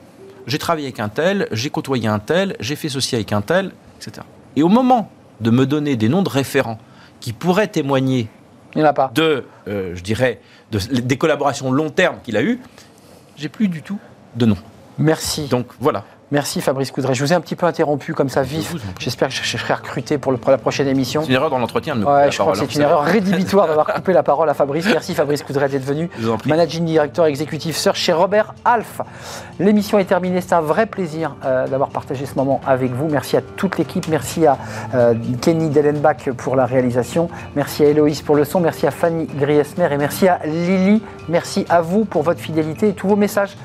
J'ai 0.48 0.58
travaillé 0.58 0.86
avec 0.88 0.98
un 0.98 1.08
tel, 1.08 1.46
j'ai 1.52 1.70
côtoyé 1.70 2.08
un 2.08 2.18
tel, 2.18 2.56
j'ai 2.58 2.74
fait 2.74 2.88
ceci 2.88 3.14
avec 3.14 3.32
un 3.32 3.42
tel, 3.42 3.70
etc. 4.00 4.26
Et 4.56 4.62
au 4.64 4.68
moment 4.68 5.10
de 5.40 5.50
me 5.50 5.66
donner 5.66 5.94
des 5.94 6.08
noms 6.08 6.22
de 6.22 6.28
référents 6.28 6.78
qui 7.20 7.32
pourraient 7.32 7.68
témoigner 7.68 8.28
Il 8.74 8.78
n'y 8.78 8.84
en 8.84 8.88
a 8.88 8.92
pas. 8.92 9.10
de, 9.14 9.44
euh, 9.68 9.94
je 9.94 10.02
dirais, 10.02 10.40
de- 10.72 10.78
des 11.00 11.16
collaborations 11.18 11.70
long 11.70 11.90
terme 11.90 12.16
qu'il 12.24 12.36
a 12.36 12.42
eues, 12.42 12.58
j'ai 13.36 13.48
plus 13.48 13.68
du 13.68 13.82
tout 13.82 13.98
de 14.34 14.46
nom. 14.46 14.56
Merci. 14.98 15.46
Donc 15.48 15.66
voilà. 15.80 16.04
Merci 16.30 16.60
Fabrice 16.60 16.90
Coudray. 16.90 17.14
Je 17.14 17.24
vous 17.24 17.32
ai 17.32 17.36
un 17.36 17.40
petit 17.40 17.56
peu 17.56 17.64
interrompu 17.64 18.12
comme 18.12 18.28
ça 18.28 18.42
vif. 18.42 18.74
J'espère 18.98 19.28
que 19.28 19.34
je 19.34 19.56
serai 19.56 19.72
recruté 19.74 20.18
pour, 20.18 20.30
le- 20.30 20.36
pour 20.38 20.50
la 20.50 20.58
prochaine 20.58 20.86
émission. 20.86 21.22
C'est 21.22 21.28
une 21.28 21.34
erreur 21.34 21.48
dans 21.48 21.58
l'entretien 21.58 21.94
de 21.94 22.00
me 22.00 22.06
Ouais, 22.06 22.30
je 22.30 22.38
crois 22.38 22.52
que 22.52 22.58
hein, 22.58 22.60
c'est 22.60 22.72
vous 22.74 22.78
une 22.78 22.82
erreur 22.82 23.02
rédhibitoire 23.02 23.66
d'avoir 23.66 23.86
coupé 23.86 24.12
la 24.12 24.22
parole 24.22 24.48
à 24.50 24.54
Fabrice. 24.54 24.84
Merci 24.86 25.14
Fabrice 25.14 25.42
Coudray 25.42 25.70
d'être 25.70 25.84
venu. 25.84 26.10
Je 26.18 26.26
vous 26.26 26.32
en 26.32 26.36
prie. 26.36 26.50
Managing 26.50 26.84
Director 26.84 27.24
exécutif 27.26 27.76
Search 27.76 27.96
chez 27.98 28.12
Robert 28.12 28.54
Alf. 28.64 29.00
L'émission 29.58 29.98
est 29.98 30.04
terminée. 30.04 30.40
C'est 30.42 30.52
un 30.52 30.60
vrai 30.60 30.84
plaisir 30.86 31.34
euh, 31.46 31.66
d'avoir 31.66 31.88
partagé 31.88 32.26
ce 32.26 32.34
moment 32.34 32.60
avec 32.66 32.92
vous. 32.92 33.08
Merci 33.08 33.36
à 33.38 33.40
toute 33.40 33.78
l'équipe. 33.78 34.06
Merci 34.08 34.46
à 34.46 34.58
euh, 34.94 35.14
Kenny 35.40 35.70
Dellenbach 35.70 36.30
pour 36.36 36.56
la 36.56 36.66
réalisation. 36.66 37.30
Merci 37.56 37.84
à 37.84 37.88
Héloïse 37.88 38.20
pour 38.20 38.36
le 38.36 38.44
son. 38.44 38.60
Merci 38.60 38.86
à 38.86 38.90
Fanny 38.90 39.26
Griesmer 39.26 39.88
et 39.92 39.96
merci 39.96 40.28
à 40.28 40.40
Lily. 40.44 41.02
Merci 41.28 41.64
à 41.70 41.80
vous 41.80 42.04
pour 42.04 42.22
votre 42.22 42.40
fidélité 42.40 42.88
et 42.90 42.92
tous 42.92 43.08
vos 43.08 43.16
messages. 43.16 43.56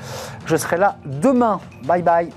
Je 0.46 0.56
serai 0.56 0.78
là 0.78 0.96
demain. 1.04 1.60
Bye 1.84 2.02
bye. 2.02 2.30